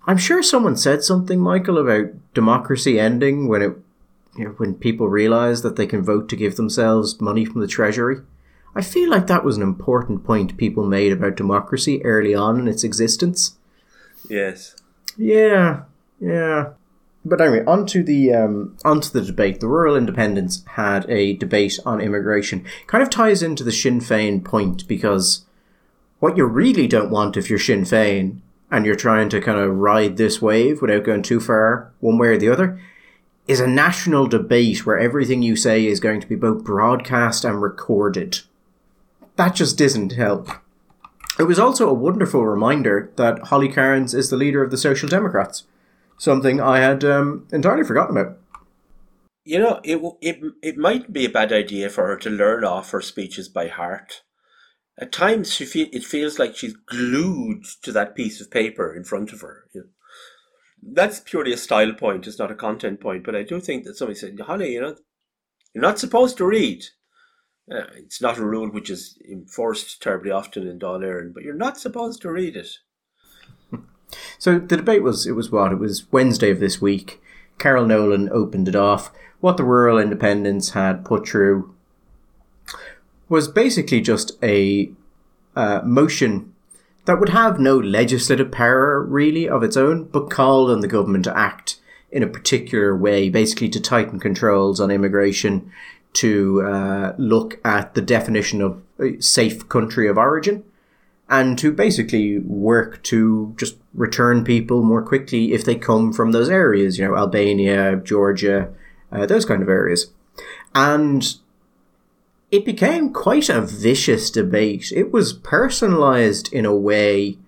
I'm 0.06 0.16
sure 0.16 0.42
someone 0.42 0.76
said 0.76 1.02
something, 1.02 1.40
Michael, 1.40 1.76
about 1.76 2.14
democracy 2.32 2.98
ending 2.98 3.48
when 3.48 3.60
it 3.60 3.76
you 4.38 4.44
know, 4.44 4.50
when 4.52 4.74
people 4.74 5.08
realize 5.08 5.62
that 5.62 5.76
they 5.76 5.86
can 5.86 6.02
vote 6.02 6.28
to 6.30 6.36
give 6.36 6.56
themselves 6.56 7.20
money 7.20 7.44
from 7.44 7.60
the 7.60 7.66
treasury. 7.66 8.18
I 8.74 8.82
feel 8.82 9.10
like 9.10 9.26
that 9.26 9.44
was 9.44 9.56
an 9.56 9.62
important 9.62 10.24
point 10.24 10.56
people 10.56 10.86
made 10.86 11.12
about 11.12 11.36
democracy 11.36 12.02
early 12.04 12.34
on 12.34 12.58
in 12.58 12.68
its 12.68 12.84
existence. 12.84 13.58
Yes. 14.28 14.74
Yeah. 15.18 15.84
Yeah. 16.20 16.72
But 17.28 17.40
anyway, 17.40 17.64
onto 17.64 18.04
the 18.04 18.32
um, 18.32 18.76
onto 18.84 19.10
the 19.10 19.20
debate. 19.20 19.58
The 19.58 19.66
rural 19.66 19.96
independents 19.96 20.62
had 20.74 21.10
a 21.10 21.34
debate 21.34 21.80
on 21.84 22.00
immigration. 22.00 22.64
Kind 22.86 23.02
of 23.02 23.10
ties 23.10 23.42
into 23.42 23.64
the 23.64 23.72
Sinn 23.72 24.00
Féin 24.00 24.44
point 24.44 24.86
because 24.86 25.44
what 26.20 26.36
you 26.36 26.44
really 26.44 26.86
don't 26.86 27.10
want 27.10 27.36
if 27.36 27.50
you're 27.50 27.58
Sinn 27.58 27.82
Féin 27.82 28.38
and 28.70 28.86
you're 28.86 28.94
trying 28.94 29.28
to 29.30 29.40
kind 29.40 29.58
of 29.58 29.76
ride 29.76 30.16
this 30.16 30.40
wave 30.40 30.80
without 30.80 31.02
going 31.02 31.22
too 31.22 31.40
far 31.40 31.92
one 31.98 32.16
way 32.16 32.28
or 32.28 32.38
the 32.38 32.48
other, 32.48 32.80
is 33.48 33.60
a 33.60 33.66
national 33.66 34.28
debate 34.28 34.86
where 34.86 34.98
everything 34.98 35.42
you 35.42 35.56
say 35.56 35.84
is 35.84 36.00
going 36.00 36.20
to 36.20 36.26
be 36.28 36.36
both 36.36 36.64
broadcast 36.64 37.44
and 37.44 37.60
recorded. 37.60 38.40
That 39.34 39.54
just 39.54 39.78
doesn't 39.78 40.12
help. 40.12 40.48
It 41.38 41.44
was 41.44 41.58
also 41.58 41.88
a 41.88 41.94
wonderful 41.94 42.46
reminder 42.46 43.12
that 43.16 43.48
Holly 43.48 43.68
Cairns 43.68 44.14
is 44.14 44.30
the 44.30 44.36
leader 44.36 44.62
of 44.62 44.70
the 44.70 44.78
Social 44.78 45.08
Democrats, 45.08 45.64
something 46.18 46.60
I 46.60 46.78
had 46.78 47.04
um, 47.04 47.46
entirely 47.52 47.84
forgotten 47.84 48.16
about. 48.16 48.38
You 49.44 49.60
know, 49.60 49.80
it, 49.84 50.00
it, 50.20 50.40
it 50.62 50.76
might 50.76 51.12
be 51.12 51.24
a 51.24 51.30
bad 51.30 51.52
idea 51.52 51.88
for 51.88 52.06
her 52.06 52.16
to 52.16 52.30
learn 52.30 52.64
off 52.64 52.90
her 52.90 53.00
speeches 53.00 53.48
by 53.48 53.68
heart. 53.68 54.22
At 54.98 55.12
times, 55.12 55.52
she 55.52 55.64
feel, 55.64 55.88
it 55.92 56.04
feels 56.04 56.38
like 56.38 56.56
she's 56.56 56.74
glued 56.74 57.64
to 57.82 57.92
that 57.92 58.16
piece 58.16 58.40
of 58.40 58.50
paper 58.50 58.94
in 58.94 59.04
front 59.04 59.32
of 59.32 59.42
her. 59.42 59.66
You 59.72 59.82
know? 59.82 59.86
That's 60.82 61.20
purely 61.20 61.52
a 61.52 61.58
style 61.58 61.92
point. 61.92 62.26
It's 62.26 62.38
not 62.38 62.50
a 62.50 62.56
content 62.56 63.00
point. 63.00 63.24
But 63.24 63.36
I 63.36 63.42
do 63.42 63.60
think 63.60 63.84
that 63.84 63.96
somebody 63.96 64.18
said, 64.18 64.38
"Honey, 64.40 64.72
you 64.72 64.80
know, 64.80 64.96
you're 65.74 65.82
not 65.82 65.98
supposed 65.98 66.36
to 66.38 66.46
read." 66.46 66.84
Uh, 67.70 67.86
it's 67.96 68.22
not 68.22 68.38
a 68.38 68.44
rule 68.44 68.70
which 68.70 68.90
is 68.90 69.18
enforced 69.28 70.00
terribly 70.00 70.30
often 70.30 70.66
in 70.66 70.78
Dáil 70.78 71.00
Éireann, 71.00 71.34
but 71.34 71.42
you're 71.42 71.54
not 71.54 71.78
supposed 71.78 72.22
to 72.22 72.30
read 72.30 72.56
it. 72.56 72.68
So 74.38 74.58
the 74.58 74.76
debate 74.76 75.02
was 75.02 75.26
it 75.26 75.32
was 75.32 75.50
what 75.50 75.72
it 75.72 75.78
was 75.78 76.10
Wednesday 76.12 76.50
of 76.50 76.60
this 76.60 76.80
week. 76.80 77.20
Carol 77.58 77.86
Nolan 77.86 78.28
opened 78.30 78.68
it 78.68 78.76
off. 78.76 79.10
What 79.40 79.56
the 79.56 79.64
rural 79.64 79.98
independents 79.98 80.70
had 80.70 81.04
put 81.04 81.28
through 81.28 81.74
was 83.28 83.48
basically 83.48 84.00
just 84.00 84.32
a 84.42 84.90
uh, 85.54 85.80
motion 85.84 86.52
that 87.06 87.18
would 87.18 87.30
have 87.30 87.58
no 87.58 87.78
legislative 87.78 88.50
power 88.50 89.02
really 89.02 89.48
of 89.48 89.62
its 89.62 89.76
own, 89.76 90.04
but 90.04 90.30
called 90.30 90.70
on 90.70 90.80
the 90.80 90.88
government 90.88 91.24
to 91.24 91.36
act 91.36 91.80
in 92.10 92.22
a 92.22 92.26
particular 92.26 92.96
way, 92.96 93.28
basically 93.28 93.68
to 93.68 93.80
tighten 93.80 94.20
controls 94.20 94.80
on 94.80 94.90
immigration, 94.90 95.70
to 96.14 96.62
uh, 96.62 97.14
look 97.18 97.60
at 97.64 97.94
the 97.94 98.00
definition 98.00 98.60
of 98.60 98.82
a 98.98 99.20
safe 99.20 99.68
country 99.68 100.08
of 100.08 100.16
origin, 100.16 100.64
and 101.28 101.58
to 101.58 101.72
basically 101.72 102.38
work 102.38 103.02
to 103.04 103.54
just 103.56 103.76
return 103.94 104.44
people 104.44 104.82
more 104.82 105.02
quickly 105.02 105.52
if 105.52 105.64
they 105.64 105.74
come 105.74 106.12
from 106.12 106.32
those 106.32 106.48
areas, 106.48 106.98
you 106.98 107.06
know, 107.06 107.16
Albania, 107.16 107.96
Georgia, 107.96 108.72
uh, 109.10 109.26
those 109.26 109.44
kind 109.44 109.62
of 109.62 109.68
areas. 109.68 110.12
And 110.74 111.36
it 112.50 112.64
became 112.64 113.12
quite 113.12 113.48
a 113.48 113.60
vicious 113.60 114.30
debate. 114.30 114.92
It 114.94 115.12
was 115.12 115.32
personalized 115.32 116.52
in 116.52 116.64
a 116.64 116.74
way 116.74 117.38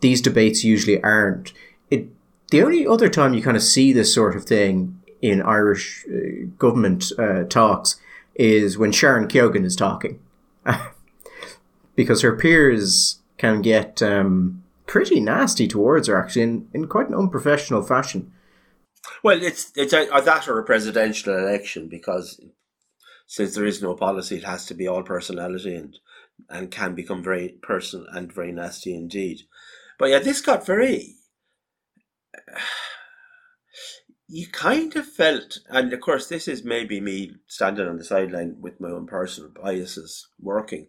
these 0.00 0.20
debates 0.20 0.62
usually 0.62 1.02
aren't. 1.02 1.52
It 1.90 2.08
the 2.50 2.62
only 2.62 2.86
other 2.86 3.08
time 3.08 3.34
you 3.34 3.42
kind 3.42 3.56
of 3.56 3.62
see 3.62 3.92
this 3.92 4.12
sort 4.12 4.36
of 4.36 4.44
thing 4.44 5.00
in 5.22 5.42
Irish 5.42 6.04
uh, 6.06 6.46
government 6.58 7.12
uh, 7.18 7.44
talks 7.44 7.98
is 8.34 8.76
when 8.76 8.92
Sharon 8.92 9.26
Keogan 9.26 9.64
is 9.64 9.74
talking, 9.74 10.20
because 11.96 12.22
her 12.22 12.36
peers 12.36 13.20
can 13.38 13.62
get 13.62 14.02
um, 14.02 14.62
pretty 14.86 15.20
nasty 15.20 15.66
towards 15.66 16.08
her 16.08 16.16
actually 16.16 16.42
in, 16.42 16.68
in 16.72 16.86
quite 16.86 17.08
an 17.08 17.14
unprofessional 17.14 17.82
fashion. 17.82 18.32
Well, 19.22 19.42
it's 19.42 19.72
it's 19.76 19.92
that 19.92 20.48
or 20.48 20.58
a 20.58 20.64
presidential 20.64 21.36
election 21.36 21.88
because 21.88 22.40
since 23.26 23.54
there 23.54 23.64
is 23.64 23.82
no 23.82 23.94
policy, 23.94 24.36
it 24.36 24.44
has 24.44 24.66
to 24.66 24.74
be 24.74 24.86
all 24.86 25.02
personality 25.02 25.74
and 25.74 25.98
and 26.48 26.70
can 26.70 26.94
become 26.94 27.22
very 27.22 27.56
personal 27.62 28.06
and 28.12 28.32
very 28.32 28.52
nasty 28.52 28.94
indeed. 28.94 29.40
But 29.98 30.10
yeah, 30.10 30.18
this 30.18 30.40
got 30.40 30.66
very. 30.66 31.14
You 34.28 34.48
kind 34.48 34.96
of 34.96 35.06
felt, 35.06 35.58
and 35.68 35.92
of 35.92 36.00
course, 36.00 36.26
this 36.26 36.48
is 36.48 36.64
maybe 36.64 37.00
me 37.00 37.36
standing 37.46 37.86
on 37.86 37.96
the 37.96 38.02
sideline 38.02 38.56
with 38.58 38.80
my 38.80 38.88
own 38.88 39.06
personal 39.06 39.50
biases 39.50 40.26
working, 40.40 40.88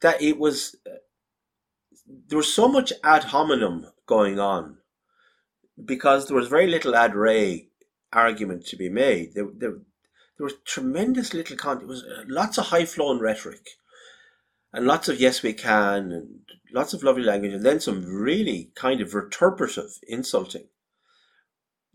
that 0.00 0.20
it 0.22 0.38
was. 0.38 0.76
There 2.26 2.38
was 2.38 2.52
so 2.52 2.68
much 2.68 2.92
ad 3.04 3.24
hominem 3.24 3.86
going 4.06 4.40
on 4.40 4.78
because 5.84 6.26
there 6.26 6.36
was 6.36 6.48
very 6.48 6.66
little 6.66 6.96
ad 6.96 7.14
re 7.14 7.68
argument 8.12 8.66
to 8.66 8.76
be 8.76 8.88
made. 8.88 9.34
There, 9.34 9.48
there, 9.54 9.76
there 10.36 10.44
was 10.44 10.54
tremendous 10.64 11.32
little 11.34 11.56
content. 11.56 11.84
It 11.84 11.88
was 11.88 12.02
uh, 12.02 12.24
lots 12.26 12.58
of 12.58 12.66
high 12.66 12.84
flown 12.84 13.20
rhetoric 13.20 13.68
and 14.72 14.86
lots 14.86 15.08
of 15.08 15.20
yes 15.20 15.42
we 15.42 15.52
can 15.52 16.12
and 16.12 16.40
lots 16.72 16.92
of 16.92 17.02
lovely 17.02 17.24
language 17.24 17.52
and 17.52 17.64
then 17.64 17.80
some 17.80 18.04
really 18.04 18.70
kind 18.74 19.00
of 19.00 19.12
vituperative 19.12 19.98
insulting. 20.08 20.68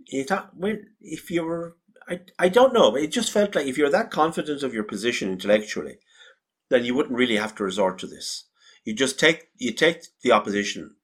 It, 0.08 0.30
when, 0.54 0.88
if 1.02 1.32
you 1.32 1.44
were, 1.44 1.78
I, 2.08 2.20
I 2.38 2.50
don't 2.50 2.74
know, 2.74 2.96
it 2.96 3.08
just 3.08 3.32
felt 3.32 3.56
like 3.56 3.66
if 3.66 3.78
you're 3.78 3.90
that 3.90 4.12
confident 4.12 4.62
of 4.62 4.74
your 4.74 4.84
position 4.84 5.32
intellectually, 5.32 5.98
then 6.70 6.86
you 6.86 6.96
wouldn't 6.96 7.18
really 7.18 7.38
have 7.38 7.56
to 7.56 7.64
resort 7.64 8.00
to 8.00 8.08
this. 8.08 8.46
You 8.84 8.94
just 8.94 9.20
take, 9.20 9.50
you 9.58 9.72
take 9.72 10.04
the 10.22 10.32
opposition 10.32 10.96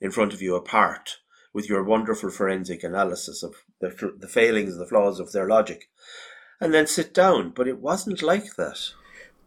in 0.00 0.10
front 0.10 0.32
of 0.32 0.42
you 0.42 0.54
apart 0.54 1.18
with 1.52 1.68
your 1.68 1.82
wonderful 1.84 2.30
forensic 2.30 2.82
analysis 2.82 3.42
of 3.42 3.54
the, 3.80 4.12
the 4.18 4.28
failings, 4.28 4.72
and 4.72 4.80
the 4.80 4.86
flaws 4.86 5.20
of 5.20 5.32
their 5.32 5.46
logic, 5.46 5.90
and 6.60 6.72
then 6.72 6.86
sit 6.86 7.12
down. 7.12 7.50
But 7.50 7.68
it 7.68 7.78
wasn't 7.78 8.22
like 8.22 8.56
that. 8.56 8.78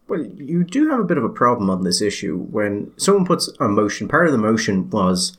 Well, 0.07 0.23
you 0.23 0.63
do 0.63 0.89
have 0.91 0.99
a 0.99 1.05
bit 1.05 1.17
of 1.17 1.23
a 1.23 1.29
problem 1.29 1.69
on 1.69 1.83
this 1.83 2.01
issue 2.01 2.37
when 2.37 2.91
someone 2.97 3.25
puts 3.25 3.49
a 3.59 3.67
motion. 3.67 4.07
Part 4.07 4.27
of 4.27 4.31
the 4.31 4.37
motion 4.37 4.89
was 4.91 5.37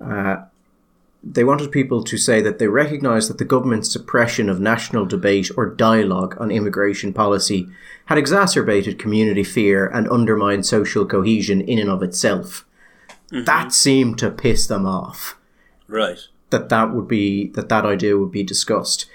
uh, 0.00 0.44
they 1.22 1.44
wanted 1.44 1.70
people 1.70 2.02
to 2.02 2.16
say 2.16 2.40
that 2.40 2.58
they 2.58 2.68
recognise 2.68 3.28
that 3.28 3.38
the 3.38 3.44
government's 3.44 3.92
suppression 3.92 4.48
of 4.48 4.60
national 4.60 5.04
debate 5.04 5.50
or 5.56 5.66
dialogue 5.66 6.36
on 6.40 6.50
immigration 6.50 7.12
policy 7.12 7.68
had 8.06 8.16
exacerbated 8.16 8.98
community 8.98 9.44
fear 9.44 9.86
and 9.86 10.08
undermined 10.08 10.64
social 10.64 11.04
cohesion 11.04 11.60
in 11.60 11.78
and 11.78 11.90
of 11.90 12.02
itself. 12.02 12.64
Mm-hmm. 13.30 13.44
That 13.44 13.72
seemed 13.72 14.18
to 14.18 14.30
piss 14.30 14.66
them 14.66 14.86
off. 14.86 15.36
Right. 15.86 16.18
That 16.48 16.68
that 16.70 16.92
would 16.92 17.06
be 17.06 17.48
that 17.50 17.68
that 17.68 17.84
idea 17.84 18.16
would 18.16 18.32
be 18.32 18.42
discussed. 18.42 19.06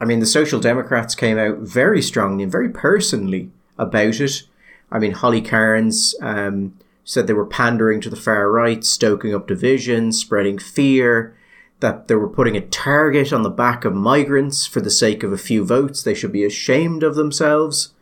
I 0.00 0.04
mean, 0.04 0.20
the 0.20 0.26
Social 0.26 0.60
Democrats 0.60 1.14
came 1.14 1.38
out 1.38 1.58
very 1.58 2.00
strongly 2.00 2.44
and 2.44 2.52
very 2.52 2.68
personally 2.68 3.50
about 3.76 4.20
it. 4.20 4.42
I 4.90 4.98
mean, 4.98 5.12
Holly 5.12 5.42
Cairns 5.42 6.14
um, 6.22 6.78
said 7.04 7.26
they 7.26 7.32
were 7.32 7.44
pandering 7.44 8.00
to 8.02 8.10
the 8.10 8.16
far 8.16 8.50
right, 8.50 8.84
stoking 8.84 9.34
up 9.34 9.48
division, 9.48 10.12
spreading 10.12 10.58
fear, 10.58 11.36
that 11.80 12.08
they 12.08 12.14
were 12.14 12.28
putting 12.28 12.56
a 12.56 12.60
target 12.60 13.32
on 13.32 13.42
the 13.42 13.50
back 13.50 13.84
of 13.84 13.94
migrants 13.94 14.66
for 14.66 14.80
the 14.80 14.90
sake 14.90 15.22
of 15.22 15.32
a 15.32 15.38
few 15.38 15.64
votes. 15.64 16.02
They 16.02 16.14
should 16.14 16.32
be 16.32 16.44
ashamed 16.44 17.02
of 17.02 17.14
themselves. 17.14 17.94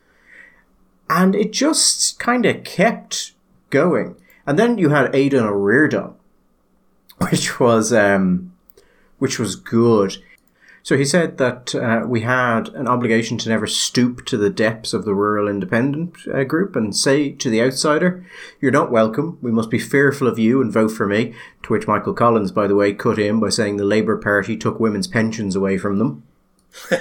And 1.10 1.34
it 1.34 1.52
just 1.52 2.18
kind 2.18 2.46
of 2.46 2.64
kept 2.64 3.32
going. 3.70 4.16
And 4.46 4.58
then 4.58 4.78
you 4.78 4.88
had 4.88 5.14
Aodhán 5.14 5.44
Ó 5.44 5.52
Ríordáin, 5.52 6.14
which 7.30 7.60
was 7.60 7.92
um, 7.92 8.52
which 9.18 9.38
was 9.38 9.56
good. 9.56 10.16
So 10.86 10.96
he 10.96 11.04
said 11.04 11.38
that 11.38 11.74
uh, 11.74 12.04
we 12.06 12.20
had 12.20 12.68
an 12.68 12.86
obligation 12.86 13.38
to 13.38 13.48
never 13.48 13.66
stoop 13.66 14.24
to 14.26 14.36
the 14.36 14.48
depths 14.48 14.94
of 14.94 15.04
the 15.04 15.16
rural 15.16 15.48
independent 15.48 16.14
uh, 16.32 16.44
group 16.44 16.76
and 16.76 16.94
say 16.94 17.32
to 17.32 17.50
the 17.50 17.60
outsider, 17.60 18.24
You're 18.60 18.70
not 18.70 18.92
welcome. 18.92 19.36
We 19.42 19.50
must 19.50 19.68
be 19.68 19.80
fearful 19.80 20.28
of 20.28 20.38
you 20.38 20.62
and 20.62 20.72
vote 20.72 20.92
for 20.92 21.04
me. 21.04 21.34
To 21.64 21.72
which 21.72 21.88
Michael 21.88 22.14
Collins, 22.14 22.52
by 22.52 22.68
the 22.68 22.76
way, 22.76 22.92
cut 22.92 23.18
in 23.18 23.40
by 23.40 23.48
saying 23.48 23.78
the 23.78 23.84
Labour 23.84 24.16
Party 24.16 24.56
took 24.56 24.78
women's 24.78 25.08
pensions 25.08 25.56
away 25.56 25.76
from 25.76 25.98
them. 25.98 26.22
Which 26.88 27.00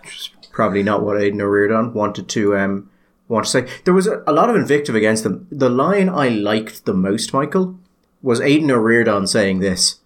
was 0.00 0.30
probably 0.50 0.82
not 0.82 1.04
what 1.04 1.18
Aodhán 1.18 1.40
Ó 1.40 1.48
Ríordáin 1.48 1.92
wanted 1.92 2.28
to 2.30 2.56
um, 2.56 2.90
want 3.28 3.44
to 3.44 3.50
say. 3.52 3.68
There 3.84 3.94
was 3.94 4.08
a, 4.08 4.24
a 4.26 4.32
lot 4.32 4.50
of 4.50 4.56
invective 4.56 4.96
against 4.96 5.22
them. 5.22 5.46
The 5.52 5.70
line 5.70 6.08
I 6.08 6.28
liked 6.30 6.86
the 6.86 6.94
most, 6.94 7.32
Michael, 7.32 7.78
was 8.20 8.40
Aodhán 8.40 8.72
Ó 8.72 8.82
Ríordáin 8.82 9.28
saying 9.28 9.60
this 9.60 10.00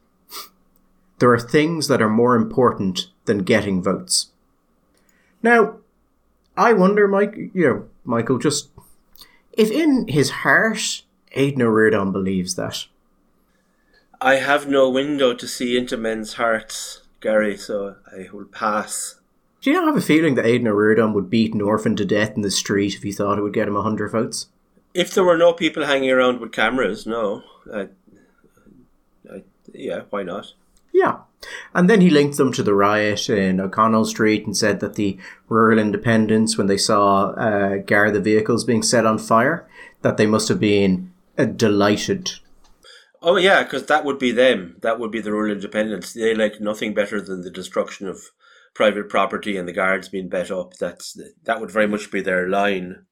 there 1.21 1.33
are 1.33 1.39
things 1.41 1.87
that 1.89 2.03
are 2.03 2.11
more 2.11 2.35
important 2.35 3.07
than 3.27 3.45
getting 3.45 3.83
votes. 3.83 4.31
Now, 5.43 5.77
I 6.57 6.73
wonder, 6.73 7.07
Mike, 7.07 7.37
you 7.55 7.66
know, 7.66 7.89
Michael, 8.05 8.39
just 8.39 8.71
if 9.53 9.71
in 9.71 10.09
his 10.09 10.31
heart 10.31 11.03
Aodhán 11.37 11.62
Ó 11.62 11.71
Ríordáin 11.71 12.12
believes 12.12 12.57
that. 12.57 12.87
I 14.21 14.37
have 14.37 14.68
no 14.68 14.91
window 14.91 15.35
to 15.35 15.47
see 15.47 15.79
into 15.79 15.97
men's 15.97 16.35
hearts, 16.35 17.03
Gary, 17.21 17.57
so 17.57 17.97
I 18.07 18.29
will 18.33 18.45
pass. 18.47 19.21
Do 19.61 19.71
you 19.71 19.77
not 19.77 19.87
have 19.87 19.97
a 19.97 20.01
feeling 20.01 20.35
that 20.35 20.45
Aodhán 20.45 20.68
Ó 20.68 20.75
Ríordáin 20.75 21.12
would 21.14 21.31
beat 21.31 21.55
an 21.55 21.61
orphan 21.61 21.97
to 21.97 22.05
death 22.05 22.35
in 22.35 22.43
the 22.43 22.51
street 22.51 22.95
if 22.95 23.03
he 23.03 23.12
thought 23.12 23.39
it 23.39 23.43
would 23.43 23.55
get 23.55 23.68
him 23.68 23.77
a 23.77 23.83
hundred 23.83 24.11
votes? 24.11 24.49
If 24.93 25.14
there 25.14 25.25
were 25.25 25.39
no 25.39 25.53
people 25.53 25.85
hanging 25.85 26.11
around 26.11 26.41
with 26.41 26.53
cameras, 26.53 27.07
no. 27.07 27.43
I, 27.73 27.89
I, 29.31 29.43
yeah, 29.73 30.03
why 30.11 30.23
not? 30.25 30.55
Yeah. 30.93 31.20
And 31.74 31.88
then 31.88 32.01
he 32.01 32.11
linked 32.11 32.36
them 32.36 32.53
to 32.53 32.62
the 32.62 32.74
riot 32.74 33.30
in 33.30 33.61
O'Connell 33.61 34.05
Street 34.05 34.45
and 34.45 34.57
said 34.57 34.80
that 34.80 34.95
the 34.95 35.18
rural 35.49 35.78
independents, 35.78 36.59
when 36.59 36.66
they 36.66 36.76
saw 36.76 37.30
uh, 37.30 37.78
Garda 37.78 38.20
vehicles 38.20 38.64
being 38.64 38.82
set 38.82 39.07
on 39.07 39.18
fire, 39.18 39.66
that 40.03 40.16
they 40.16 40.26
must 40.26 40.49
have 40.49 40.61
been 40.61 41.12
uh, 41.38 41.47
delighted. 41.47 42.32
Oh 43.22 43.36
yeah, 43.36 43.62
because 43.62 43.86
that 43.86 44.05
would 44.05 44.18
be 44.18 44.32
them. 44.32 44.76
That 44.82 44.99
would 44.99 45.11
be 45.11 45.20
the 45.20 45.32
rural 45.32 45.53
independents. 45.53 46.12
They 46.12 46.34
like 46.34 46.61
nothing 46.61 46.95
better 46.95 47.20
than 47.20 47.43
the 47.43 47.51
destruction 47.51 48.07
of 48.07 48.20
private 48.74 49.09
property 49.09 49.57
and 49.57 49.68
the 49.68 49.72
guards 49.72 50.09
being 50.09 50.28
bet 50.28 50.51
up. 50.51 50.74
That's 50.74 51.18
that 51.45 51.61
would 51.61 51.70
very 51.70 51.86
much 51.86 52.11
be 52.11 52.20
their 52.20 52.49
line 52.49 53.07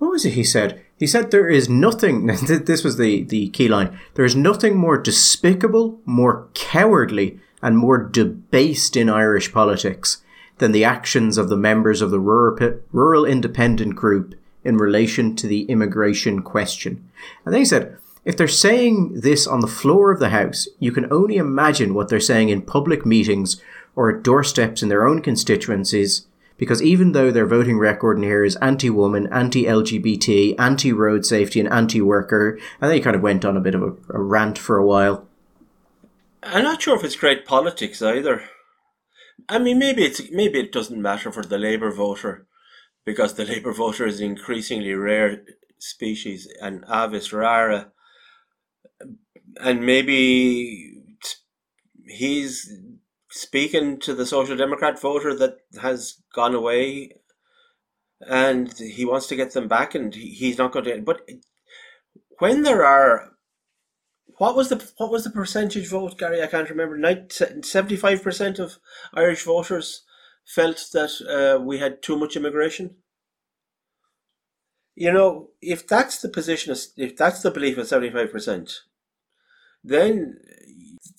what 0.00 0.12
was 0.12 0.24
it 0.24 0.32
he 0.32 0.44
said? 0.44 0.82
He 1.00 1.06
said 1.06 1.30
there 1.30 1.48
is 1.48 1.70
nothing, 1.70 2.26
this 2.46 2.84
was 2.84 2.98
the, 2.98 3.24
the 3.24 3.48
key 3.48 3.68
line, 3.68 3.98
there 4.14 4.24
is 4.26 4.36
nothing 4.36 4.76
more 4.76 4.98
despicable, 4.98 5.98
more 6.04 6.46
cowardly, 6.52 7.40
and 7.62 7.78
more 7.78 7.98
debased 7.98 8.98
in 8.98 9.08
Irish 9.08 9.50
politics 9.50 10.22
than 10.58 10.72
the 10.72 10.84
actions 10.84 11.38
of 11.38 11.48
the 11.48 11.56
members 11.56 12.02
of 12.02 12.10
the 12.10 12.20
rural, 12.20 12.80
rural 12.92 13.24
independent 13.24 13.96
group 13.96 14.34
in 14.62 14.76
relation 14.76 15.34
to 15.36 15.46
the 15.46 15.62
immigration 15.64 16.42
question. 16.42 17.10
And 17.46 17.54
then 17.54 17.62
he 17.62 17.64
said, 17.64 17.96
if 18.26 18.36
they're 18.36 18.46
saying 18.46 19.20
this 19.22 19.46
on 19.46 19.60
the 19.60 19.66
floor 19.66 20.12
of 20.12 20.20
the 20.20 20.28
House, 20.28 20.68
you 20.78 20.92
can 20.92 21.10
only 21.10 21.38
imagine 21.38 21.94
what 21.94 22.10
they're 22.10 22.20
saying 22.20 22.50
in 22.50 22.60
public 22.60 23.06
meetings 23.06 23.62
or 23.96 24.14
at 24.14 24.22
doorsteps 24.22 24.82
in 24.82 24.90
their 24.90 25.06
own 25.06 25.22
constituencies 25.22 26.26
because 26.60 26.82
even 26.82 27.12
though 27.12 27.30
their 27.30 27.46
voting 27.46 27.78
record 27.78 28.18
in 28.18 28.22
here 28.22 28.44
is 28.44 28.54
anti-woman, 28.56 29.26
anti-LGBT, 29.32 30.56
anti-road 30.60 31.24
safety, 31.24 31.58
and 31.58 31.72
anti-worker, 31.72 32.58
and 32.82 32.90
they 32.90 33.00
kind 33.00 33.16
of 33.16 33.22
went 33.22 33.46
on 33.46 33.56
a 33.56 33.62
bit 33.62 33.74
of 33.74 33.82
a, 33.82 33.92
a 34.10 34.20
rant 34.20 34.58
for 34.58 34.76
a 34.76 34.84
while. 34.84 35.26
I'm 36.42 36.62
not 36.62 36.82
sure 36.82 36.94
if 36.94 37.02
it's 37.02 37.16
great 37.16 37.46
politics 37.46 38.02
either. 38.02 38.44
I 39.48 39.58
mean, 39.58 39.78
maybe 39.78 40.04
it's 40.04 40.20
maybe 40.30 40.60
it 40.60 40.70
doesn't 40.70 41.00
matter 41.00 41.32
for 41.32 41.42
the 41.42 41.56
Labour 41.56 41.90
voter 41.90 42.46
because 43.06 43.34
the 43.34 43.44
Labour 43.52 43.72
voter 43.72 44.06
is 44.06 44.20
an 44.20 44.26
increasingly 44.26 44.92
rare 44.92 45.42
species 45.78 46.46
and 46.60 46.84
avis 46.92 47.32
rara, 47.32 47.90
and 49.58 49.86
maybe 49.86 51.04
he's 52.06 52.70
speaking 53.30 53.98
to 54.00 54.14
the 54.14 54.26
Social 54.26 54.56
Democrat 54.56 55.00
voter 55.00 55.34
that 55.36 55.58
has 55.80 56.22
gone 56.34 56.54
away 56.54 57.12
and 58.20 58.76
he 58.78 59.04
wants 59.04 59.26
to 59.28 59.36
get 59.36 59.52
them 59.52 59.68
back 59.68 59.94
and 59.94 60.14
he's 60.14 60.58
not 60.58 60.72
going 60.72 60.84
to 60.84 61.00
but 61.00 61.22
when 62.38 62.62
there 62.62 62.84
are 62.84 63.30
what 64.40 64.56
was 64.56 64.70
the 64.70 64.90
what 64.96 65.10
was 65.10 65.24
the 65.24 65.30
percentage 65.30 65.88
vote, 65.90 66.16
Gary? 66.16 66.42
I 66.42 66.46
can't 66.46 66.70
remember. 66.70 66.98
Seventy 67.62 67.96
five 67.96 68.22
percent 68.22 68.58
of 68.58 68.78
Irish 69.12 69.44
voters 69.44 70.02
felt 70.46 70.82
that 70.94 71.10
uh, 71.28 71.62
we 71.62 71.76
had 71.76 72.02
too 72.02 72.16
much 72.16 72.36
immigration. 72.36 72.96
You 74.94 75.12
know, 75.12 75.50
if 75.60 75.86
that's 75.86 76.22
the 76.22 76.30
position, 76.30 76.74
if 76.96 77.16
that's 77.18 77.42
the 77.42 77.50
belief 77.50 77.76
of 77.76 77.86
seventy 77.86 78.10
five 78.10 78.32
percent, 78.32 78.72
then 79.84 80.38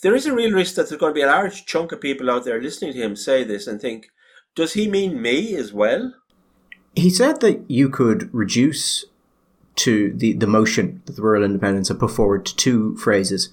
there 0.02 0.14
is 0.14 0.26
a 0.26 0.34
real 0.34 0.52
risk 0.52 0.74
that 0.74 0.88
there's 0.88 1.00
going 1.00 1.10
to 1.10 1.18
be 1.18 1.22
a 1.22 1.26
large 1.26 1.66
chunk 1.66 1.92
of 1.92 2.00
people 2.00 2.30
out 2.30 2.44
there 2.44 2.60
listening 2.60 2.92
to 2.92 2.98
him 2.98 3.16
say 3.16 3.44
this 3.44 3.66
and 3.66 3.80
think, 3.80 4.10
does 4.54 4.74
he 4.74 4.88
mean 4.88 5.20
me 5.20 5.54
as 5.56 5.72
well? 5.72 6.14
He 6.94 7.10
said 7.10 7.40
that 7.40 7.70
you 7.70 7.88
could 7.88 8.32
reduce 8.34 9.04
to 9.76 10.12
the, 10.12 10.34
the 10.34 10.46
motion 10.46 11.02
that 11.06 11.16
the 11.16 11.22
rural 11.22 11.44
independents 11.44 11.88
have 11.88 11.98
put 11.98 12.10
forward 12.10 12.44
to 12.46 12.56
two 12.56 12.96
phrases 12.96 13.50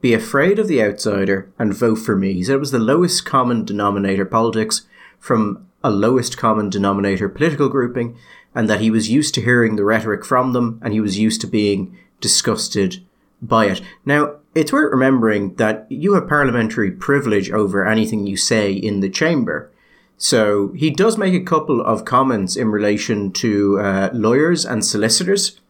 be 0.00 0.14
afraid 0.14 0.58
of 0.58 0.68
the 0.68 0.82
outsider 0.82 1.50
and 1.58 1.74
vote 1.74 1.96
for 1.96 2.16
me. 2.16 2.32
He 2.32 2.44
said 2.44 2.54
it 2.54 2.60
was 2.60 2.70
the 2.70 2.78
lowest 2.78 3.24
common 3.24 3.64
denominator 3.64 4.24
politics 4.24 4.86
from 5.18 5.66
a 5.82 5.90
lowest 5.90 6.36
common 6.38 6.70
denominator 6.70 7.28
political 7.28 7.68
grouping, 7.68 8.16
and 8.54 8.68
that 8.68 8.80
he 8.80 8.90
was 8.90 9.10
used 9.10 9.34
to 9.34 9.42
hearing 9.42 9.76
the 9.76 9.84
rhetoric 9.84 10.24
from 10.24 10.52
them 10.52 10.80
and 10.82 10.92
he 10.92 11.00
was 11.00 11.18
used 11.18 11.40
to 11.40 11.46
being 11.46 11.96
disgusted 12.20 13.04
by 13.42 13.66
it. 13.66 13.80
Now, 14.04 14.36
it's 14.58 14.72
worth 14.72 14.90
remembering 14.90 15.54
that 15.54 15.86
you 15.88 16.14
have 16.14 16.26
parliamentary 16.26 16.90
privilege 16.90 17.48
over 17.48 17.86
anything 17.86 18.26
you 18.26 18.36
say 18.36 18.72
in 18.72 18.98
the 18.98 19.08
chamber. 19.08 19.70
So 20.16 20.72
he 20.72 20.90
does 20.90 21.16
make 21.16 21.32
a 21.32 21.44
couple 21.44 21.80
of 21.80 22.04
comments 22.04 22.56
in 22.56 22.72
relation 22.72 23.30
to 23.34 23.78
uh, 23.78 24.10
lawyers 24.12 24.64
and 24.64 24.84
solicitors. 24.84 25.60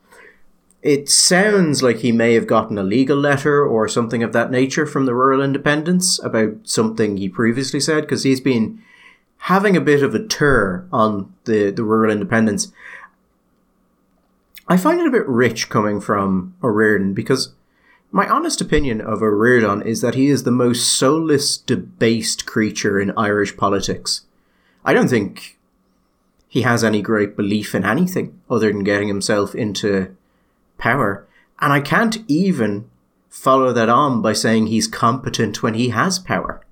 It 0.80 1.11
sounds 1.11 1.82
like 1.82 1.99
he 1.99 2.12
may 2.12 2.32
have 2.32 2.47
gotten 2.47 2.78
a 2.78 2.82
legal 2.82 3.18
letter 3.18 3.62
or 3.66 3.89
something 3.89 4.22
of 4.22 4.32
that 4.32 4.51
nature 4.51 4.86
from 4.86 5.05
the 5.05 5.14
Rural 5.14 5.43
Independents 5.43 6.18
about 6.24 6.55
something 6.62 7.18
he 7.18 7.28
previously 7.28 7.80
said, 7.80 8.03
because 8.03 8.22
he's 8.22 8.41
been 8.41 8.82
having 9.53 9.76
a 9.76 9.82
bit 9.82 10.03
of 10.03 10.14
a 10.14 10.26
tour 10.26 10.89
on 10.91 11.34
the, 11.45 11.70
the 11.70 11.84
Rural 11.84 12.11
Independents. 12.11 12.72
I 14.66 14.78
find 14.78 14.99
it 14.99 15.07
a 15.07 15.11
bit 15.11 15.28
rich 15.28 15.68
coming 15.68 16.01
from 16.01 16.55
Ó 16.62 16.68
Ríordáin 16.68 17.14
because 17.14 17.53
my 18.11 18.29
honest 18.29 18.61
opinion 18.61 19.01
of 19.01 19.21
Ó 19.21 19.31
Ríordáin 19.31 19.85
is 19.85 20.01
that 20.01 20.15
he 20.15 20.29
is 20.29 20.45
the 20.45 20.51
most 20.51 20.97
soulless, 20.97 21.57
debased 21.57 22.47
creature 22.47 22.99
in 23.01 23.17
Irish 23.17 23.57
politics. 23.57 24.23
I 24.85 24.95
don't 24.95 25.09
think 25.09 25.59
he 26.49 26.63
has 26.63 26.83
any 26.83 27.03
great 27.03 27.37
belief 27.37 27.75
in 27.75 27.85
anything 27.85 28.41
other 28.49 28.73
than 28.73 28.85
getting 28.85 29.09
himself 29.09 29.55
into 29.55 30.17
power. 30.79 31.27
And 31.61 31.73
I 31.73 31.81
can't 31.81 32.19
even 32.27 32.89
follow 33.29 33.73
that 33.73 33.91
on 33.91 34.23
by 34.23 34.33
saying 34.33 34.69
he's 34.69 34.89
competent 34.89 35.63
when 35.63 35.75
he 35.75 35.91
has 35.91 36.19
power. 36.19 36.65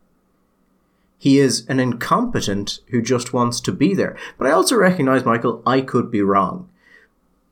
He 1.18 1.38
is 1.38 1.66
an 1.68 1.80
incompetent 1.80 2.80
who 2.88 3.02
just 3.02 3.32
wants 3.32 3.60
to 3.62 3.72
be 3.72 3.94
there. 3.94 4.16
But 4.38 4.46
I 4.46 4.52
also 4.52 4.76
recognize, 4.76 5.24
Michael, 5.24 5.62
I 5.66 5.80
could 5.80 6.10
be 6.10 6.22
wrong. 6.22 6.68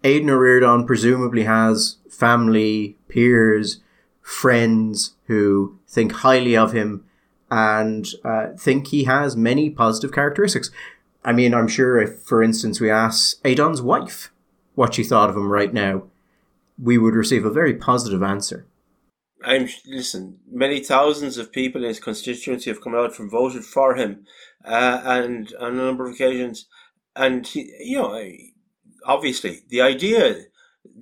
Aodhán 0.02 0.30
Ó 0.30 0.38
Ríordáin 0.38 0.86
presumably 0.86 1.44
has 1.44 1.96
family, 2.18 2.96
peers, 3.08 3.80
friends 4.22 5.14
who 5.26 5.78
think 5.86 6.12
highly 6.12 6.56
of 6.56 6.72
him 6.72 7.04
and 7.50 8.08
uh, 8.24 8.48
think 8.58 8.88
he 8.88 9.04
has 9.04 9.36
many 9.36 9.70
positive 9.70 10.12
characteristics. 10.12 10.70
I 11.24 11.32
mean, 11.32 11.54
I'm 11.54 11.68
sure 11.68 12.00
if, 12.00 12.20
for 12.22 12.42
instance, 12.42 12.80
we 12.80 12.90
ask 12.90 13.40
Aodhán's 13.42 13.82
wife 13.82 14.32
what 14.74 14.94
she 14.94 15.04
thought 15.04 15.30
of 15.30 15.36
him 15.36 15.50
right 15.50 15.72
now, 15.72 16.04
we 16.82 16.98
would 16.98 17.14
receive 17.14 17.44
a 17.44 17.50
very 17.50 17.74
positive 17.74 18.22
answer. 18.22 18.66
I'm 19.44 19.68
listen. 19.86 20.38
Many 20.50 20.82
thousands 20.82 21.36
of 21.36 21.52
people 21.52 21.82
in 21.82 21.88
his 21.88 22.00
constituency 22.00 22.70
have 22.70 22.80
come 22.80 22.94
out 22.94 23.18
and 23.18 23.30
voted 23.30 23.64
for 23.64 23.94
him, 23.94 24.24
uh, 24.64 25.00
and 25.04 25.52
on 25.60 25.74
a 25.74 25.84
number 25.84 26.06
of 26.06 26.14
occasions, 26.14 26.66
and 27.14 27.46
he, 27.46 27.70
you 27.80 27.98
know, 27.98 28.18
obviously, 29.04 29.60
the 29.68 29.82
idea 29.82 30.46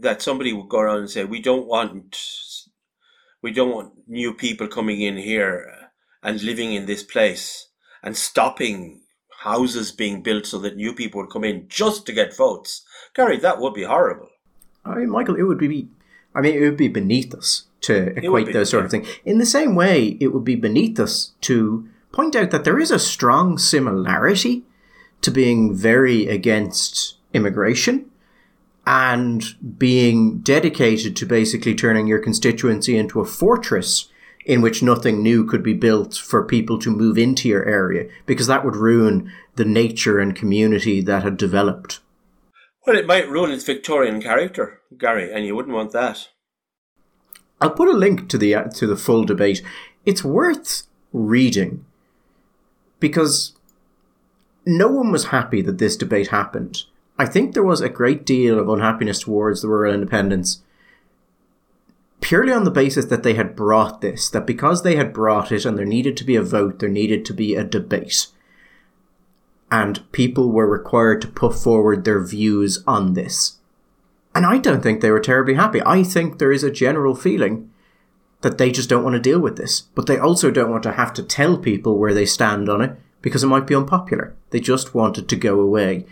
that 0.01 0.23
somebody 0.23 0.53
would 0.53 0.69
go 0.69 0.81
around 0.81 0.99
and 0.99 1.11
say, 1.11 1.25
"We 1.25 1.41
don't 1.41 1.67
want, 1.67 2.19
we 3.43 3.53
don't 3.53 3.75
want 3.75 4.09
new 4.09 4.35
people 4.35 4.69
coming 4.69 5.01
in 5.01 5.17
here 5.17 5.91
and 6.23 6.43
living 6.43 6.73
in 6.73 6.87
this 6.87 7.03
place 7.03 7.69
and 8.03 8.17
stopping 8.17 9.03
houses 9.43 9.91
being 9.91 10.23
built 10.23 10.47
so 10.47 10.59
that 10.59 10.77
new 10.77 10.95
people 10.95 11.21
would 11.21 11.31
come 11.31 11.45
in 11.45 11.67
just 11.69 12.07
to 12.07 12.13
get 12.13 12.37
votes. 12.37 12.83
Gary, 13.15 13.39
that 13.39 13.61
would 13.61 13.75
be 13.75 13.83
horrible. 13.83 14.29
I 14.85 14.95
mean, 14.95 15.11
Michael, 15.11 15.37
it 15.37 15.43
would 15.43 15.59
be. 15.59 15.89
I 16.35 16.41
mean, 16.41 16.55
it 16.55 16.61
would 16.61 16.77
be 16.77 16.89
beneath 16.89 17.35
us 17.35 17.65
to 17.83 18.17
equate 18.17 18.53
those 18.53 18.71
sort 18.71 18.85
of 18.85 18.91
things. 18.91 19.09
In 19.25 19.39
the 19.39 19.47
same 19.47 19.75
way, 19.75 20.17
it 20.21 20.29
would 20.29 20.45
be 20.45 20.55
beneath 20.55 20.99
us 20.99 21.33
to 21.43 21.89
point 22.11 22.35
out 22.35 22.51
that 22.51 22.65
there 22.65 22.79
is 22.79 22.91
a 22.91 22.99
strong 22.99 23.59
similarity 23.59 24.63
to 25.21 25.31
being 25.31 25.75
very 25.75 26.27
against 26.27 27.17
immigration 27.35 28.11
and 28.87 29.45
being 29.79 30.39
dedicated 30.39 31.17
to 31.17 31.27
basically 31.27 31.75
turning 31.75 32.07
your 32.07 32.19
constituency 32.19 32.97
into 32.97 33.21
a 33.21 33.25
fortress 33.25 34.09
in 34.45 34.61
which 34.61 34.83
nothing 34.83 35.23
new 35.23 35.45
could 35.45 35.63
be 35.63 35.75
built 35.75 36.17
for 36.17 36.45
people 36.45 36.79
to 36.79 36.91
move 36.91 37.17
into 37.17 37.49
your 37.49 37.65
area 37.65 38.09
because 38.27 38.49
that 38.49 38.65
would 38.65 38.75
ruin 38.75 39.31
the 39.55 39.65
nature 39.65 40.19
and 40.19 40.35
community 40.35 41.01
that 41.01 41.23
had 41.23 41.37
developed. 41.37 42.01
Well, 42.87 42.97
it 42.97 43.07
might 43.07 43.29
ruin 43.29 43.53
its 43.53 43.65
Victorian 43.65 44.21
character, 44.21 44.81
Gary, 44.99 45.33
and 45.33 45.47
you 45.47 45.55
wouldn't 45.55 45.75
want 45.75 45.93
that. 45.93 46.29
I'll 47.61 47.71
put 47.71 47.89
a 47.89 47.93
link 47.93 48.29
to 48.31 48.39
the 48.39 48.57
uh, 48.57 48.65
to 48.65 48.89
the 48.89 48.97
full 48.97 49.23
debate. 49.23 49.63
It's 50.05 50.25
worth 50.25 50.83
reading 51.13 51.85
because 52.99 53.55
no 54.67 54.89
one 54.89 55.13
was 55.13 55.27
happy 55.27 55.63
that 55.63 55.79
this 55.79 55.97
debate 55.97 56.29
happened. 56.29 56.83
I 57.19 57.27
think 57.27 57.55
there 57.55 57.63
was 57.63 57.81
a 57.81 57.89
great 57.89 58.25
deal 58.27 58.59
of 58.59 58.69
unhappiness 58.69 59.21
towards 59.21 59.63
the 59.63 59.69
rural 59.69 59.95
independents 59.95 60.63
purely 62.23 62.53
on 62.53 62.65
the 62.65 62.71
basis 62.71 63.07
that 63.07 63.25
they 63.25 63.35
had 63.35 63.55
brought 63.55 64.01
this, 64.01 64.31
that 64.31 64.47
because 64.47 64.83
they 64.83 64.97
had 64.97 65.13
brought 65.13 65.53
it 65.53 65.67
and 65.67 65.77
there 65.77 65.85
needed 65.85 66.17
to 66.17 66.25
be 66.25 66.37
a 66.37 66.43
vote, 66.43 66.79
there 66.79 66.89
needed 66.89 67.27
to 67.27 67.35
be 67.35 67.55
a 67.55 67.65
debate. 67.65 68.29
And 69.71 70.11
people 70.13 70.51
were 70.51 70.67
required 70.67 71.21
to 71.23 71.29
put 71.29 71.55
forward 71.55 72.05
their 72.05 72.25
views 72.25 72.83
on 72.87 73.15
this. 73.15 73.59
And 74.35 74.47
I 74.47 74.59
don't 74.59 74.83
think 74.83 75.01
they 75.01 75.11
were 75.11 75.21
terribly 75.21 75.55
happy. 75.55 75.83
I 75.85 76.03
think 76.05 76.39
there 76.39 76.53
is 76.53 76.63
a 76.63 76.71
general 76.71 77.15
feeling 77.15 77.71
that 78.41 78.57
they 78.57 78.71
just 78.71 78.89
don't 78.89 79.05
want 79.05 79.15
to 79.15 79.21
deal 79.21 79.41
with 79.41 79.57
this. 79.57 79.83
But 79.95 80.07
they 80.07 80.19
also 80.19 80.51
don't 80.51 80.71
want 80.71 80.85
to 80.85 80.93
have 80.93 81.13
to 81.15 81.23
tell 81.23 81.59
people 81.59 81.99
where 81.99 82.15
they 82.15 82.27
stand 82.27 82.69
on 82.69 82.81
it 82.81 82.97
because 83.21 83.43
it 83.43 83.49
might 83.49 83.67
be 83.67 83.75
unpopular. 83.75 84.35
They 84.51 84.61
just 84.61 84.95
wanted 84.95 85.29
to 85.29 85.37
go 85.37 85.61
away. 85.61 86.07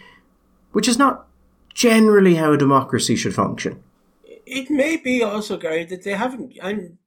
Which 0.73 0.89
is 0.89 0.99
not 0.99 1.27
generally 1.75 2.35
how 2.37 2.53
a 2.53 2.59
democracy 2.59 3.17
should 3.17 3.35
function 3.35 3.83
it 4.51 4.69
may 4.69 4.97
be 4.97 5.23
also, 5.23 5.57
Gary, 5.57 5.85
that 5.85 6.03
they 6.03 6.15
haven't, 6.15 6.59
and 6.61 6.99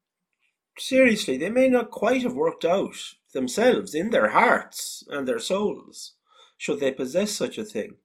seriously, 0.78 1.38
they 1.38 1.50
may 1.50 1.68
not 1.68 1.92
quite 1.92 2.24
have 2.24 2.34
worked 2.34 2.64
out 2.64 2.96
themselves 3.34 3.94
in 3.94 4.12
their 4.12 4.30
hearts 4.30 5.04
and 5.10 5.28
their 5.28 5.40
souls, 5.40 6.14
should 6.58 6.80
they 6.80 6.92
possess 6.92 7.32
such 7.32 7.58
a 7.58 7.66
thing, 7.66 7.96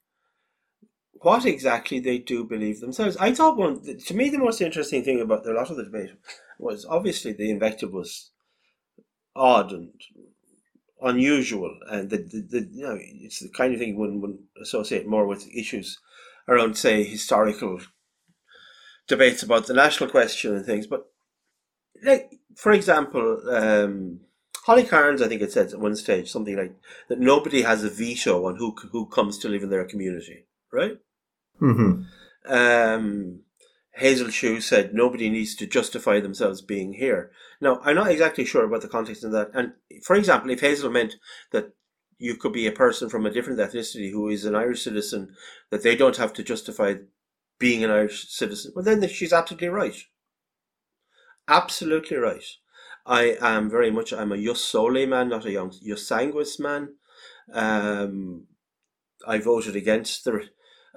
what 1.13 1.47
exactly 1.47 2.01
they 2.01 2.19
do 2.19 2.45
believe 2.45 2.81
themselves. 2.81 3.17
I 3.19 3.33
thought 3.33 3.57
one, 3.57 3.81
to 3.97 4.15
me, 4.15 4.29
the 4.29 4.39
most 4.39 4.61
interesting 4.61 5.05
thing 5.05 5.21
about 5.21 5.47
a 5.47 5.53
lot 5.53 5.71
of 5.71 5.77
the 5.77 5.85
debate 5.85 6.11
was 6.59 6.85
obviously 6.85 7.33
the 7.33 7.51
invective 7.51 7.93
was 7.93 8.31
odd 9.37 9.71
and 9.71 9.93
unusual, 11.03 11.79
and 11.91 12.11
the, 12.11 12.19
the, 12.19 12.47
the 12.51 12.69
you 12.73 12.83
know 12.83 12.99
it's 12.99 13.41
the 13.41 13.49
kind 13.51 13.73
of 13.73 13.81
thing 13.81 13.99
one 13.99 14.21
would 14.21 14.39
associate 14.61 15.07
more 15.07 15.27
with 15.27 15.49
issues 15.55 15.99
around, 16.49 16.77
say, 16.77 17.05
historical 17.05 17.81
debates 19.07 19.43
about 19.43 19.67
the 19.67 19.75
national 19.75 20.11
question 20.11 20.57
and 20.57 20.65
things. 20.65 20.87
But, 20.87 21.07
like, 22.03 22.31
for 22.57 22.73
example, 22.73 23.41
um, 23.51 24.21
Holly 24.65 24.85
Cairns, 24.85 25.23
I 25.23 25.29
think 25.29 25.43
it 25.43 25.53
said 25.53 25.73
at 25.73 25.81
one 25.81 25.97
stage 25.97 26.31
something 26.31 26.57
like 26.57 26.75
that 27.09 27.21
nobody 27.21 27.63
has 27.63 27.85
a 27.85 27.91
veto 27.91 28.47
on 28.47 28.57
who 28.57 28.75
who 28.93 29.07
comes 29.07 29.39
to 29.39 29.49
live 29.49 29.63
in 29.63 29.71
their 29.71 29.85
community, 29.85 30.47
right? 30.73 30.99
Mm-hmm. 31.61 32.53
Um, 32.53 33.41
Hazel 33.99 34.31
Chu 34.31 34.61
said 34.61 34.95
nobody 34.95 35.29
needs 35.29 35.55
to 35.57 35.67
justify 35.67 36.21
themselves 36.21 36.61
being 36.63 36.95
here. 36.95 37.33
Now, 37.61 37.81
I'm 37.83 37.97
not 37.97 38.11
exactly 38.11 38.45
sure 38.45 38.65
about 38.65 38.83
the 38.83 38.89
context 38.89 39.25
of 39.25 39.33
that. 39.33 39.51
And 39.55 39.73
for 40.05 40.15
example, 40.15 40.51
if 40.51 40.61
Hazel 40.61 40.91
meant 40.91 41.17
that 41.51 41.73
you 42.19 42.37
could 42.37 42.53
be 42.53 42.67
a 42.67 42.73
person 42.73 43.09
from 43.09 43.27
a 43.27 43.31
different 43.31 43.59
ethnicity 43.59 44.13
who 44.13 44.29
is 44.29 44.45
an 44.45 44.55
Irish 44.55 44.83
citizen, 44.83 45.35
that 45.71 45.83
they 45.83 45.97
don't 45.97 46.17
have 46.17 46.33
to 46.35 46.43
justify 46.45 46.95
being 47.59 47.83
an 47.83 47.91
Irish 47.91 48.29
citizen. 48.29 48.73
Well, 48.75 48.85
then 48.85 49.07
she's 49.09 49.33
absolutely 49.33 49.69
right. 49.69 49.97
Absolutely 51.49 52.17
right. 52.17 52.45
I 53.05 53.37
am 53.41 53.71
very 53.71 53.91
much, 53.91 54.13
I'm 54.13 54.33
a 54.33 54.39
Jus 54.39 54.75
man, 54.75 55.29
not 55.29 55.47
a 55.47 55.71
Jus 55.83 56.59
man. 56.61 56.95
Um, 57.53 58.47
I 59.27 59.39
voted 59.39 59.75
against 59.75 60.25
the, 60.25 60.49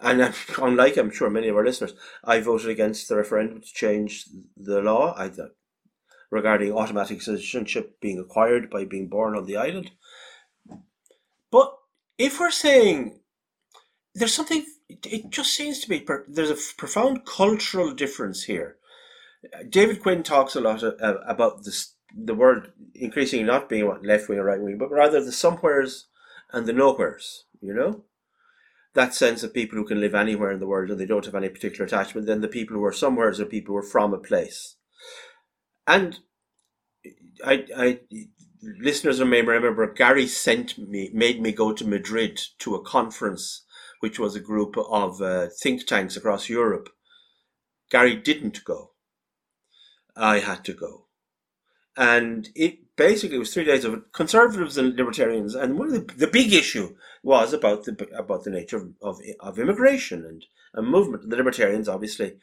And 0.01 0.33
unlike 0.57 0.97
I'm 0.97 1.11
sure 1.11 1.29
many 1.29 1.47
of 1.47 1.55
our 1.55 1.65
listeners, 1.65 1.93
I 2.23 2.39
voted 2.39 2.69
against 2.69 3.07
the 3.07 3.15
referendum 3.15 3.61
to 3.61 3.73
change 3.73 4.25
the 4.57 4.81
law 4.81 5.15
regarding 6.29 6.73
automatic 6.73 7.21
citizenship 7.21 7.99
being 8.01 8.17
acquired 8.17 8.69
by 8.69 8.85
being 8.85 9.07
born 9.07 9.35
on 9.35 9.45
the 9.45 9.57
island. 9.57 9.91
But 11.51 11.77
if 12.17 12.39
we're 12.39 12.51
saying 12.51 13.19
there's 14.15 14.33
something, 14.33 14.65
it 14.89 15.29
just 15.29 15.53
seems 15.53 15.79
to 15.79 15.89
be 15.89 16.05
there's 16.27 16.49
a 16.49 16.75
profound 16.77 17.25
cultural 17.25 17.93
difference 17.93 18.43
here. 18.43 18.77
David 19.69 20.01
Quinn 20.01 20.23
talks 20.23 20.55
a 20.55 20.61
lot 20.61 20.83
about 21.01 21.63
this, 21.63 21.95
the 22.15 22.35
word 22.35 22.73
increasingly 22.93 23.43
not 23.43 23.69
being 23.69 23.91
left 24.03 24.29
wing 24.29 24.39
or 24.39 24.45
right 24.45 24.61
wing, 24.61 24.77
but 24.77 24.91
rather 24.91 25.23
the 25.23 25.31
somewheres 25.31 26.07
and 26.51 26.65
the 26.65 26.73
nowheres. 26.73 27.45
You 27.59 27.73
know, 27.73 28.03
that 28.93 29.13
sense 29.13 29.43
of 29.43 29.53
people 29.53 29.77
who 29.77 29.85
can 29.85 30.01
live 30.01 30.13
anywhere 30.13 30.51
in 30.51 30.59
the 30.59 30.67
world 30.67 30.89
and 30.91 30.99
they 30.99 31.05
don't 31.05 31.25
have 31.25 31.35
any 31.35 31.49
particular 31.49 31.85
attachment. 31.85 32.27
Then 32.27 32.41
the 32.41 32.47
people 32.47 32.75
who 32.75 32.83
are 32.83 32.93
somewheres 32.93 33.39
or 33.39 33.45
people 33.45 33.73
who 33.73 33.77
are 33.77 33.83
from 33.83 34.13
a 34.13 34.17
place. 34.17 34.75
And 35.87 36.19
I, 37.43 37.65
I, 37.75 37.99
listeners 38.61 39.19
may 39.19 39.41
remember 39.41 39.91
Gary 39.91 40.27
sent 40.27 40.77
me, 40.77 41.09
made 41.13 41.41
me 41.41 41.51
go 41.51 41.73
to 41.73 41.87
Madrid 41.87 42.39
to 42.59 42.75
a 42.75 42.83
conference, 42.83 43.63
which 44.01 44.19
was 44.19 44.35
a 44.35 44.41
group 44.41 44.75
of 44.77 45.21
uh, 45.21 45.47
think 45.61 45.85
tanks 45.85 46.17
across 46.17 46.49
Europe. 46.49 46.89
Gary 47.89 48.15
didn't 48.15 48.63
go. 48.63 48.91
I 50.15 50.39
had 50.39 50.63
to 50.65 50.73
go. 50.73 51.07
And 51.97 52.49
it 52.55 52.90
basically 53.01 53.37
it 53.37 53.39
was 53.39 53.53
three 53.53 53.63
days 53.63 53.83
of 53.83 54.11
conservatives 54.11 54.77
and 54.77 54.95
libertarians. 54.95 55.55
And 55.55 55.77
one 55.77 55.87
of 55.87 55.93
the, 55.93 56.13
the 56.15 56.27
big 56.27 56.53
issue 56.53 56.95
was 57.23 57.53
about 57.53 57.85
the, 57.85 58.07
about 58.15 58.43
the 58.43 58.51
nature 58.51 58.77
of, 58.77 58.93
of, 59.01 59.19
of 59.39 59.59
immigration 59.59 60.25
and, 60.25 60.45
and 60.73 60.87
movement. 60.87 61.29
The 61.29 61.35
libertarians, 61.35 61.89
obviously, 61.89 62.37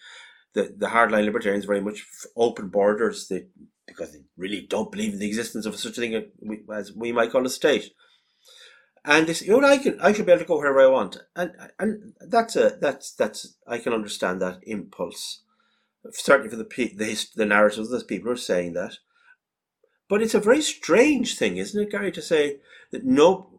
the, 0.55 0.75
the 0.77 0.89
hardline 0.89 1.25
libertarians 1.25 1.65
very 1.65 1.81
much 1.81 2.07
open 2.37 2.69
borders 2.69 3.29
they, 3.29 3.47
because 3.87 4.13
they 4.13 4.21
really 4.37 4.63
don't 4.63 4.91
believe 4.91 5.13
in 5.13 5.21
the 5.21 5.27
existence 5.27 5.67
of 5.67 5.77
such 5.77 5.97
a 5.99 6.01
thing 6.01 6.31
as 6.75 6.93
we 6.93 7.13
might 7.13 7.31
call 7.31 7.47
a 7.47 7.51
state. 7.51 7.93
And 9.05 9.27
they 9.27 9.47
you 9.47 9.61
know, 9.61 9.67
I 9.67 9.79
can, 9.79 9.99
I 10.01 10.13
should 10.13 10.27
be 10.27 10.33
able 10.33 10.43
to 10.43 10.49
go 10.49 10.59
wherever 10.59 10.81
I 10.81 10.87
want, 10.89 11.17
and 11.35 11.53
and 11.79 12.13
that's 12.21 12.57
a 12.57 12.77
that's 12.81 13.15
that's 13.15 13.57
I 13.67 13.79
can 13.79 13.95
understand 13.95 14.43
that 14.43 14.59
impulse, 14.65 15.45
certainly 16.11 16.51
for 16.51 16.57
the 16.57 16.65
the 16.65 17.27
the 17.37 17.47
narratives 17.47 17.91
those 17.91 18.05
people 18.05 18.31
are 18.31 18.37
saying 18.37 18.75
that, 18.75 18.99
but 20.09 20.23
it's 20.23 20.35
a 20.35 20.41
very 20.41 20.63
strange 20.63 21.37
thing, 21.37 21.57
isn't 21.57 21.81
it, 21.81 21.91
Gary, 21.91 22.13
to 22.13 22.23
say 22.23 22.59
that 22.91 23.05
no, 23.05 23.51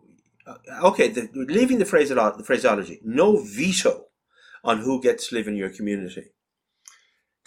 uh, 0.47 0.55
okay, 0.83 1.07
the, 1.07 1.29
leaving 1.33 1.79
the 1.79 1.85
the 1.85 2.43
phraseology, 2.45 2.99
no 3.03 3.37
veto 3.37 4.05
on 4.63 4.79
who 4.79 5.01
gets 5.01 5.29
to 5.29 5.35
live 5.35 5.47
in 5.47 5.55
your 5.55 5.69
community 5.69 6.31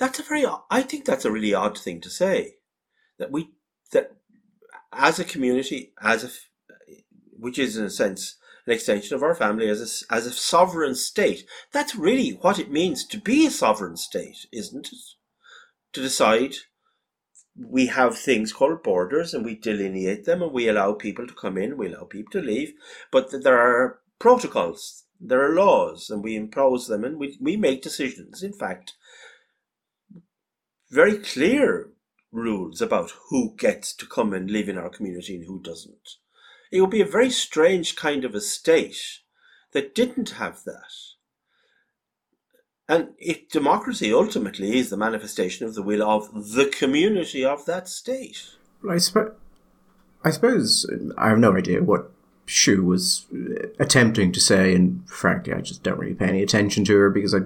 that's 0.02 0.18
a 0.18 0.22
very, 0.24 0.44
I 0.68 0.82
think 0.82 1.04
that's 1.04 1.24
a 1.24 1.30
really 1.30 1.54
odd 1.54 1.78
thing 1.78 2.00
to 2.00 2.10
say. 2.10 2.56
That 3.18 3.30
we, 3.30 3.50
that 3.92 4.16
as 4.92 5.20
a 5.20 5.24
community, 5.24 5.92
as 6.02 6.24
a, 6.24 6.30
which 7.38 7.56
is 7.56 7.76
in 7.76 7.84
a 7.84 7.90
sense 7.90 8.36
an 8.66 8.72
extension 8.72 9.14
of 9.14 9.22
our 9.22 9.34
family 9.34 9.68
as 9.68 9.80
a, 10.10 10.12
as 10.14 10.26
a 10.26 10.32
sovereign 10.32 10.96
state. 10.96 11.44
That's 11.72 11.94
really 11.94 12.30
what 12.30 12.58
it 12.58 12.70
means 12.70 13.04
to 13.06 13.18
be 13.18 13.46
a 13.46 13.50
sovereign 13.50 13.96
state, 13.96 14.46
isn't 14.52 14.88
it? 14.92 14.98
To 15.92 16.02
decide 16.02 16.54
we 17.56 17.86
have 17.86 18.16
things 18.16 18.52
called 18.52 18.82
borders 18.82 19.34
and 19.34 19.44
we 19.44 19.54
delineate 19.54 20.24
them 20.24 20.42
and 20.42 20.52
we 20.52 20.68
allow 20.68 20.92
people 20.92 21.26
to 21.26 21.34
come 21.34 21.58
in, 21.58 21.76
we 21.76 21.92
allow 21.92 22.04
people 22.04 22.32
to 22.32 22.40
leave, 22.40 22.72
but 23.10 23.30
there 23.42 23.58
are 23.58 24.00
protocols, 24.18 25.04
there 25.20 25.42
are 25.42 25.54
laws, 25.54 26.08
and 26.08 26.22
we 26.22 26.34
impose 26.34 26.86
them 26.86 27.04
and 27.04 27.18
we, 27.18 27.36
we 27.40 27.56
make 27.56 27.82
decisions, 27.82 28.42
in 28.42 28.52
fact, 28.52 28.94
very 30.90 31.18
clear 31.18 31.90
rules 32.30 32.80
about 32.80 33.12
who 33.28 33.54
gets 33.56 33.94
to 33.94 34.06
come 34.06 34.32
and 34.32 34.50
live 34.50 34.68
in 34.68 34.78
our 34.78 34.88
community 34.88 35.36
and 35.36 35.46
who 35.46 35.60
doesn't. 35.60 36.16
It 36.70 36.80
would 36.80 36.90
be 36.90 37.02
a 37.02 37.06
very 37.06 37.30
strange 37.30 37.96
kind 37.96 38.24
of 38.24 38.34
a 38.34 38.40
state 38.40 39.20
that 39.72 39.94
didn't 39.94 40.30
have 40.30 40.64
that. 40.64 40.92
And 42.92 43.08
if 43.18 43.48
democracy 43.48 44.12
ultimately 44.12 44.78
is 44.78 44.90
the 44.90 44.98
manifestation 44.98 45.66
of 45.66 45.74
the 45.74 45.82
will 45.82 46.02
of 46.02 46.52
the 46.52 46.66
community 46.66 47.42
of 47.42 47.64
that 47.64 47.88
state. 47.88 48.50
I, 48.86 48.98
spe- 48.98 49.32
I 50.22 50.30
suppose 50.30 50.84
I 51.16 51.30
have 51.30 51.38
no 51.38 51.56
idea 51.56 51.82
what 51.82 52.10
Chu 52.44 52.84
was 52.84 53.24
uh, 53.32 53.68
attempting 53.80 54.30
to 54.32 54.40
say, 54.40 54.74
and 54.74 55.08
frankly, 55.08 55.54
I 55.54 55.62
just 55.62 55.82
don't 55.82 55.98
really 55.98 56.12
pay 56.12 56.26
any 56.26 56.42
attention 56.42 56.84
to 56.84 56.98
her 56.98 57.08
because 57.08 57.34
I. 57.34 57.38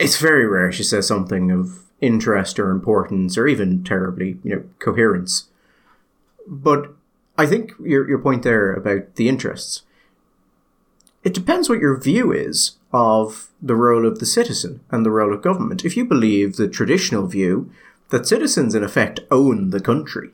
It's 0.00 0.18
very 0.18 0.44
rare 0.44 0.72
she 0.72 0.82
says 0.82 1.06
something 1.06 1.52
of 1.52 1.84
interest 2.00 2.58
or 2.58 2.70
importance 2.70 3.38
or 3.38 3.46
even 3.46 3.84
terribly, 3.84 4.38
you 4.42 4.56
know, 4.56 4.64
coherence. 4.80 5.50
But 6.48 6.92
I 7.38 7.46
think 7.46 7.74
your, 7.78 8.08
your 8.08 8.18
point 8.18 8.42
there 8.42 8.72
about 8.74 9.14
the 9.14 9.28
interests, 9.28 9.82
it 11.22 11.32
depends 11.32 11.68
what 11.68 11.78
your 11.78 11.96
view 11.96 12.32
is 12.32 12.72
of 12.94 13.48
the 13.60 13.74
role 13.74 14.06
of 14.06 14.20
the 14.20 14.26
citizen 14.26 14.78
and 14.88 15.04
the 15.04 15.10
role 15.10 15.34
of 15.34 15.42
government. 15.42 15.84
If 15.84 15.96
you 15.96 16.04
believe 16.04 16.54
the 16.54 16.68
traditional 16.68 17.26
view 17.26 17.70
that 18.10 18.28
citizens 18.28 18.76
in 18.76 18.84
effect 18.84 19.18
own 19.32 19.70
the 19.70 19.80
country, 19.80 20.30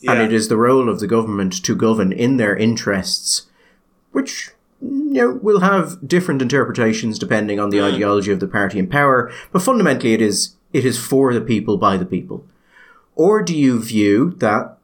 yeah. 0.00 0.12
and 0.12 0.20
it 0.20 0.30
is 0.30 0.48
the 0.48 0.58
role 0.58 0.90
of 0.90 1.00
the 1.00 1.06
government 1.06 1.64
to 1.64 1.74
govern 1.74 2.12
in 2.12 2.36
their 2.36 2.54
interests, 2.54 3.46
which 4.12 4.50
you 4.82 5.12
know, 5.14 5.30
will 5.30 5.60
have 5.60 6.06
different 6.06 6.42
interpretations 6.42 7.18
depending 7.18 7.58
on 7.58 7.70
the 7.70 7.78
mm. 7.78 7.94
ideology 7.94 8.30
of 8.30 8.40
the 8.40 8.46
party 8.46 8.78
in 8.78 8.86
power, 8.86 9.32
but 9.50 9.62
fundamentally 9.62 10.12
it 10.12 10.20
is 10.20 10.56
it 10.74 10.84
is 10.84 10.98
for 10.98 11.32
the 11.32 11.40
people 11.40 11.78
by 11.78 11.96
the 11.96 12.04
people? 12.04 12.44
Or 13.16 13.42
do 13.42 13.56
you 13.56 13.80
view 13.82 14.30
that 14.38 14.76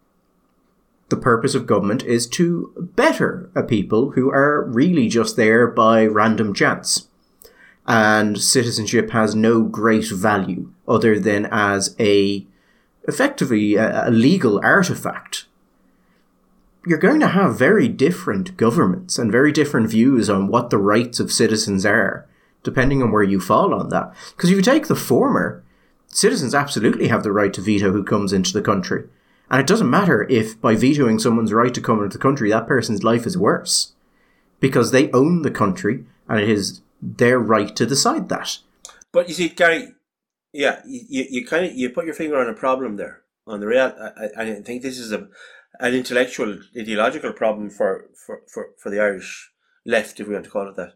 the 1.09 1.17
purpose 1.17 1.55
of 1.55 1.67
government 1.67 2.03
is 2.03 2.27
to 2.29 2.73
better 2.97 3.51
a 3.55 3.63
people 3.63 4.13
who 4.13 4.31
are 4.31 4.65
really 4.65 5.09
just 5.09 5.37
there 5.37 5.67
by 5.67 6.07
random 6.07 6.55
chance? 6.55 7.09
And 7.87 8.41
citizenship 8.41 9.11
has 9.11 9.35
no 9.35 9.63
great 9.63 10.11
value 10.11 10.73
other 10.89 11.21
than 11.21 11.47
as 11.47 11.95
a 12.01 12.47
effectively 13.07 13.77
a, 13.77 14.09
a 14.09 14.11
legal 14.11 14.61
artifact 14.65 15.47
you're 16.87 16.99
going 16.99 17.19
to 17.19 17.29
have 17.29 17.59
very 17.59 17.89
different 17.89 18.57
governments 18.57 19.19
and 19.19 19.33
very 19.33 19.51
different 19.51 19.91
views 19.91 20.31
on 20.31 20.47
what 20.47 20.71
the 20.71 20.79
rights 20.79 21.19
of 21.19 21.33
citizens 21.33 21.85
are, 21.85 22.27
depending 22.63 23.03
on 23.03 23.11
where 23.11 23.25
you 23.25 23.41
fall 23.41 23.75
on 23.75 23.89
that. 23.89 24.15
Because 24.37 24.51
if 24.51 24.57
you 24.57 24.63
take 24.63 24.87
the 24.87 24.95
former, 24.95 25.65
citizens 26.07 26.55
absolutely 26.55 27.09
have 27.09 27.25
the 27.25 27.33
right 27.33 27.53
to 27.55 27.61
veto 27.61 27.91
who 27.91 28.05
comes 28.05 28.33
into 28.33 28.53
the 28.53 28.63
country. 28.63 29.09
And 29.51 29.61
it 29.61 29.67
doesn't 29.67 29.91
matter 29.91 30.27
if 30.29 30.61
by 30.61 30.75
vetoing 30.75 31.19
someone's 31.19 31.53
right 31.53 31.73
to 31.73 31.81
come 31.81 32.03
into 32.03 32.17
the 32.17 32.23
country, 32.23 32.51
that 32.51 32.67
person's 32.67 33.05
life 33.05 33.27
is 33.27 33.39
worse. 33.39 33.93
Because 34.59 34.91
they 34.91 35.11
own 35.13 35.43
the 35.43 35.51
country 35.51 36.05
and 36.29 36.41
it 36.41 36.49
is 36.49 36.81
their 37.01 37.39
right 37.39 37.75
to 37.77 37.87
decide 37.87 38.29
that. 38.29 38.59
But 39.13 39.29
you 39.29 39.35
see, 39.35 39.49
Gary, 39.49 39.93
yeah, 40.53 40.81
you, 40.87 41.27
you 41.31 41.47
kind 41.47 41.67
of 41.67 41.75
you 41.75 41.91
put 41.91 42.07
your 42.07 42.15
finger 42.15 42.39
on 42.39 42.49
a 42.49 42.55
problem 42.55 42.97
there. 42.97 43.23
On 43.47 43.61
the 43.61 43.67
real, 43.67 43.93
I, 44.37 44.43
I 44.43 44.61
think 44.63 44.83
this 44.83 44.99
is 44.99 45.13
a 45.13 45.29
an 45.81 45.95
intellectual, 45.95 46.59
ideological 46.77 47.33
problem 47.33 47.71
for, 47.71 48.07
for, 48.27 48.43
for, 48.53 48.69
for 48.79 48.91
the 48.91 49.01
Irish 49.01 49.51
left, 49.85 50.19
if 50.19 50.27
we 50.27 50.35
want 50.35 50.47
to 50.47 50.51
call 50.51 50.69
it 50.69 50.77
that. 50.77 50.95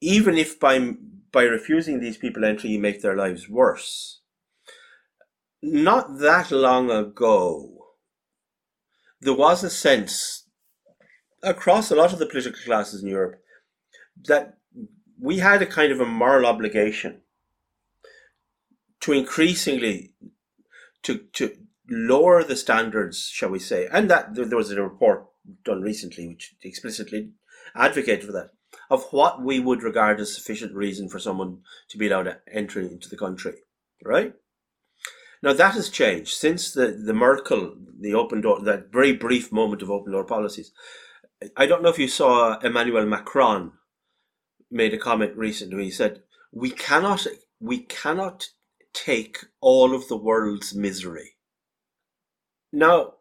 Even 0.00 0.38
if 0.38 0.58
by 0.58 0.94
by 1.32 1.42
refusing 1.44 2.00
these 2.00 2.16
people 2.16 2.44
entry, 2.44 2.70
you 2.70 2.80
make 2.80 3.02
their 3.02 3.14
lives 3.14 3.48
worse. 3.48 4.19
Not 5.62 6.18
that 6.18 6.50
long 6.50 6.90
ago, 6.90 7.70
there 9.20 9.34
was 9.34 9.62
a 9.62 9.70
sense 9.70 10.46
across 11.42 11.90
a 11.90 11.94
lot 11.94 12.12
of 12.12 12.18
the 12.18 12.26
political 12.26 12.60
classes 12.64 13.02
in 13.02 13.08
Europe 13.08 13.42
that 14.26 14.58
we 15.20 15.38
had 15.38 15.60
a 15.60 15.66
kind 15.66 15.92
of 15.92 16.00
a 16.00 16.06
moral 16.06 16.46
obligation 16.46 17.20
to 19.00 19.12
increasingly 19.12 20.12
to 21.02 21.18
to 21.32 21.56
lower 21.88 22.44
the 22.44 22.56
standards, 22.56 23.28
shall 23.28 23.50
we 23.50 23.58
say, 23.58 23.88
and 23.92 24.10
that 24.10 24.34
there 24.34 24.56
was 24.56 24.70
a 24.70 24.82
report 24.82 25.26
done 25.64 25.82
recently 25.82 26.28
which 26.28 26.54
explicitly 26.62 27.32
advocated 27.74 28.24
for 28.24 28.32
that 28.32 28.50
of 28.90 29.04
what 29.12 29.42
we 29.42 29.58
would 29.58 29.82
regard 29.82 30.20
as 30.20 30.34
sufficient 30.34 30.74
reason 30.74 31.08
for 31.08 31.18
someone 31.18 31.58
to 31.88 31.98
be 31.98 32.06
allowed 32.06 32.24
to 32.24 32.38
enter 32.52 32.80
into 32.80 33.08
the 33.08 33.16
country, 33.16 33.54
right? 34.04 34.34
Now 35.42 35.52
that 35.54 35.74
has 35.74 35.88
changed 35.88 36.36
since 36.36 36.72
the, 36.72 36.88
the 36.88 37.14
Merkel, 37.14 37.74
the 37.98 38.14
open 38.14 38.40
door, 38.42 38.60
that 38.60 38.92
very 38.92 39.12
brief 39.12 39.50
moment 39.50 39.82
of 39.82 39.90
open 39.90 40.12
door 40.12 40.24
policies. 40.24 40.72
I 41.56 41.66
don't 41.66 41.82
know 41.82 41.88
if 41.88 41.98
you 41.98 42.08
saw 42.08 42.58
Emmanuel 42.58 43.06
Macron 43.06 43.72
made 44.70 44.92
a 44.92 44.98
comment 44.98 45.36
recently. 45.36 45.84
He 45.84 45.90
said, 45.90 46.22
"We 46.52 46.70
cannot, 46.70 47.26
we 47.58 47.78
cannot 47.78 48.50
take 48.92 49.38
all 49.60 49.94
of 49.94 50.08
the 50.08 50.16
world's 50.16 50.74
misery." 50.74 51.36
Now, 52.72 53.14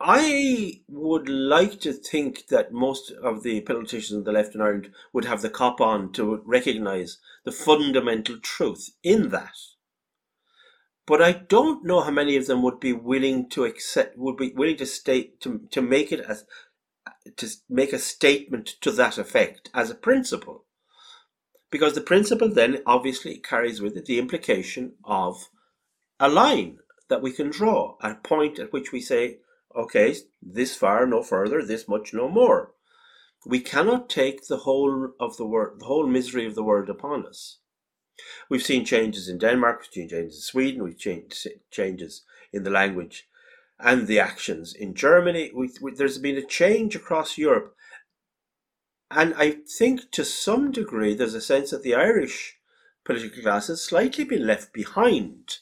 I 0.00 0.82
would 0.86 1.28
like 1.28 1.80
to 1.80 1.92
think 1.92 2.48
that 2.48 2.72
most 2.72 3.10
of 3.10 3.42
the 3.42 3.62
politicians 3.62 4.18
on 4.18 4.24
the 4.24 4.32
left 4.32 4.54
in 4.54 4.60
Ireland 4.60 4.92
would 5.12 5.24
have 5.24 5.42
the 5.42 5.50
cop 5.50 5.80
on 5.80 6.12
to 6.12 6.42
recognise 6.44 7.18
the 7.44 7.52
fundamental 7.52 8.38
truth 8.38 8.90
in 9.02 9.30
that. 9.30 9.56
But 11.08 11.22
I 11.22 11.32
don't 11.32 11.86
know 11.86 12.02
how 12.02 12.10
many 12.10 12.36
of 12.36 12.46
them 12.46 12.62
would 12.62 12.78
be 12.78 12.92
willing 12.92 13.48
to 13.50 13.64
accept, 13.64 14.18
would 14.18 14.36
be 14.36 14.52
willing 14.52 14.76
to 14.76 14.84
state 14.84 15.40
to 15.40 15.66
to 15.70 15.80
make 15.80 16.12
it 16.12 16.20
as 16.20 16.44
to 17.36 17.48
make 17.70 17.94
a 17.94 17.98
statement 17.98 18.66
to 18.82 18.90
that 18.92 19.16
effect 19.16 19.70
as 19.72 19.88
a 19.90 19.94
principle, 19.94 20.66
because 21.70 21.94
the 21.94 22.02
principle 22.02 22.50
then 22.50 22.82
obviously 22.84 23.38
carries 23.38 23.80
with 23.80 23.96
it 23.96 24.04
the 24.04 24.18
implication 24.18 24.96
of 25.02 25.48
a 26.20 26.28
line 26.28 26.80
that 27.08 27.22
we 27.22 27.32
can 27.32 27.48
draw, 27.48 27.96
a 28.02 28.14
point 28.14 28.58
at 28.58 28.74
which 28.74 28.92
we 28.92 29.00
say 29.00 29.38
okay, 29.74 30.14
this 30.42 30.76
far, 30.76 31.06
no 31.06 31.22
further, 31.22 31.64
this 31.64 31.88
much, 31.88 32.12
no 32.12 32.28
more. 32.28 32.72
We 33.46 33.60
cannot 33.60 34.10
take 34.10 34.46
the 34.46 34.58
whole 34.58 35.12
of 35.18 35.38
the 35.38 35.46
world, 35.46 35.80
the 35.80 35.86
whole 35.86 36.06
misery 36.06 36.44
of 36.44 36.54
the 36.54 36.64
world 36.64 36.90
upon 36.90 37.24
us. 37.24 37.60
We've 38.48 38.62
seen 38.62 38.84
changes 38.84 39.28
in 39.28 39.38
Denmark, 39.38 39.80
we've 39.80 39.92
seen 39.92 40.08
changes 40.08 40.36
in 40.36 40.42
Sweden, 40.42 40.82
we've 40.82 41.00
seen 41.00 41.28
changes 41.70 42.22
in 42.52 42.64
the 42.64 42.70
language 42.70 43.28
and 43.78 44.06
the 44.06 44.18
actions 44.18 44.74
in 44.74 44.94
Germany. 44.94 45.52
We, 45.54 45.70
we, 45.80 45.92
there's 45.92 46.18
been 46.18 46.36
a 46.36 46.46
change 46.46 46.96
across 46.96 47.38
Europe. 47.38 47.74
And 49.10 49.34
I 49.34 49.58
think 49.78 50.10
to 50.12 50.24
some 50.24 50.72
degree 50.72 51.14
there's 51.14 51.34
a 51.34 51.40
sense 51.40 51.70
that 51.70 51.82
the 51.82 51.94
Irish 51.94 52.58
political 53.04 53.42
class 53.42 53.68
has 53.68 53.82
slightly 53.82 54.24
been 54.24 54.46
left 54.46 54.72
behind 54.72 55.58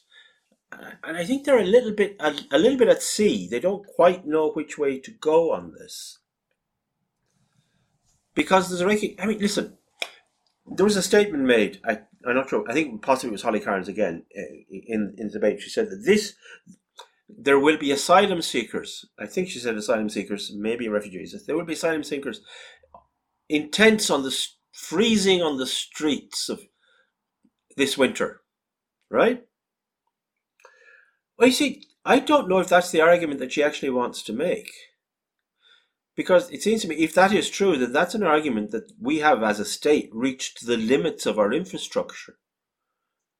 and 0.71 1.17
I 1.17 1.25
think 1.25 1.45
they're 1.45 1.59
a 1.59 1.63
little 1.63 1.91
bit 1.91 2.15
a, 2.19 2.35
a 2.51 2.59
little 2.59 2.77
bit 2.77 2.89
at 2.89 3.01
sea. 3.01 3.47
They 3.47 3.59
don't 3.59 3.85
quite 3.85 4.25
know 4.25 4.51
which 4.51 4.77
way 4.77 4.99
to 4.99 5.11
go 5.11 5.53
on 5.53 5.73
this 5.73 6.19
because 8.33 8.69
there's 8.69 8.81
a 8.81 9.15
I 9.21 9.25
mean, 9.25 9.39
listen, 9.39 9.77
there 10.65 10.85
was 10.85 10.97
a 10.97 11.01
statement 11.01 11.43
made. 11.43 11.79
I, 11.85 12.01
I'm 12.25 12.35
not 12.35 12.49
sure. 12.49 12.65
I 12.67 12.73
think 12.73 13.01
possibly 13.01 13.29
it 13.29 13.33
was 13.33 13.43
Holly 13.43 13.59
Cairns 13.59 13.87
again 13.87 14.23
uh, 14.37 14.41
in 14.71 15.15
in 15.17 15.27
the 15.27 15.33
debate. 15.33 15.61
She 15.61 15.69
said 15.69 15.89
that 15.89 16.03
this 16.05 16.35
there 17.29 17.59
will 17.59 17.77
be 17.77 17.91
asylum 17.91 18.41
seekers. 18.41 19.05
I 19.19 19.25
think 19.25 19.49
she 19.49 19.59
said 19.59 19.75
asylum 19.75 20.09
seekers, 20.09 20.51
maybe 20.55 20.87
refugees. 20.87 21.35
There 21.45 21.55
will 21.55 21.65
be 21.65 21.73
asylum 21.73 22.03
seekers 22.03 22.41
in 23.49 23.69
tents 23.69 24.09
on 24.09 24.23
the 24.23 24.35
freezing 24.71 25.41
on 25.41 25.57
the 25.57 25.67
streets 25.67 26.49
of 26.49 26.61
this 27.75 27.97
winter, 27.97 28.41
right? 29.09 29.43
Well, 31.37 31.47
you 31.47 31.53
see, 31.53 31.83
I 32.05 32.19
don't 32.19 32.49
know 32.49 32.59
if 32.59 32.69
that's 32.69 32.91
the 32.91 33.01
argument 33.01 33.39
that 33.39 33.51
she 33.51 33.63
actually 33.63 33.89
wants 33.89 34.23
to 34.23 34.33
make. 34.33 34.71
Because 36.17 36.49
it 36.49 36.63
seems 36.63 36.81
to 36.81 36.87
me, 36.87 36.95
if 36.95 37.13
that 37.13 37.31
is 37.31 37.47
true, 37.47 37.77
then 37.77 37.93
that's 37.93 38.15
an 38.15 38.23
argument 38.23 38.71
that 38.71 38.91
we 38.99 39.19
have 39.19 39.43
as 39.43 39.59
a 39.59 39.65
state 39.65 40.09
reached 40.11 40.65
the 40.65 40.75
limits 40.75 41.27
of 41.27 41.37
our 41.37 41.53
infrastructure. 41.53 42.37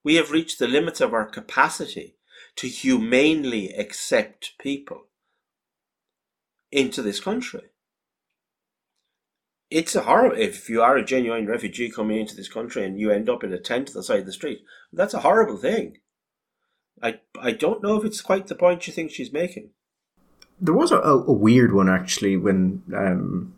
We 0.04 0.16
have 0.16 0.32
reached 0.32 0.60
the 0.60 0.68
limits 0.68 1.02
of 1.02 1.12
our 1.12 1.26
capacity 1.26 2.18
to 2.58 2.68
humanely 2.68 3.74
accept 3.74 4.54
people 4.60 5.08
into 6.72 7.02
this 7.02 7.20
country. 7.20 7.72
It's 9.72 9.96
a 9.96 10.04
horrible, 10.04 10.38
if 10.38 10.70
you 10.70 10.82
are 10.84 10.98
a 10.98 11.04
genuine 11.04 11.48
refugee 11.48 11.90
coming 11.90 12.20
into 12.20 12.36
this 12.36 12.48
country 12.48 12.86
and 12.86 13.00
you 13.00 13.10
end 13.10 13.28
up 13.28 13.44
in 13.44 13.52
a 13.52 13.60
tent 13.60 13.90
at 13.90 13.96
the 13.96 14.04
side 14.04 14.20
of 14.20 14.26
the 14.28 14.32
street, 14.32 14.60
that's 14.94 15.16
a 15.16 15.22
horrible 15.22 15.58
thing. 15.58 15.98
I 17.02 17.22
I 17.40 17.52
don't 17.52 17.82
know 17.82 17.98
if 17.98 18.06
it's 18.06 18.22
quite 18.22 18.48
the 18.48 18.56
point 18.56 18.86
you 18.86 18.94
think 18.94 19.12
she's 19.12 19.34
making. 19.34 19.72
There 20.60 20.74
was 20.74 20.92
a, 20.92 21.00
a 21.00 21.32
weird 21.32 21.74
one 21.74 21.90
actually 21.90 22.38
when 22.38 22.82
um, 22.96 23.54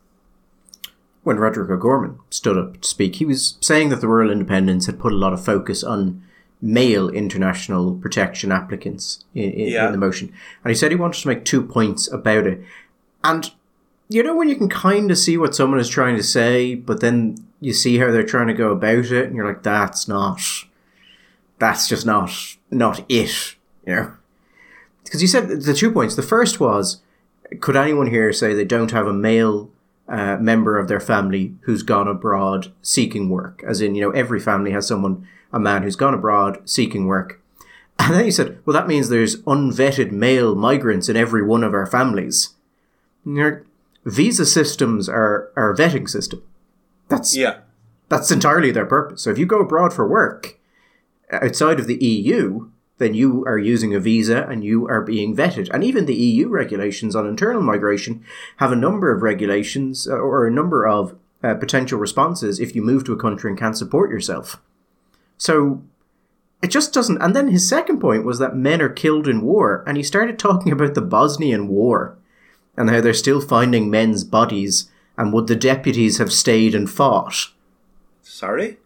when 1.24 1.38
Roderick 1.38 1.70
O'Gorman 1.70 2.20
stood 2.30 2.58
up 2.58 2.82
to 2.82 2.88
speak. 2.88 3.16
He 3.16 3.26
was 3.26 3.58
saying 3.62 3.90
that 3.90 4.02
the 4.02 4.08
rural 4.08 4.32
Independents 4.32 4.86
had 4.86 5.00
put 5.00 5.14
a 5.14 5.18
lot 5.18 5.34
of 5.34 5.44
focus 5.44 5.84
on 5.84 6.24
male 6.62 7.10
international 7.10 7.96
protection 7.96 8.52
applicants 8.52 9.24
in, 9.34 9.52
in, 9.52 9.70
yeah. 9.70 9.86
in 9.86 9.92
the 9.94 9.98
motion, 9.98 10.34
and 10.64 10.72
he 10.72 10.76
said 10.76 10.92
he 10.92 10.98
wanted 10.98 11.22
to 11.22 11.28
make 11.28 11.46
two 11.46 11.62
points 11.62 12.12
about 12.12 12.46
it. 12.46 12.62
And 13.24 13.52
you 14.10 14.24
know 14.24 14.36
when 14.36 14.50
you 14.50 14.56
can 14.56 14.70
kind 14.70 15.12
of 15.12 15.18
see 15.18 15.38
what 15.38 15.56
someone 15.56 15.80
is 15.80 15.90
trying 15.90 16.18
to 16.18 16.24
say, 16.24 16.76
but 16.76 17.00
then 17.00 17.38
you 17.62 17.74
see 17.74 17.98
how 17.98 18.12
they're 18.12 18.24
trying 18.24 18.48
to 18.48 18.54
go 18.54 18.72
about 18.72 19.06
it, 19.06 19.26
and 19.26 19.36
you're 19.36 19.48
like, 19.48 19.64
that's 19.64 20.08
not 20.08 20.42
that's 21.60 21.88
just 21.88 22.06
not 22.06 22.32
not 22.72 23.06
it, 23.10 23.56
you 23.86 23.96
know. 23.96 24.14
Because 25.10 25.24
you 25.24 25.28
said 25.28 25.50
the 25.50 25.74
two 25.74 25.92
points. 25.92 26.16
The 26.16 26.22
first 26.22 26.60
was, 26.60 27.02
could 27.62 27.76
anyone 27.76 28.12
here 28.12 28.32
say 28.32 28.54
they 28.54 28.64
don't 28.64 28.92
have 28.92 29.08
a 29.08 29.14
male 29.14 29.72
uh, 30.08 30.38
member 30.38 30.78
of 30.78 30.88
their 30.88 31.00
family 31.00 31.56
who's 31.62 31.82
gone 31.82 32.08
abroad 32.08 32.72
seeking 32.84 33.28
work? 33.28 33.64
As 33.66 33.82
in, 33.82 33.96
you 33.96 34.02
know, 34.04 34.12
every 34.12 34.40
family 34.40 34.70
has 34.70 34.88
someone, 34.88 35.28
a 35.52 35.60
man 35.60 35.82
who's 35.82 35.96
gone 35.96 36.14
abroad 36.14 36.62
seeking 36.70 37.08
work. 37.08 37.42
And 38.02 38.16
then 38.16 38.24
he 38.24 38.32
said, 38.32 38.60
well, 38.66 38.74
that 38.76 38.88
means 38.88 39.10
there's 39.10 39.42
unvetted 39.42 40.12
male 40.12 40.56
migrants 40.56 41.10
in 41.10 41.18
every 41.18 41.44
one 41.44 41.66
of 41.66 41.74
our 41.74 41.86
families. 41.86 42.56
Your 43.26 43.66
Visa 44.06 44.46
systems 44.46 45.10
are, 45.10 45.52
a 45.58 45.76
vetting 45.76 46.08
system. 46.08 46.42
That's 47.10 47.36
yeah. 47.36 47.58
That's 48.08 48.32
entirely 48.32 48.72
their 48.72 48.86
purpose. 48.86 49.24
So 49.24 49.32
if 49.32 49.38
you 49.38 49.46
go 49.46 49.60
abroad 49.60 49.92
for 49.92 50.08
work, 50.08 50.58
outside 51.30 51.80
of 51.80 51.88
the 51.88 52.02
EU, 52.04 52.70
then 53.00 53.14
you 53.14 53.44
are 53.46 53.58
using 53.58 53.96
a 53.96 54.00
visa 54.00 54.46
and 54.48 54.64
you 54.64 54.88
are 54.88 55.02
being 55.02 55.36
vetted. 55.36 55.70
And 55.74 55.84
even 55.84 56.06
the 56.06 56.16
EU 56.16 56.48
regulations 56.48 57.16
on 57.16 57.26
internal 57.26 57.62
migration 57.62 58.24
have 58.58 58.72
a 58.72 58.78
number 58.78 59.12
of 59.12 59.24
regulations 59.24 60.08
uh, 60.08 60.14
or 60.14 60.46
a 60.46 60.52
number 60.52 60.86
of 60.86 61.18
uh, 61.44 61.56
potential 61.56 61.98
responses 61.98 62.60
if 62.60 62.76
you 62.76 62.82
move 62.82 63.04
to 63.06 63.14
a 63.14 63.20
country 63.20 63.50
and 63.50 63.60
can't 63.60 63.78
support 63.78 64.12
yourself. 64.12 64.62
So 65.38 65.82
it 66.62 66.68
just 66.68 66.94
doesn't. 66.94 67.22
And 67.22 67.36
then 67.36 67.48
his 67.48 67.68
second 67.68 68.00
point 68.00 68.26
was 68.26 68.40
that 68.40 68.56
men 68.56 68.82
are 68.82 68.90
killed 68.90 69.28
in 69.28 69.42
war, 69.42 69.84
and 69.88 69.96
he 69.96 70.04
started 70.04 70.38
talking 70.38 70.72
about 70.72 70.94
the 70.94 71.02
Bosnian 71.02 71.70
War 71.70 72.18
and 72.76 72.90
how 72.90 73.02
they're 73.02 73.14
still 73.14 73.42
finding 73.42 73.90
men's 73.90 74.24
bodies, 74.24 74.90
and 75.18 75.34
would 75.34 75.48
the 75.48 75.56
deputies 75.56 76.18
have 76.18 76.32
stayed 76.32 76.76
and 76.76 76.90
fought? 76.90 77.48
Sorry? 78.22 78.78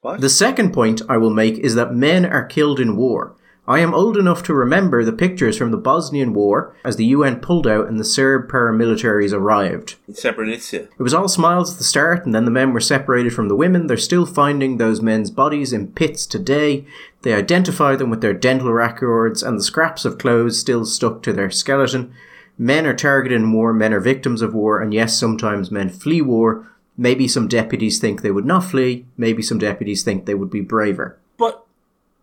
What? 0.00 0.20
The 0.20 0.28
second 0.28 0.72
point 0.72 1.02
I 1.08 1.16
will 1.16 1.30
make 1.30 1.58
is 1.58 1.74
that 1.74 1.94
men 1.94 2.24
are 2.24 2.44
killed 2.44 2.78
in 2.78 2.96
war. 2.96 3.34
I 3.68 3.80
am 3.80 3.92
old 3.92 4.16
enough 4.16 4.42
to 4.44 4.54
remember 4.54 5.04
the 5.04 5.12
pictures 5.12 5.58
from 5.58 5.70
the 5.70 5.76
Bosnian 5.76 6.32
War 6.32 6.74
as 6.84 6.96
the 6.96 7.04
UN 7.04 7.38
pulled 7.40 7.66
out 7.66 7.86
and 7.86 8.00
the 8.00 8.04
Serb 8.04 8.50
paramilitaries 8.50 9.34
arrived. 9.34 9.96
In 10.08 10.14
Srebrenica. 10.14 10.88
It 10.98 11.02
was 11.02 11.12
all 11.12 11.28
smiles 11.28 11.72
at 11.72 11.78
the 11.78 11.84
start, 11.84 12.24
and 12.24 12.34
then 12.34 12.46
the 12.46 12.50
men 12.50 12.72
were 12.72 12.80
separated 12.80 13.34
from 13.34 13.48
the 13.48 13.54
women. 13.54 13.86
They're 13.86 13.98
still 13.98 14.24
finding 14.24 14.78
those 14.78 15.02
men's 15.02 15.30
bodies 15.30 15.74
in 15.74 15.92
pits 15.92 16.24
today. 16.24 16.86
They 17.20 17.34
identify 17.34 17.94
them 17.94 18.08
with 18.08 18.22
their 18.22 18.32
dental 18.32 18.72
records, 18.72 19.42
and 19.42 19.58
the 19.58 19.62
scraps 19.62 20.06
of 20.06 20.16
clothes 20.16 20.58
still 20.58 20.86
stuck 20.86 21.22
to 21.24 21.34
their 21.34 21.50
skeleton. 21.50 22.14
Men 22.56 22.86
are 22.86 22.96
targeted 22.96 23.38
in 23.38 23.52
war, 23.52 23.74
men 23.74 23.92
are 23.92 24.00
victims 24.00 24.40
of 24.40 24.54
war, 24.54 24.80
and 24.80 24.94
yes, 24.94 25.18
sometimes 25.18 25.70
men 25.70 25.90
flee 25.90 26.22
war, 26.22 26.66
Maybe 27.00 27.28
some 27.28 27.46
deputies 27.46 28.00
think 28.00 28.22
they 28.22 28.32
would 28.32 28.44
not 28.44 28.64
flee. 28.64 29.06
Maybe 29.16 29.40
some 29.40 29.58
deputies 29.58 30.02
think 30.02 30.26
they 30.26 30.34
would 30.34 30.50
be 30.50 30.60
braver. 30.60 31.16
But 31.36 31.64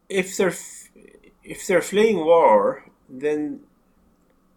if 0.09 0.35
they're 0.35 0.51
if 1.45 1.65
they're 1.67 1.81
fleeing 1.81 2.17
war, 2.17 2.85
then 3.09 3.61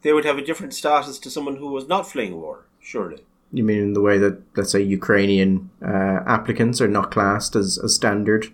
they 0.02 0.12
would 0.12 0.24
have 0.24 0.38
a 0.38 0.44
different 0.44 0.74
status 0.74 1.18
to 1.18 1.30
someone 1.30 1.56
who 1.56 1.68
was 1.68 1.86
not 1.86 2.10
fleeing 2.10 2.40
war. 2.40 2.66
Surely. 2.80 3.24
You 3.52 3.64
mean 3.64 3.78
in 3.78 3.92
the 3.94 4.00
way 4.00 4.18
that 4.18 4.42
let's 4.56 4.72
say 4.72 4.82
Ukrainian 4.82 5.70
uh, 5.82 6.20
applicants 6.26 6.80
are 6.80 6.88
not 6.88 7.10
classed 7.10 7.56
as, 7.56 7.78
as 7.78 7.94
standard 7.94 8.52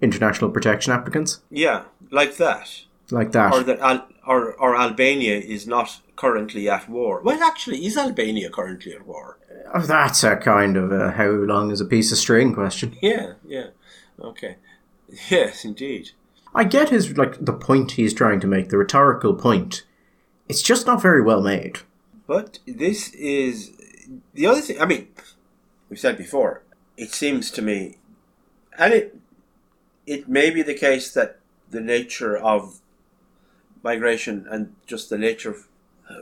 international 0.00 0.50
protection 0.50 0.92
applicants? 0.92 1.40
Yeah, 1.50 1.84
like 2.10 2.36
that. 2.36 2.82
Like 3.10 3.32
that. 3.32 3.52
Or 3.52 3.62
that 3.62 3.80
Al- 3.80 4.08
or 4.26 4.54
or 4.54 4.76
Albania 4.76 5.38
is 5.38 5.66
not 5.66 6.00
currently 6.16 6.68
at 6.68 6.88
war. 6.88 7.20
Well, 7.22 7.42
actually, 7.42 7.84
is 7.84 7.96
Albania 7.96 8.50
currently 8.50 8.94
at 8.94 9.06
war? 9.06 9.38
Oh, 9.74 9.80
that's 9.80 10.22
a 10.24 10.36
kind 10.36 10.76
of 10.76 10.92
a 10.92 11.12
how 11.12 11.28
long 11.28 11.70
is 11.70 11.80
a 11.80 11.86
piece 11.86 12.12
of 12.12 12.18
string 12.18 12.54
question. 12.54 12.96
Yeah, 13.02 13.34
yeah. 13.46 13.68
Okay. 14.20 14.56
Yes, 15.30 15.64
indeed. 15.64 16.10
I 16.54 16.64
get 16.64 16.90
his 16.90 17.16
like 17.16 17.44
the 17.44 17.52
point 17.52 17.92
he's 17.92 18.14
trying 18.14 18.40
to 18.40 18.46
make, 18.46 18.68
the 18.68 18.78
rhetorical 18.78 19.34
point. 19.34 19.84
It's 20.48 20.62
just 20.62 20.86
not 20.86 21.02
very 21.02 21.22
well 21.22 21.42
made. 21.42 21.80
But 22.26 22.58
this 22.66 23.12
is 23.14 23.72
the 24.32 24.46
other 24.46 24.60
thing. 24.60 24.80
I 24.80 24.86
mean, 24.86 25.08
we've 25.88 25.98
said 25.98 26.16
before. 26.16 26.62
It 26.96 27.10
seems 27.12 27.50
to 27.52 27.62
me, 27.62 27.96
and 28.78 28.92
it 28.94 29.16
it 30.06 30.28
may 30.28 30.50
be 30.50 30.62
the 30.62 30.74
case 30.74 31.12
that 31.12 31.40
the 31.70 31.80
nature 31.80 32.36
of 32.36 32.80
migration 33.82 34.46
and 34.50 34.74
just 34.86 35.10
the 35.10 35.18
nature 35.18 35.50
of 35.50 35.68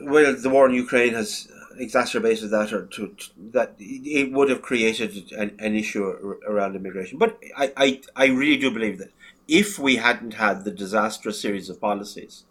well, 0.01 0.35
the 0.35 0.49
war 0.49 0.67
in 0.67 0.73
Ukraine 0.73 1.13
has 1.13 1.47
exacerbated 1.77 2.49
that, 2.51 2.71
or 2.71 2.85
to, 2.85 3.07
to 3.07 3.29
that 3.51 3.75
it 3.79 4.31
would 4.31 4.49
have 4.49 4.61
created 4.61 5.31
an, 5.33 5.55
an 5.59 5.75
issue 5.75 6.03
around 6.47 6.75
immigration. 6.75 7.17
But 7.17 7.39
I, 7.57 7.73
I, 7.75 8.01
I 8.15 8.25
really 8.27 8.57
do 8.57 8.71
believe 8.71 8.99
that 8.99 9.11
if 9.47 9.77
we 9.77 9.97
hadn't 9.97 10.35
had 10.35 10.63
the 10.63 10.71
disastrous 10.71 11.39
series 11.39 11.69
of 11.69 11.81
policies 11.81 12.45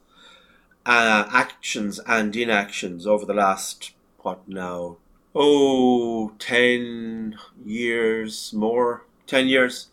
uh, 0.84 1.28
actions 1.32 2.00
and 2.06 2.34
inactions 2.34 3.06
over 3.06 3.24
the 3.24 3.34
last, 3.34 3.92
what 4.18 4.46
now, 4.48 4.96
oh, 5.34 6.32
10 6.38 7.38
years 7.64 8.52
more, 8.52 9.04
10 9.26 9.46
years 9.48 9.88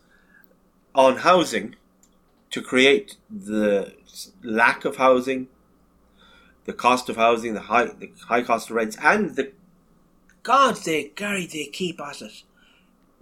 on 0.94 1.18
housing 1.18 1.76
to 2.50 2.60
create 2.60 3.16
the 3.30 3.94
lack 4.42 4.84
of 4.84 4.96
housing, 4.96 5.48
the 6.64 6.72
cost 6.72 7.08
of 7.08 7.16
housing, 7.16 7.54
the 7.54 7.60
high, 7.60 7.86
the 7.86 8.10
high 8.28 8.42
cost 8.42 8.70
of 8.70 8.76
rents, 8.76 8.96
and 9.02 9.36
the 9.36 9.52
God, 10.42 10.76
they 10.84 11.12
Gary, 11.14 11.46
they 11.46 11.66
keep 11.66 12.00
at 12.00 12.22
it. 12.22 12.42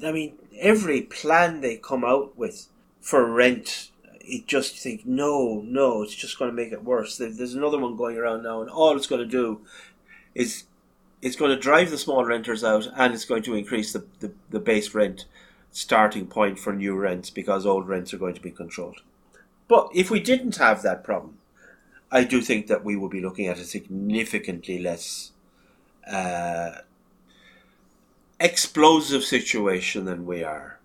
I 0.04 0.12
mean, 0.12 0.38
every 0.58 1.02
plan 1.02 1.60
they 1.60 1.76
come 1.76 2.04
out 2.04 2.38
with 2.38 2.68
for 3.08 3.24
rent, 3.24 3.88
it 4.20 4.46
just 4.46 4.76
think 4.76 5.06
no, 5.06 5.62
no, 5.64 6.02
it's 6.02 6.14
just 6.14 6.38
going 6.38 6.50
to 6.50 6.54
make 6.54 6.72
it 6.72 6.84
worse. 6.84 7.16
There's 7.16 7.54
another 7.54 7.78
one 7.78 7.96
going 7.96 8.18
around 8.18 8.42
now, 8.42 8.60
and 8.60 8.68
all 8.68 8.94
it's 8.94 9.06
going 9.06 9.22
to 9.22 9.26
do 9.26 9.62
is 10.34 10.64
it's 11.22 11.34
going 11.34 11.50
to 11.50 11.56
drive 11.56 11.90
the 11.90 11.96
small 11.96 12.22
renters 12.26 12.62
out, 12.62 12.86
and 12.94 13.14
it's 13.14 13.24
going 13.24 13.42
to 13.44 13.54
increase 13.54 13.94
the, 13.94 14.04
the, 14.20 14.30
the 14.50 14.60
base 14.60 14.94
rent 14.94 15.24
starting 15.72 16.26
point 16.26 16.58
for 16.58 16.74
new 16.74 16.96
rents 16.96 17.30
because 17.30 17.64
old 17.64 17.88
rents 17.88 18.12
are 18.12 18.18
going 18.18 18.34
to 18.34 18.42
be 18.42 18.50
controlled. 18.50 19.00
But 19.68 19.88
if 19.94 20.10
we 20.10 20.20
didn't 20.20 20.56
have 20.56 20.82
that 20.82 21.02
problem, 21.02 21.38
I 22.12 22.24
do 22.24 22.42
think 22.42 22.66
that 22.66 22.84
we 22.84 22.94
would 22.94 23.10
be 23.10 23.22
looking 23.22 23.46
at 23.46 23.58
a 23.58 23.64
significantly 23.64 24.80
less 24.80 25.32
uh, 26.06 26.72
explosive 28.38 29.24
situation 29.24 30.04
than 30.04 30.26
we 30.26 30.44
are. 30.44 30.77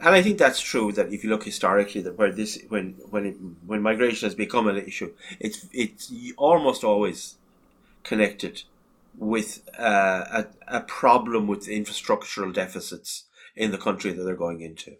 And 0.00 0.14
I 0.14 0.22
think 0.22 0.38
that's 0.38 0.60
true. 0.60 0.92
That 0.92 1.12
if 1.12 1.22
you 1.22 1.30
look 1.30 1.44
historically, 1.44 2.00
that 2.02 2.16
where 2.16 2.32
this 2.32 2.58
when 2.68 2.94
when 3.10 3.26
it, 3.26 3.36
when 3.66 3.82
migration 3.82 4.26
has 4.26 4.34
become 4.34 4.66
an 4.66 4.78
issue, 4.78 5.12
it's 5.38 5.66
it's 5.72 6.12
almost 6.36 6.84
always 6.84 7.36
connected 8.02 8.62
with 9.18 9.68
uh, 9.78 10.24
a 10.32 10.46
a 10.68 10.80
problem 10.80 11.46
with 11.46 11.66
infrastructural 11.66 12.52
deficits 12.52 13.24
in 13.54 13.72
the 13.72 13.78
country 13.78 14.12
that 14.12 14.22
they're 14.22 14.34
going 14.34 14.62
into. 14.62 14.96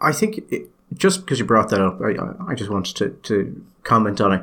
I 0.00 0.12
think 0.12 0.44
it, 0.52 0.70
just 0.94 1.20
because 1.20 1.40
you 1.40 1.44
brought 1.44 1.70
that 1.70 1.80
up, 1.80 2.00
I, 2.00 2.52
I 2.52 2.54
just 2.54 2.70
wanted 2.70 2.96
to, 2.96 3.10
to 3.24 3.66
comment 3.82 4.20
on 4.20 4.32
it 4.32 4.42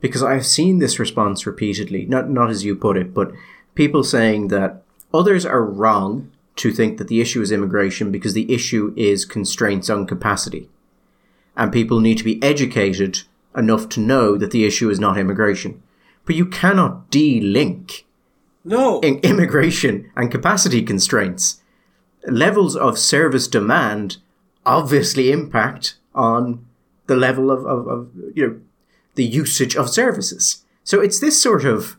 because 0.00 0.22
I've 0.22 0.46
seen 0.46 0.78
this 0.78 0.98
response 0.98 1.44
repeatedly. 1.44 2.06
Not 2.06 2.30
not 2.30 2.50
as 2.50 2.64
you 2.64 2.76
put 2.76 2.96
it, 2.96 3.12
but 3.12 3.32
people 3.74 4.04
saying 4.04 4.48
that 4.48 4.82
others 5.12 5.44
are 5.44 5.64
wrong 5.64 6.30
to 6.56 6.72
think 6.72 6.98
that 6.98 7.08
the 7.08 7.20
issue 7.20 7.40
is 7.40 7.52
immigration 7.52 8.10
because 8.10 8.34
the 8.34 8.52
issue 8.52 8.92
is 8.96 9.24
constraints 9.24 9.88
on 9.88 10.06
capacity. 10.06 10.68
And 11.56 11.72
people 11.72 12.00
need 12.00 12.18
to 12.18 12.24
be 12.24 12.42
educated 12.42 13.20
enough 13.56 13.88
to 13.90 14.00
know 14.00 14.36
that 14.36 14.50
the 14.50 14.64
issue 14.64 14.90
is 14.90 15.00
not 15.00 15.18
immigration. 15.18 15.82
But 16.24 16.36
you 16.36 16.46
cannot 16.46 17.10
de-link 17.10 18.04
no. 18.64 19.00
immigration 19.00 20.10
and 20.16 20.30
capacity 20.30 20.82
constraints. 20.82 21.60
Levels 22.26 22.76
of 22.76 22.98
service 22.98 23.48
demand 23.48 24.18
obviously 24.64 25.32
impact 25.32 25.96
on 26.14 26.64
the 27.06 27.16
level 27.16 27.50
of, 27.50 27.66
of, 27.66 27.88
of 27.88 28.10
you 28.34 28.46
know 28.46 28.60
the 29.16 29.24
usage 29.24 29.76
of 29.76 29.90
services. 29.90 30.64
So 30.84 31.00
it's 31.00 31.20
this 31.20 31.40
sort 31.40 31.64
of 31.64 31.96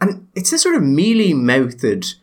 and 0.00 0.26
it's 0.34 0.50
this 0.50 0.62
sort 0.62 0.74
of 0.74 0.82
mealy 0.82 1.32
mouthed 1.32 2.16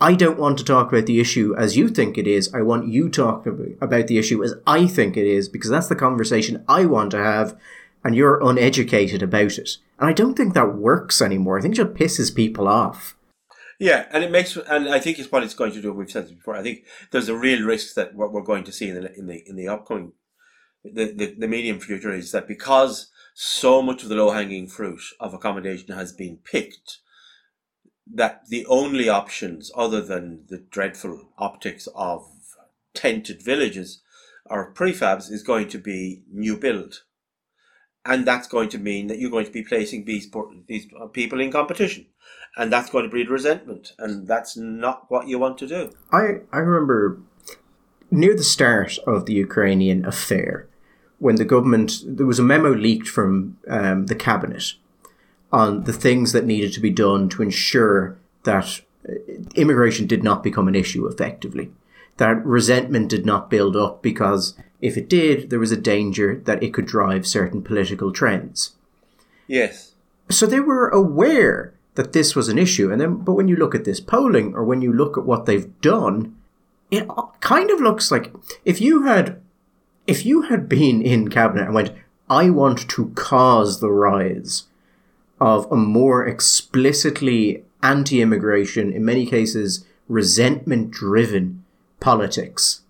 I 0.00 0.14
don't 0.14 0.38
want 0.38 0.58
to 0.58 0.64
talk 0.64 0.92
about 0.92 1.06
the 1.06 1.20
issue 1.20 1.54
as 1.56 1.76
you 1.76 1.88
think 1.88 2.18
it 2.18 2.26
is. 2.26 2.52
I 2.52 2.60
want 2.62 2.88
you 2.88 3.08
to 3.08 3.22
talk 3.22 3.46
about 3.46 4.06
the 4.06 4.18
issue 4.18 4.44
as 4.44 4.54
I 4.66 4.86
think 4.86 5.16
it 5.16 5.26
is 5.26 5.48
because 5.48 5.70
that's 5.70 5.88
the 5.88 5.96
conversation 5.96 6.64
I 6.68 6.84
want 6.84 7.10
to 7.12 7.18
have 7.18 7.58
and 8.04 8.14
you're 8.14 8.46
uneducated 8.46 9.22
about 9.22 9.58
it. 9.58 9.70
And 9.98 10.08
I 10.08 10.12
don't 10.12 10.34
think 10.34 10.54
that 10.54 10.76
works 10.76 11.22
anymore. 11.22 11.58
I 11.58 11.62
think 11.62 11.74
it 11.74 11.78
just 11.78 11.94
pisses 11.94 12.34
people 12.34 12.68
off. 12.68 13.16
Yeah, 13.78 14.06
and 14.12 14.22
it 14.22 14.30
makes, 14.30 14.56
and 14.56 14.88
I 14.88 15.00
think 15.00 15.18
it's 15.18 15.32
what 15.32 15.42
it's 15.42 15.54
going 15.54 15.72
to 15.72 15.82
do. 15.82 15.92
We've 15.92 16.10
said 16.10 16.24
this 16.24 16.32
before. 16.32 16.56
I 16.56 16.62
think 16.62 16.84
there's 17.10 17.28
a 17.28 17.36
real 17.36 17.66
risk 17.66 17.94
that 17.94 18.14
what 18.14 18.32
we're 18.32 18.42
going 18.42 18.64
to 18.64 18.72
see 18.72 18.88
in 18.88 18.94
the 18.94 19.14
in 19.18 19.26
the 19.26 19.42
in 19.46 19.56
the 19.56 19.68
upcoming, 19.68 20.12
the 20.84 21.12
the, 21.12 21.34
the 21.38 21.48
medium 21.48 21.80
future 21.80 22.12
is 22.12 22.32
that 22.32 22.48
because 22.48 23.10
so 23.34 23.82
much 23.82 24.02
of 24.02 24.08
the 24.08 24.14
low 24.14 24.30
hanging 24.30 24.66
fruit 24.66 25.00
of 25.20 25.34
accommodation 25.34 25.94
has 25.94 26.12
been 26.12 26.38
picked, 26.38 27.00
that 28.12 28.46
the 28.48 28.64
only 28.66 29.08
options 29.08 29.70
other 29.74 30.00
than 30.00 30.44
the 30.48 30.58
dreadful 30.58 31.28
optics 31.38 31.88
of 31.94 32.26
tented 32.94 33.42
villages 33.42 34.02
or 34.46 34.72
prefabs 34.72 35.30
is 35.30 35.42
going 35.42 35.68
to 35.68 35.78
be 35.78 36.22
new 36.32 36.56
build. 36.56 37.02
And 38.04 38.24
that's 38.24 38.46
going 38.46 38.68
to 38.70 38.78
mean 38.78 39.08
that 39.08 39.18
you're 39.18 39.30
going 39.30 39.46
to 39.46 39.50
be 39.50 39.64
placing 39.64 40.04
these, 40.04 40.30
these 40.68 40.86
people 41.12 41.40
in 41.40 41.50
competition. 41.50 42.06
And 42.56 42.72
that's 42.72 42.90
going 42.90 43.04
to 43.04 43.10
breed 43.10 43.28
resentment. 43.28 43.92
And 43.98 44.28
that's 44.28 44.56
not 44.56 45.06
what 45.08 45.26
you 45.26 45.40
want 45.40 45.58
to 45.58 45.66
do. 45.66 45.90
I, 46.12 46.40
I 46.52 46.58
remember 46.58 47.20
near 48.10 48.36
the 48.36 48.44
start 48.44 48.98
of 49.06 49.26
the 49.26 49.34
Ukrainian 49.34 50.04
affair, 50.04 50.68
when 51.18 51.36
the 51.36 51.44
government, 51.44 52.02
there 52.06 52.26
was 52.26 52.38
a 52.38 52.44
memo 52.44 52.70
leaked 52.70 53.08
from 53.08 53.58
um, 53.68 54.06
the 54.06 54.14
cabinet 54.14 54.74
on 55.56 55.84
the 55.84 55.92
things 55.92 56.32
that 56.32 56.44
needed 56.44 56.70
to 56.74 56.80
be 56.80 56.90
done 56.90 57.30
to 57.30 57.42
ensure 57.42 58.18
that 58.42 58.82
uh, 59.08 59.14
immigration 59.54 60.06
did 60.06 60.22
not 60.22 60.42
become 60.42 60.68
an 60.68 60.74
issue 60.74 61.06
effectively. 61.06 61.70
That 62.18 62.44
resentment 62.44 63.08
did 63.08 63.24
not 63.24 63.48
build 63.48 63.74
up 63.74 64.02
because 64.02 64.54
if 64.82 64.98
it 64.98 65.08
did, 65.08 65.48
there 65.48 65.58
was 65.58 65.72
a 65.72 65.76
danger 65.94 66.42
that 66.44 66.62
it 66.62 66.74
could 66.74 66.84
drive 66.84 67.26
certain 67.26 67.62
political 67.62 68.12
trends. 68.12 68.76
Yes. 69.46 69.94
So 70.28 70.44
they 70.44 70.60
were 70.60 70.88
aware 70.90 71.72
that 71.94 72.12
this 72.12 72.36
was 72.36 72.50
an 72.50 72.58
issue. 72.58 72.92
And 72.92 73.00
then, 73.00 73.16
but 73.16 73.32
when 73.32 73.48
you 73.48 73.56
look 73.56 73.74
at 73.74 73.86
this 73.86 74.00
polling 74.00 74.54
or 74.54 74.62
when 74.62 74.82
you 74.82 74.92
look 74.92 75.16
at 75.16 75.24
what 75.24 75.46
they've 75.46 75.80
done, 75.80 76.36
it 76.90 77.08
kind 77.40 77.70
of 77.70 77.80
looks 77.80 78.10
like 78.10 78.30
if 78.66 78.78
you 78.82 79.04
had, 79.04 79.40
if 80.06 80.26
you 80.26 80.42
had 80.42 80.68
been 80.68 81.00
in 81.00 81.30
cabinet 81.30 81.64
and 81.64 81.74
went, 81.74 81.92
I 82.28 82.50
want 82.50 82.90
to 82.90 83.08
cause 83.14 83.80
the 83.80 83.90
rise 83.90 84.64
of 85.40 85.70
a 85.70 85.76
more 85.76 86.26
explicitly 86.26 87.64
anti 87.82 88.20
immigration, 88.20 88.92
in 88.92 89.04
many 89.04 89.26
cases, 89.26 89.84
resentment 90.08 90.90
driven 90.90 91.64
politics, 92.00 92.82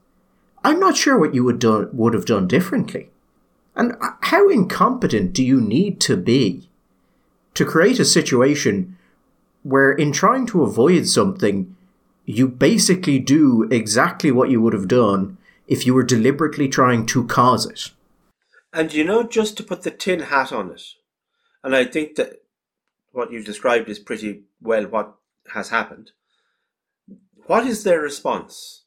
I'm 0.64 0.80
not 0.80 0.97
sure 0.97 1.18
what 1.18 1.34
you 1.34 1.44
would, 1.44 1.59
do, 1.59 1.88
would 1.92 2.14
have 2.14 2.24
done 2.24 2.49
differently. 2.49 3.11
And 3.74 3.94
how 4.22 4.49
incompetent 4.49 5.32
do 5.32 5.44
you 5.44 5.61
need 5.61 6.01
to 6.01 6.16
be 6.16 6.68
to 7.55 7.64
create 7.64 8.01
a 8.01 8.05
situation 8.05 8.97
where, 9.62 9.92
in 9.92 10.12
trying 10.12 10.47
to 10.47 10.62
avoid 10.62 11.07
something, 11.07 11.76
you 12.24 12.49
basically 12.49 13.18
do 13.18 13.68
exactly 13.70 14.30
what 14.30 14.51
you 14.51 14.61
would 14.61 14.72
have 14.72 14.88
done 14.88 15.38
if 15.68 15.86
you 15.86 15.94
were 15.94 16.03
deliberately 16.03 16.68
trying 16.68 17.07
to 17.07 17.26
cause 17.26 17.66
it? 17.66 17.90
And 18.72 18.92
you 18.92 19.05
know, 19.05 19.22
just 19.22 19.57
to 19.57 19.62
put 19.62 19.82
the 19.82 19.90
tin 19.90 20.20
hat 20.20 20.53
on 20.53 20.70
it, 20.70 20.82
and 21.66 21.74
I 21.74 21.84
think 21.84 22.14
that 22.14 22.44
what 23.10 23.32
you've 23.32 23.44
described 23.44 23.88
is 23.88 23.98
pretty 23.98 24.44
well 24.60 24.84
what 24.84 25.16
has 25.52 25.70
happened. 25.70 26.12
What 27.48 27.66
is 27.66 27.82
their 27.82 28.00
response? 28.00 28.84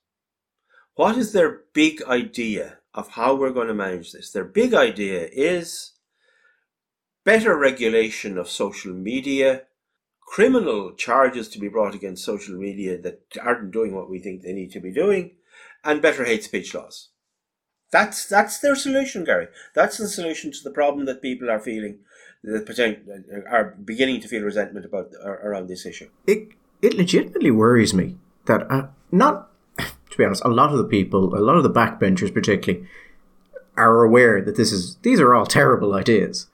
What 0.95 1.17
is 1.17 1.33
their 1.33 1.63
big 1.73 2.01
idea 2.03 2.77
of 2.93 3.09
how 3.09 3.35
we're 3.35 3.51
going 3.51 3.67
to 3.67 3.73
manage 3.73 4.13
this? 4.13 4.31
Their 4.31 4.45
big 4.45 4.73
idea 4.73 5.27
is 5.29 5.91
better 7.25 7.57
regulation 7.57 8.37
of 8.37 8.49
social 8.49 8.93
media, 8.93 9.63
criminal 10.21 10.93
charges 10.93 11.49
to 11.49 11.59
be 11.59 11.67
brought 11.67 11.95
against 11.95 12.23
social 12.23 12.55
media 12.55 12.97
that 13.01 13.23
aren't 13.41 13.71
doing 13.71 13.93
what 13.93 14.09
we 14.09 14.19
think 14.19 14.41
they 14.41 14.53
need 14.53 14.71
to 14.71 14.79
be 14.79 14.93
doing, 14.93 15.31
and 15.83 16.01
better 16.01 16.23
hate 16.23 16.45
speech 16.45 16.73
laws. 16.73 17.09
That's 17.91 18.25
that's 18.25 18.59
their 18.59 18.75
solution, 18.75 19.25
Gary. 19.25 19.47
That's 19.73 19.97
the 19.97 20.07
solution 20.07 20.53
to 20.53 20.63
the 20.63 20.71
problem 20.71 21.05
that 21.07 21.21
people 21.21 21.49
are 21.49 21.59
feeling, 21.59 21.99
potential 22.43 23.01
are 23.49 23.75
beginning 23.83 24.21
to 24.21 24.27
feel 24.27 24.43
resentment 24.43 24.85
about 24.85 25.11
around 25.23 25.67
this 25.67 25.85
issue. 25.85 26.09
It 26.25 26.49
it 26.81 26.93
legitimately 26.93 27.51
worries 27.51 27.93
me 27.93 28.17
that 28.45 28.69
uh, 28.71 28.87
not 29.11 29.49
to 30.09 30.17
be 30.17 30.25
honest, 30.25 30.43
a 30.43 30.49
lot 30.49 30.71
of 30.71 30.77
the 30.77 30.83
people, 30.85 31.35
a 31.35 31.39
lot 31.39 31.57
of 31.57 31.63
the 31.63 31.69
backbenchers, 31.69 32.33
particularly, 32.33 32.87
are 33.77 34.03
aware 34.03 34.41
that 34.41 34.55
this 34.55 34.71
is 34.71 34.95
these 34.97 35.19
are 35.19 35.33
all 35.33 35.45
terrible 35.45 35.93
ideas. 35.93 36.47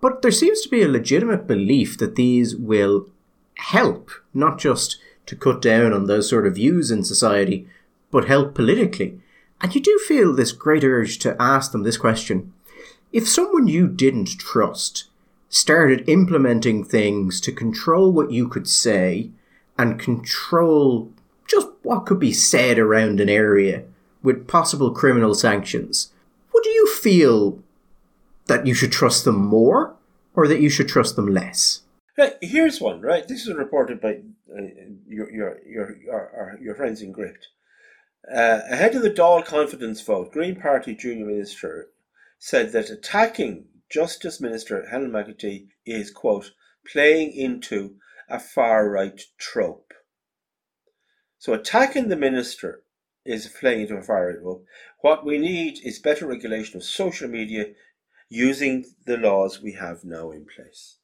But 0.00 0.22
there 0.22 0.30
seems 0.30 0.60
to 0.62 0.68
be 0.68 0.82
a 0.82 0.88
legitimate 0.88 1.46
belief 1.46 1.98
that 1.98 2.14
these 2.14 2.54
will 2.54 3.08
help, 3.56 4.10
not 4.32 4.58
just 4.58 4.98
to 5.26 5.36
cut 5.36 5.60
down 5.60 5.92
on 5.92 6.06
those 6.06 6.28
sort 6.28 6.46
of 6.46 6.54
views 6.54 6.90
in 6.90 7.02
society, 7.02 7.66
but 8.10 8.28
help 8.28 8.54
politically. 8.54 9.20
And 9.60 9.74
you 9.74 9.80
do 9.80 9.98
feel 10.06 10.32
this 10.32 10.52
great 10.52 10.84
urge 10.84 11.18
to 11.18 11.36
ask 11.40 11.72
them 11.72 11.82
this 11.82 11.96
question. 11.96 12.52
If 13.12 13.26
someone 13.26 13.68
you 13.68 13.88
didn't 13.88 14.38
trust 14.38 15.04
started 15.48 16.08
implementing 16.08 16.84
things 16.84 17.40
to 17.40 17.52
control 17.52 18.12
what 18.12 18.30
you 18.30 18.48
could 18.48 18.68
say 18.68 19.30
and 19.78 19.98
control 19.98 21.10
just 21.48 21.68
what 21.82 22.04
could 22.04 22.20
be 22.20 22.32
said 22.32 22.78
around 22.78 23.18
an 23.18 23.30
area 23.30 23.84
with 24.22 24.46
possible 24.46 24.90
criminal 24.90 25.34
sanctions, 25.34 26.12
would 26.52 26.66
you 26.66 26.86
feel 26.88 27.62
that 28.46 28.66
you 28.66 28.74
should 28.74 28.92
trust 28.92 29.24
them 29.24 29.36
more 29.36 29.94
or 30.34 30.46
that 30.46 30.60
you 30.60 30.68
should 30.68 30.88
trust 30.88 31.16
them 31.16 31.28
less? 31.28 31.80
Here's 32.42 32.80
one, 32.80 33.00
right? 33.00 33.26
This 33.26 33.46
is 33.46 33.54
reported 33.54 34.00
by 34.02 34.18
uh, 34.54 34.62
your, 35.06 35.30
your, 35.30 35.58
your, 35.66 35.96
your, 36.04 36.58
your 36.60 36.74
friends 36.74 37.00
in 37.00 37.12
Gript. 37.12 37.48
Uh, 38.30 38.60
ahead 38.68 38.94
of 38.94 39.02
the 39.02 39.10
Dáil 39.10 39.44
confidence 39.44 40.02
vote, 40.02 40.32
Green 40.32 40.56
Party 40.56 40.94
junior 40.94 41.24
minister 41.24 41.88
said 42.38 42.72
that 42.72 42.90
attacking 42.90 43.66
Justice 43.90 44.40
Minister 44.40 44.86
Helen 44.88 45.10
McEntee 45.10 45.68
is, 45.86 46.10
quote, 46.10 46.52
playing 46.90 47.32
into 47.32 47.96
a 48.28 48.38
far 48.38 48.88
right 48.88 49.20
trope. 49.38 49.92
So 51.38 51.52
attacking 51.52 52.08
the 52.08 52.16
minister 52.16 52.82
is 53.24 53.46
playing 53.46 53.82
into 53.82 53.96
a 53.96 54.02
far 54.02 54.26
right 54.26 54.40
trope. 54.40 54.66
What 55.00 55.24
we 55.24 55.38
need 55.38 55.78
is 55.84 55.98
better 55.98 56.26
regulation 56.26 56.76
of 56.76 56.84
social 56.84 57.28
media 57.28 57.66
using 58.28 58.84
the 59.06 59.16
laws 59.16 59.62
we 59.62 59.72
have 59.72 60.04
now 60.04 60.30
in 60.30 60.44
place. 60.44 60.98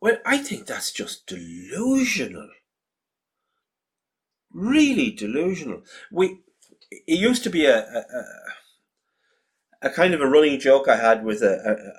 Well, 0.00 0.18
I 0.24 0.38
think 0.38 0.66
that's 0.66 0.92
just 0.92 1.26
delusional. 1.26 2.50
Really 4.52 5.10
delusional. 5.10 5.82
We 6.12 6.40
it 6.90 7.18
used 7.18 7.42
to 7.44 7.50
be 7.50 7.64
a, 7.64 7.78
a, 7.78 7.98
a 7.98 8.24
kind 9.90 10.14
of 10.14 10.20
a 10.20 10.26
running 10.26 10.58
joke 10.58 10.88
I 10.88 10.96
had 10.96 11.24
with 11.24 11.42
a, 11.42 11.54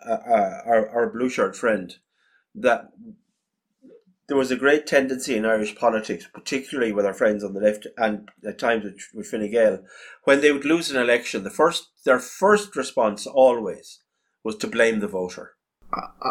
a, 0.06 0.12
a, 0.14 0.64
our, 0.66 0.90
our 0.90 1.10
blue 1.12 1.30
shirt 1.30 1.56
friend 1.56 1.94
that 2.56 2.90
there 4.28 4.38
was 4.38 4.52
a 4.52 4.56
great 4.56 4.88
tendency 4.88 5.36
in 5.36 5.46
Irish 5.46 5.76
politics, 5.76 6.28
particularly 6.34 6.92
with 6.92 7.06
our 7.06 7.14
friends 7.14 7.44
on 7.44 7.54
the 7.54 7.60
left 7.60 7.86
and 7.98 8.30
at 8.48 8.58
times 8.58 8.84
with, 8.84 9.08
with 9.14 9.28
Fine 9.28 9.52
Gael, 9.52 9.84
when 10.24 10.42
they 10.42 10.52
would 10.52 10.66
lose 10.66 10.90
an 10.90 11.02
election, 11.02 11.44
the 11.44 11.50
first 11.50 11.90
their 12.06 12.20
first 12.20 12.76
response 12.76 13.28
always 13.28 14.00
was 14.44 14.56
to 14.58 14.68
blame 14.68 15.00
the 15.00 15.08
voter. 15.08 15.52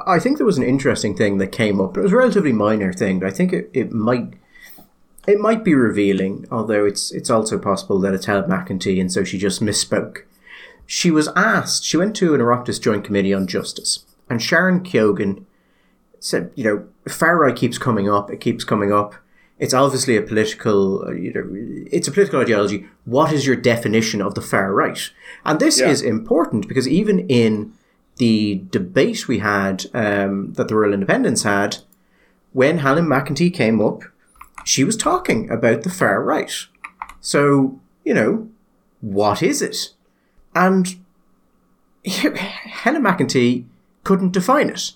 I 0.07 0.19
think 0.19 0.37
there 0.37 0.47
was 0.47 0.59
an 0.59 0.65
interesting 0.65 1.17
thing 1.17 1.39
that 1.39 1.49
came 1.49 1.81
up. 1.81 1.97
It 1.97 2.03
was 2.03 2.13
a 2.13 2.17
relatively 2.17 2.53
minor 2.53 2.93
thing, 2.93 3.21
but 3.21 3.29
I 3.29 3.31
think 3.31 3.53
it, 3.53 3.71
it 3.73 3.93
might 3.93 4.35
it 5.27 5.39
might 5.39 5.65
be 5.65 5.75
revealing, 5.75 6.47
although 6.51 6.85
it's 6.85 7.13
it's 7.13 7.31
also 7.31 7.59
possible 7.59 8.01
that 8.01 8.15
it's 8.15 8.27
Helen 8.27 8.51
McEntee 8.51 9.01
and 9.01 9.13
so 9.13 9.23
she 9.23 9.39
just 9.39 9.63
misspoke 9.63 10.25
she 10.87 11.11
was 11.11 11.29
asked, 11.37 11.85
she 11.85 11.97
went 11.97 12.15
to 12.17 12.35
an 12.35 12.41
Oireachtas 12.41 12.81
Joint 12.81 13.05
Committee 13.05 13.35
on 13.35 13.47
Justice, 13.47 14.05
and 14.29 14.43
Sharon 14.43 14.83
Keogan 14.83 15.47
said, 16.21 16.51
you 16.55 16.65
know, 16.65 16.87
far 17.11 17.39
right 17.39 17.55
keeps 17.55 17.79
coming 17.79 18.09
up, 18.09 18.31
it 18.31 18.41
keeps 18.41 18.65
coming 18.65 18.93
up. 18.93 19.15
It's 19.59 19.75
obviously 19.75 20.17
a 20.17 20.23
political, 20.23 21.07
uh, 21.07 21.13
you 21.13 21.33
know, 21.33 21.47
it's 21.91 22.09
a 22.09 22.11
political 22.11 22.41
ideology. 22.41 22.87
What 23.05 23.33
is 23.33 23.47
your 23.47 23.57
definition 23.57 24.21
of 24.21 24.35
the 24.35 24.41
far 24.41 24.73
right? 24.73 24.99
And 25.45 25.61
this 25.61 25.79
yeah. 25.79 25.89
is 25.89 26.03
important 26.03 26.67
because 26.67 26.89
even 26.89 27.21
in 27.29 27.73
the 28.17 28.65
debate 28.71 29.29
we 29.29 29.39
had 29.41 29.87
um, 29.95 30.53
that 30.55 30.69
the 30.69 30.75
rural 30.75 30.95
Independents 30.95 31.45
had, 31.45 31.79
when 32.53 32.79
Helen 32.79 33.07
McEntee 33.07 33.55
came 33.55 33.81
up, 33.81 34.03
she 34.65 34.83
was 34.83 34.97
talking 34.97 35.51
about 35.51 35.83
the 35.83 35.91
far 35.91 36.23
right. 36.23 36.53
So, 37.21 37.81
you 38.05 38.15
know, 38.15 38.49
what 39.01 39.43
is 39.43 39.63
it? 39.63 39.91
And 40.55 40.97
Helen 42.07 43.03
McEntee 43.03 43.65
couldn't 44.05 44.33
define 44.33 44.71
it. 44.71 44.93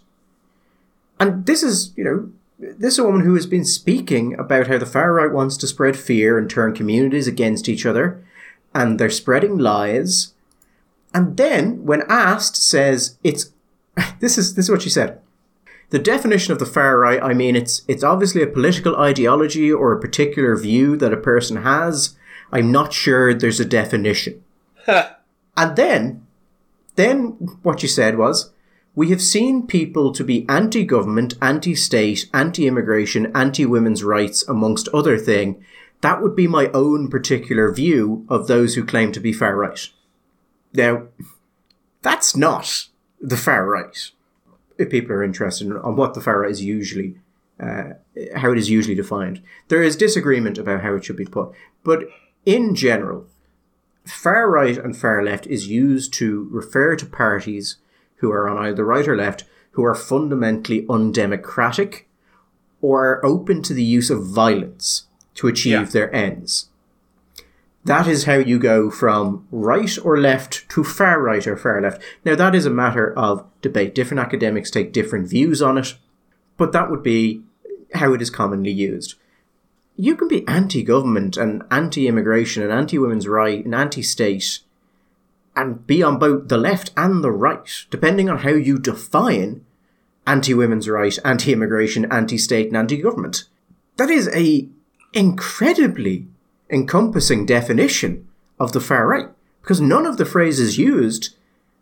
And 1.19 1.47
this 1.47 1.63
is, 1.63 1.93
you 1.97 2.05
know, 2.05 2.31
this 2.59 2.95
is 2.95 2.99
a 2.99 3.05
woman 3.05 3.23
who 3.23 3.35
has 3.35 3.47
been 3.47 3.65
speaking 3.65 4.35
about 4.39 4.67
how 4.67 4.79
the 4.79 4.87
far 4.87 5.13
right 5.13 5.33
wants 5.33 5.57
to 5.59 5.67
spread 5.67 5.97
fear 5.97 6.39
and 6.39 6.51
turn 6.51 6.75
communities 6.75 7.27
against 7.27 7.69
each 7.69 7.87
other, 7.87 8.25
and 8.75 8.99
they're 8.99 9.11
spreading 9.11 9.59
lies. 9.59 10.35
And 11.15 11.37
then, 11.37 11.85
when 11.85 12.03
asked, 12.09 12.57
says 12.57 13.17
it's 13.25 13.53
this 14.21 14.39
is 14.39 14.55
this 14.55 14.67
is 14.67 14.71
what 14.71 14.83
she 14.83 14.91
said. 14.91 15.21
The 15.91 15.99
definition 15.99 16.53
of 16.53 16.59
the 16.59 16.67
far 16.67 16.99
right, 16.99 17.23
I 17.23 17.33
mean, 17.33 17.57
it's 17.57 17.83
it's 17.89 18.05
obviously 18.05 18.43
a 18.43 18.47
political 18.47 18.97
ideology 18.97 19.73
or 19.73 19.93
a 19.93 20.01
particular 20.01 20.57
view 20.57 20.97
that 20.97 21.13
a 21.13 21.17
person 21.17 21.63
has. 21.63 22.17
I'm 22.53 22.73
not 22.73 22.93
sure 22.93 23.33
there's 23.33 23.61
a 23.61 23.65
definition. 23.65 24.43
And 25.59 25.77
then, 25.77 26.27
then 26.95 27.37
what 27.63 27.83
you 27.83 27.89
said 27.89 28.17
was, 28.17 28.53
we 28.95 29.11
have 29.11 29.21
seen 29.21 29.67
people 29.67 30.13
to 30.13 30.25
be 30.25 30.47
anti-government, 30.49 31.35
anti-state, 31.43 32.31
anti-immigration, 32.33 33.31
anti-women's 33.35 34.05
rights, 34.05 34.47
amongst 34.49 34.89
other 34.89 35.19
thing. 35.19 35.63
That 36.01 36.23
would 36.23 36.37
be 36.37 36.47
my 36.47 36.69
own 36.69 37.09
particular 37.09 37.73
view 37.73 38.25
of 38.29 38.47
those 38.47 38.77
who 38.77 38.85
claim 38.85 39.11
to 39.13 39.21
be 39.21 39.33
far 39.33 39.57
right. 39.57 39.89
Now, 40.73 41.09
that's 42.03 42.37
not 42.37 42.87
the 43.21 43.37
far 43.37 43.69
right. 43.69 44.11
If 44.79 44.91
people 44.91 45.13
are 45.13 45.25
interested 45.25 45.73
on 45.73 45.97
what 45.97 46.15
the 46.15 46.21
far 46.21 46.43
right 46.43 46.51
is 46.53 46.63
usually, 46.63 47.17
uh, 47.59 47.95
how 48.37 48.53
it 48.53 48.59
is 48.59 48.71
usually 48.71 48.95
defined, 48.95 49.43
there 49.69 49.83
is 49.83 49.97
disagreement 49.97 50.57
about 50.57 50.83
how 50.83 50.95
it 50.95 51.05
should 51.05 51.17
be 51.17 51.25
put. 51.25 51.51
But 51.83 52.05
in 52.47 52.77
general, 52.77 53.27
far 54.09 54.51
right 54.51 54.77
and 54.77 54.97
far 54.97 55.23
left 55.23 55.47
is 55.47 55.69
used 55.69 56.13
to 56.15 56.49
refer 56.51 56.97
to 56.97 57.07
parties 57.07 57.77
who 58.17 58.31
are 58.31 58.49
on 58.49 58.59
either 58.59 58.77
the 58.77 58.85
right 58.85 59.07
or 59.07 59.17
left 59.17 59.45
who 59.73 59.85
are 59.85 59.95
fundamentally 59.95 60.85
undemocratic 60.89 62.09
or 62.81 63.07
are 63.07 63.27
open 63.27 63.63
to 63.63 63.75
the 63.75 63.85
use 63.85 64.11
of 64.11 64.27
violence 64.27 65.07
to 65.35 65.47
achieve 65.47 65.73
yeah. 65.73 65.85
their 65.85 66.15
ends. 66.15 66.69
That 67.85 68.07
is 68.07 68.25
how 68.25 68.35
you 68.35 68.59
go 68.59 68.91
from 68.91 69.47
right 69.51 69.97
or 70.05 70.19
left 70.19 70.69
to 70.71 70.85
far 70.85 71.23
right 71.23 71.47
or 71.47 71.57
far 71.57 71.81
left. 71.81 72.03
Now, 72.25 72.35
that 72.35 72.55
is 72.55 72.67
a 72.67 72.71
matter 72.71 73.17
of 73.17 73.45
debate. 73.63 73.95
Different 73.95 74.21
academics 74.21 74.71
take 74.71 74.93
different 74.93 75.29
views 75.29 75.63
on 75.63 75.79
it, 75.79 75.95
but 76.57 76.73
that 76.73 76.91
would 76.91 77.03
be 77.03 77.43
how 77.95 78.13
it 78.13 78.21
is 78.21 78.31
commonly 78.31 78.73
used 78.73 79.15
you 80.01 80.15
can 80.15 80.29
be 80.29 80.47
anti-government 80.47 81.37
and 81.37 81.65
anti-immigration 81.73 82.63
and 82.63 82.71
anti-women's 82.71 83.27
right 83.27 83.65
and 83.65 83.75
anti-state 83.75 84.61
and 85.57 85.85
be 85.89 86.05
on 86.05 86.21
both 86.21 86.47
the 86.47 86.57
left 86.57 86.93
and 86.97 87.25
the 87.25 87.33
right, 87.33 87.69
depending 87.91 88.31
on 88.31 88.39
how 88.39 88.51
you 88.51 88.79
define 88.79 89.65
anti-women's 90.25 90.89
right, 90.89 91.19
anti-immigration, 91.25 92.11
anti-state, 92.13 92.69
and 92.69 92.77
anti-government. 92.77 93.45
That 93.97 94.09
is 94.09 94.29
a 94.29 94.69
incredibly 95.13 96.29
encompassing 96.71 97.45
definition 97.45 98.29
of 98.61 98.71
the 98.71 98.81
far 98.81 99.09
right, 99.09 99.29
because 99.63 99.81
none 99.81 100.07
of 100.07 100.17
the 100.17 100.25
phrases 100.25 100.79
used 100.79 101.35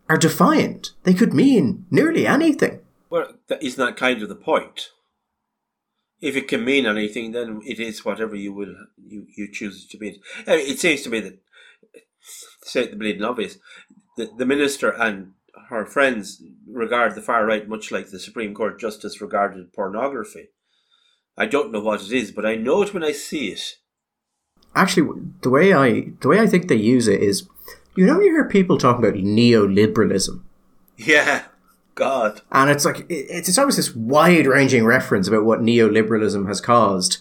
are 0.09 0.17
defined. 0.17 0.89
They 1.03 1.13
could 1.13 1.33
mean 1.33 1.85
nearly 1.91 2.25
anything. 2.25 2.79
Well, 3.11 3.33
that 3.47 3.61
isn't 3.61 3.85
that 3.85 3.95
kind 3.95 4.23
of 4.23 4.29
the 4.29 4.35
point? 4.35 4.89
If 6.21 6.35
it 6.35 6.47
can 6.47 6.65
mean 6.65 6.85
anything, 6.85 7.31
then 7.31 7.61
it 7.65 7.79
is 7.79 8.03
whatever 8.03 8.35
you 8.35 8.53
will 8.53 8.75
you, 8.97 9.27
you 9.35 9.51
choose 9.51 9.83
it 9.83 9.91
to 9.91 9.97
be. 9.97 10.21
it 10.47 10.79
seems 10.79 11.01
to 11.03 11.09
me 11.09 11.19
that, 11.19 11.39
say 12.63 12.87
the 12.87 12.95
bleeding 12.95 13.23
obvious, 13.23 13.57
the, 14.17 14.29
the 14.37 14.45
minister 14.45 14.89
and 14.89 15.33
her 15.69 15.85
friends 15.85 16.41
regard 16.67 17.15
the 17.15 17.21
far 17.21 17.45
right 17.45 17.67
much 17.67 17.91
like 17.91 18.09
the 18.09 18.19
Supreme 18.19 18.53
Court 18.53 18.79
justice 18.79 19.21
regarded 19.21 19.73
pornography. 19.73 20.49
I 21.37 21.45
don't 21.45 21.71
know 21.71 21.81
what 21.81 22.01
it 22.01 22.11
is, 22.11 22.31
but 22.31 22.45
I 22.45 22.55
know 22.55 22.81
it 22.81 22.93
when 22.93 23.03
I 23.03 23.11
see 23.11 23.49
it. 23.49 23.75
Actually, 24.75 25.21
the 25.41 25.49
way 25.49 25.73
I 25.73 26.11
the 26.21 26.27
way 26.27 26.39
I 26.39 26.47
think 26.47 26.67
they 26.67 26.75
use 26.75 27.07
it 27.07 27.21
is, 27.21 27.47
you 27.95 28.05
know, 28.05 28.19
you 28.19 28.31
hear 28.31 28.47
people 28.47 28.77
talking 28.77 29.05
about 29.05 29.19
neoliberalism. 29.19 30.41
Yeah. 30.97 31.43
God. 31.97 32.41
And 32.51 32.69
it's 32.69 32.85
like, 32.85 33.05
it's 33.09 33.49
it's 33.49 33.57
always 33.57 33.75
this 33.75 33.93
wide 33.93 34.47
ranging 34.47 34.85
reference 34.85 35.27
about 35.27 35.43
what 35.43 35.59
neoliberalism 35.59 36.47
has 36.47 36.61
caused. 36.61 37.17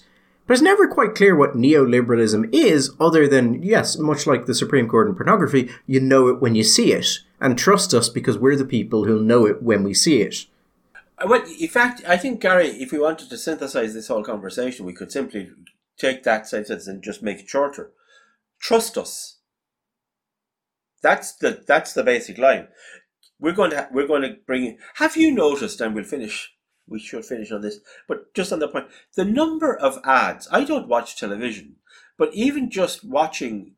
But 0.47 0.55
it's 0.55 0.63
never 0.63 0.87
quite 0.87 1.17
clear 1.17 1.35
what 1.35 1.57
neoliberalism 1.57 2.55
is, 2.55 2.93
other 3.01 3.27
than, 3.27 3.65
yes, 3.65 3.99
much 3.99 4.29
like 4.29 4.47
the 4.47 4.55
Supreme 4.55 4.89
Court 4.89 5.09
in 5.09 5.17
pornography, 5.17 5.71
you 5.87 5.99
know 5.99 6.29
it 6.29 6.41
when 6.41 6.55
you 6.55 6.63
see 6.63 6.93
it. 6.93 7.09
And 7.41 7.59
trust 7.59 7.93
us 7.93 8.09
because 8.09 8.39
we're 8.39 8.55
the 8.55 8.65
people 8.65 9.05
who'll 9.05 9.21
know 9.21 9.45
it 9.47 9.61
when 9.61 9.83
we 9.83 9.93
see 9.93 10.21
it. 10.21 10.47
Uh, 11.19 11.27
well, 11.29 11.43
in 11.59 11.69
fact, 11.69 12.03
I 12.07 12.17
think, 12.17 12.41
Gary, 12.41 12.69
if 12.69 12.93
we 12.93 13.01
wanted 13.01 13.29
to 13.31 13.39
synthesize 13.39 13.93
this 13.93 14.09
whole 14.09 14.23
conversation, 14.23 14.87
we 14.87 14.93
could 14.93 15.11
simply 15.11 15.51
take 15.99 16.23
that 16.23 16.47
sentence 16.47 16.87
and 16.87 17.03
just 17.03 17.23
make 17.23 17.41
it 17.41 17.49
shorter. 17.49 17.91
Trust 18.61 18.97
us. 18.97 19.39
That's 21.03 21.33
the 21.33 21.63
that's 21.67 21.93
the 21.93 22.03
basic 22.03 22.39
line 22.39 22.69
we're 23.39 23.53
going 23.53 23.71
to 23.71 23.89
we're 23.93 24.07
going 24.07 24.23
to 24.23 24.37
bring. 24.47 24.79
Have 24.95 25.17
you 25.17 25.33
noticed? 25.33 25.81
And 25.81 25.95
we'll 25.95 26.05
finish. 26.05 26.53
We 26.89 27.01
should 27.01 27.25
finish 27.25 27.51
on 27.51 27.63
this, 27.63 27.81
but 28.07 28.33
just 28.33 28.53
on 28.53 28.61
the 28.61 28.69
point, 28.69 28.87
the 29.17 29.25
number 29.25 29.77
of 29.77 29.99
ads. 30.05 30.47
I 30.53 30.63
don't 30.63 30.87
watch 30.87 31.17
television, 31.17 31.77
but 32.17 32.33
even 32.33 32.71
just 32.71 33.05
watching 33.05 33.73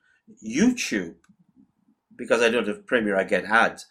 YouTube, 0.46 1.14
because 2.14 2.42
I 2.42 2.50
don't 2.50 2.68
have 2.68 2.86
Premier, 2.86 3.16
I 3.16 3.24
get 3.24 3.46
ads, 3.46 3.86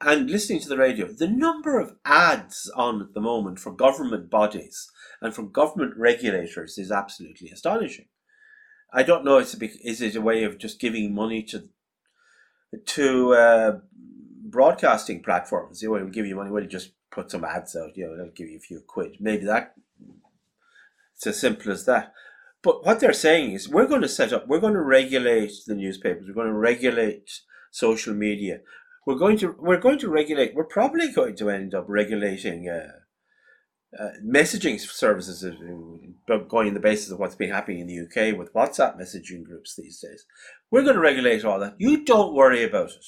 and 0.00 0.28
listening 0.28 0.60
to 0.60 0.68
the 0.68 0.76
radio. 0.76 1.06
The 1.06 1.28
number 1.28 1.78
of 1.78 1.94
ads 2.04 2.70
on 2.74 3.00
at 3.00 3.14
the 3.14 3.20
moment 3.20 3.60
for 3.60 3.72
government 3.72 4.28
bodies 4.28 4.90
and 5.20 5.34
from 5.34 5.52
government 5.52 5.94
regulators 5.96 6.78
is 6.78 6.90
absolutely 6.90 7.50
astonishing. 7.50 8.06
I 8.92 9.02
don't 9.02 9.24
know. 9.24 9.38
Is 9.38 9.54
it, 9.54 9.70
is 9.84 10.00
it 10.00 10.16
a 10.16 10.20
way 10.20 10.44
of 10.44 10.58
just 10.58 10.80
giving 10.80 11.14
money 11.14 11.42
to 11.44 11.68
to 12.84 13.32
uh, 13.34 13.78
broadcasting 14.50 15.22
platforms, 15.22 15.82
You 15.82 15.94
they 15.96 16.02
will 16.02 16.10
give 16.10 16.26
you 16.26 16.36
money. 16.36 16.50
Well, 16.50 16.62
you 16.62 16.68
just 16.68 16.92
put 17.10 17.30
some 17.30 17.44
ads 17.44 17.76
out. 17.76 17.96
You 17.96 18.06
know, 18.06 18.16
they'll 18.16 18.32
give 18.32 18.48
you 18.48 18.56
a 18.56 18.60
few 18.60 18.80
quid. 18.86 19.16
Maybe 19.20 19.44
that. 19.46 19.74
It's 21.16 21.26
as 21.26 21.40
simple 21.40 21.72
as 21.72 21.84
that. 21.86 22.12
But 22.62 22.84
what 22.84 23.00
they're 23.00 23.12
saying 23.12 23.52
is, 23.52 23.68
we're 23.68 23.86
going 23.86 24.02
to 24.02 24.08
set 24.08 24.32
up. 24.32 24.46
We're 24.48 24.60
going 24.60 24.74
to 24.74 24.82
regulate 24.82 25.52
the 25.66 25.74
newspapers. 25.74 26.26
We're 26.26 26.34
going 26.34 26.48
to 26.48 26.52
regulate 26.52 27.40
social 27.70 28.14
media. 28.14 28.60
We're 29.06 29.14
going 29.14 29.38
to 29.38 29.54
we're 29.58 29.78
going 29.80 29.98
to 30.00 30.08
regulate. 30.08 30.54
We're 30.54 30.64
probably 30.64 31.12
going 31.12 31.36
to 31.36 31.50
end 31.50 31.74
up 31.74 31.84
regulating. 31.88 32.68
Uh, 32.68 32.92
uh, 33.98 34.10
messaging 34.22 34.78
services 34.78 35.42
going 36.26 36.68
on 36.68 36.74
the 36.74 36.80
basis 36.80 37.10
of 37.10 37.18
what's 37.18 37.34
been 37.34 37.50
happening 37.50 37.80
in 37.80 37.86
the 37.86 38.00
UK 38.00 38.36
with 38.36 38.52
WhatsApp 38.52 39.00
messaging 39.00 39.42
groups 39.42 39.74
these 39.74 39.98
days. 40.00 40.26
We're 40.70 40.82
going 40.82 40.96
to 40.96 41.00
regulate 41.00 41.44
all 41.44 41.58
that. 41.60 41.76
You 41.78 42.04
don't 42.04 42.34
worry 42.34 42.64
about 42.64 42.90
it. 42.90 43.06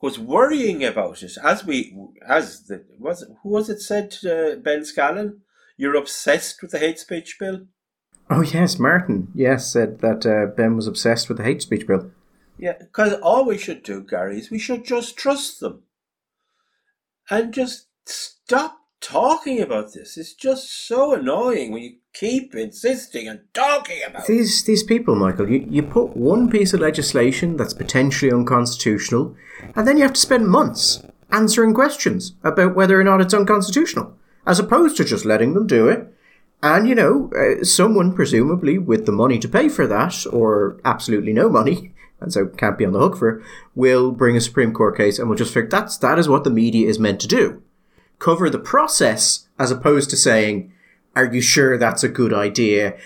Because 0.00 0.18
worrying 0.18 0.84
about 0.84 1.22
it, 1.22 1.36
as 1.42 1.64
we, 1.64 1.96
as 2.26 2.64
the, 2.64 2.84
was 2.98 3.22
it, 3.22 3.30
who 3.42 3.48
was 3.48 3.70
it 3.70 3.80
said 3.80 4.10
to 4.10 4.60
Ben 4.62 4.80
Scallon? 4.80 5.38
You're 5.78 5.96
obsessed 5.96 6.62
with 6.62 6.70
the 6.70 6.78
hate 6.78 6.98
speech 6.98 7.36
bill? 7.38 7.66
Oh, 8.28 8.42
yes, 8.42 8.78
Martin, 8.78 9.28
yes, 9.34 9.72
said 9.72 10.00
that 10.00 10.26
uh, 10.26 10.54
Ben 10.54 10.76
was 10.76 10.86
obsessed 10.86 11.28
with 11.28 11.38
the 11.38 11.44
hate 11.44 11.62
speech 11.62 11.86
bill. 11.86 12.10
Yeah, 12.58 12.74
because 12.78 13.14
all 13.14 13.44
we 13.46 13.58
should 13.58 13.82
do, 13.82 14.02
Gary, 14.02 14.38
is 14.38 14.50
we 14.50 14.58
should 14.58 14.84
just 14.84 15.16
trust 15.16 15.60
them. 15.60 15.82
And 17.30 17.52
just 17.52 17.88
stop 18.04 18.78
talking 19.06 19.60
about 19.60 19.92
this. 19.92 20.16
It's 20.16 20.32
just 20.32 20.86
so 20.88 21.14
annoying 21.14 21.70
when 21.70 21.82
you 21.82 21.94
keep 22.12 22.54
insisting 22.56 23.28
and 23.28 23.40
talking 23.54 24.00
about 24.04 24.26
these 24.26 24.64
these 24.64 24.82
people, 24.82 25.14
Michael. 25.14 25.48
You 25.48 25.64
you 25.70 25.82
put 25.82 26.16
one 26.16 26.50
piece 26.50 26.74
of 26.74 26.80
legislation 26.80 27.56
that's 27.56 27.72
potentially 27.74 28.32
unconstitutional, 28.32 29.36
and 29.76 29.86
then 29.86 29.96
you 29.96 30.02
have 30.02 30.14
to 30.14 30.20
spend 30.20 30.48
months 30.48 31.04
answering 31.30 31.72
questions 31.72 32.34
about 32.42 32.74
whether 32.74 33.00
or 33.00 33.04
not 33.04 33.20
it's 33.20 33.34
unconstitutional, 33.34 34.12
as 34.44 34.58
opposed 34.58 34.96
to 34.96 35.04
just 35.04 35.24
letting 35.24 35.54
them 35.54 35.68
do 35.68 35.88
it. 35.88 36.12
And 36.62 36.88
you 36.88 36.96
know, 36.96 37.30
uh, 37.36 37.62
someone 37.62 38.12
presumably 38.12 38.76
with 38.76 39.06
the 39.06 39.12
money 39.12 39.38
to 39.38 39.48
pay 39.48 39.68
for 39.68 39.86
that, 39.86 40.26
or 40.32 40.80
absolutely 40.84 41.32
no 41.32 41.48
money, 41.48 41.92
and 42.20 42.32
so 42.32 42.46
can't 42.46 42.78
be 42.78 42.84
on 42.84 42.92
the 42.92 42.98
hook 42.98 43.16
for, 43.16 43.40
will 43.76 44.10
bring 44.10 44.36
a 44.36 44.40
Supreme 44.40 44.72
Court 44.72 44.96
case, 44.96 45.20
and 45.20 45.28
we'll 45.28 45.38
just 45.38 45.54
figure 45.54 45.70
that's 45.70 45.96
that 45.98 46.18
is 46.18 46.28
what 46.28 46.42
the 46.42 46.50
media 46.50 46.88
is 46.88 46.98
meant 46.98 47.20
to 47.20 47.28
do 47.28 47.62
cover 48.18 48.50
the 48.50 48.58
process 48.58 49.48
as 49.58 49.70
opposed 49.70 50.10
to 50.10 50.16
saying, 50.16 50.72
are 51.14 51.32
you 51.32 51.40
sure 51.40 51.78
that's 51.78 52.04
a 52.04 52.08
good 52.08 52.32
idea? 52.32 52.96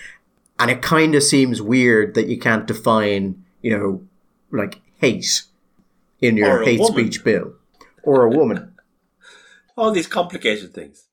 And 0.59 0.69
it 0.69 0.81
kind 0.81 1.15
of 1.15 1.23
seems 1.23 1.61
weird 1.61 2.13
that 2.15 2.27
you 2.27 2.37
can't 2.37 2.67
define, 2.67 3.43
you 3.61 3.77
know, 3.77 4.03
like 4.51 4.81
hate 4.97 5.43
in 6.19 6.37
your 6.37 6.63
hate 6.63 6.79
woman. 6.79 6.93
speech 6.93 7.23
bill 7.23 7.53
or 8.03 8.23
a 8.23 8.29
woman. 8.29 8.73
All 9.77 9.91
these 9.91 10.07
complicated 10.07 10.73
things. 10.73 11.07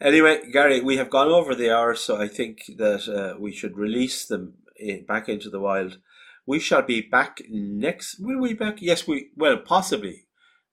Anyway, 0.00 0.40
Gary, 0.52 0.80
we 0.80 0.96
have 0.96 1.10
gone 1.10 1.28
over 1.28 1.54
the 1.54 1.70
hour, 1.70 1.94
so 1.94 2.20
I 2.20 2.28
think 2.28 2.64
that 2.76 3.08
uh, 3.08 3.40
we 3.40 3.52
should 3.52 3.76
release 3.76 4.26
them 4.26 4.54
back 5.06 5.28
into 5.28 5.48
the 5.48 5.60
wild. 5.60 5.98
We 6.44 6.58
shall 6.58 6.82
be 6.82 7.00
back 7.00 7.40
next. 7.48 8.18
Will 8.18 8.40
we 8.40 8.48
be 8.48 8.54
back? 8.54 8.82
Yes, 8.82 9.06
we. 9.06 9.30
Well, 9.36 9.58
possibly 9.58 10.24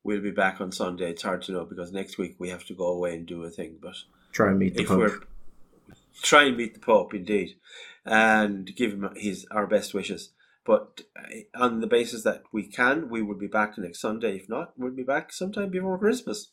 we'll 0.10 0.22
be 0.22 0.32
back 0.32 0.60
on 0.60 0.72
Sunday. 0.72 1.12
It's 1.12 1.22
hard 1.22 1.44
to 1.44 1.52
know 1.52 1.66
because 1.66 1.92
next 1.92 2.18
week 2.18 2.36
we 2.40 2.50
have 2.50 2.66
to 2.66 2.74
go 2.74 2.88
away 2.88 3.14
and 3.14 3.28
do 3.28 3.44
a 3.44 3.50
thing. 3.52 3.78
But 3.80 3.96
try 4.32 4.50
and 4.50 4.58
meet 4.58 4.74
the 4.74 4.84
Pope. 4.84 5.26
Try 6.22 6.44
and 6.46 6.58
meet 6.58 6.74
the 6.74 6.82
Pope, 6.82 7.14
indeed, 7.14 7.56
and 8.04 8.76
give 8.76 8.92
him 8.92 9.10
his 9.16 9.46
our 9.52 9.68
best 9.68 9.94
wishes. 9.94 10.32
But 10.66 11.02
uh, 11.16 11.64
on 11.64 11.80
the 11.80 11.88
basis 11.88 12.24
that 12.24 12.44
we 12.52 12.64
can, 12.64 13.10
we 13.10 13.22
will 13.22 13.38
be 13.38 13.48
back 13.48 13.78
next 13.78 14.02
Sunday. 14.02 14.36
If 14.36 14.50
not, 14.50 14.74
we'll 14.78 14.92
be 14.92 15.04
back 15.04 15.32
sometime 15.32 15.70
before 15.70 15.98
Christmas. 15.98 16.50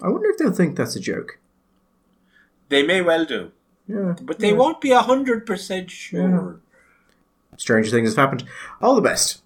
I 0.00 0.08
wonder 0.08 0.30
if 0.30 0.38
they'll 0.38 0.52
think 0.52 0.76
that's 0.76 0.96
a 0.96 1.00
joke. 1.00 1.38
They 2.68 2.82
may 2.82 3.02
well 3.02 3.26
do. 3.26 3.50
Yeah. 3.86 4.14
But 4.22 4.38
they 4.38 4.50
yeah. 4.50 4.56
won't 4.56 4.80
be 4.80 4.90
hundred 4.92 5.44
percent 5.44 5.90
sure. 5.90 6.60
Yeah. 7.50 7.58
Strange 7.58 7.90
things 7.90 8.10
have 8.10 8.24
happened. 8.24 8.44
All 8.80 8.94
the 8.94 9.02
best. 9.02 9.43